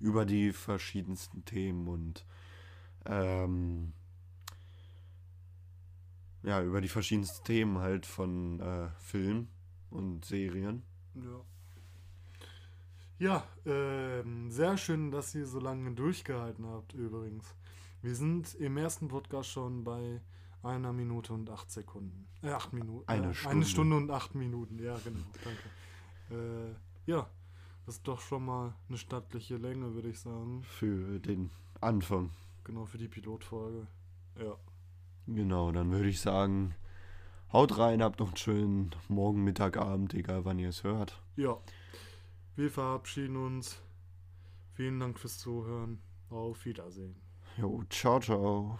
über 0.00 0.24
die 0.24 0.52
verschiedensten 0.52 1.44
Themen 1.44 1.88
und 1.88 2.24
ähm, 3.06 3.92
ja, 6.44 6.62
über 6.62 6.80
die 6.80 6.88
verschiedensten 6.88 7.44
Themen 7.44 7.78
halt 7.78 8.06
von 8.06 8.60
äh, 8.60 8.88
Film 8.98 9.48
und 9.90 10.24
Serien. 10.24 10.82
Ja. 11.14 11.40
Ja, 13.18 13.44
ähm, 13.66 14.50
sehr 14.50 14.76
schön, 14.76 15.12
dass 15.12 15.34
ihr 15.36 15.46
so 15.46 15.60
lange 15.60 15.92
durchgehalten 15.92 16.66
habt, 16.66 16.92
übrigens. 16.94 17.54
Wir 18.00 18.16
sind 18.16 18.54
im 18.56 18.76
ersten 18.76 19.06
Podcast 19.06 19.50
schon 19.50 19.84
bei 19.84 20.20
einer 20.62 20.92
Minute 20.92 21.32
und 21.32 21.48
acht 21.50 21.70
Sekunden. 21.70 22.28
Äh, 22.42 22.50
acht 22.50 22.72
Minuten. 22.72 23.08
Eine 23.08 23.30
äh, 23.30 23.34
Stunde. 23.34 23.56
Eine 23.56 23.64
Stunde 23.64 23.96
und 23.96 24.10
acht 24.10 24.34
Minuten, 24.34 24.78
ja, 24.78 24.96
genau, 25.04 25.24
danke. 25.44 26.70
Äh, 26.70 27.10
ja, 27.10 27.28
das 27.86 27.96
ist 27.96 28.06
doch 28.06 28.20
schon 28.20 28.44
mal 28.44 28.74
eine 28.88 28.98
stattliche 28.98 29.56
Länge, 29.56 29.94
würde 29.94 30.08
ich 30.08 30.20
sagen. 30.20 30.62
Für 30.64 31.18
den 31.18 31.50
Anfang. 31.80 32.30
Genau, 32.64 32.86
für 32.86 32.98
die 32.98 33.08
Pilotfolge. 33.08 33.86
Ja. 34.38 34.56
Genau, 35.26 35.72
dann 35.72 35.90
würde 35.90 36.08
ich 36.08 36.20
sagen, 36.20 36.74
haut 37.52 37.78
rein, 37.78 38.02
habt 38.02 38.20
noch 38.20 38.28
einen 38.28 38.36
schönen 38.36 38.90
Morgen, 39.08 39.44
Mittag, 39.44 39.76
Abend, 39.76 40.14
egal 40.14 40.44
wann 40.44 40.58
ihr 40.58 40.68
es 40.68 40.84
hört. 40.84 41.20
Ja. 41.36 41.58
Wir 42.54 42.70
verabschieden 42.70 43.36
uns. 43.36 43.80
Vielen 44.74 45.00
Dank 45.00 45.18
fürs 45.18 45.38
Zuhören. 45.38 46.00
Auf 46.30 46.64
Wiedersehen. 46.64 47.16
Jo, 47.58 47.82
ciao, 47.90 48.20
ciao. 48.20 48.78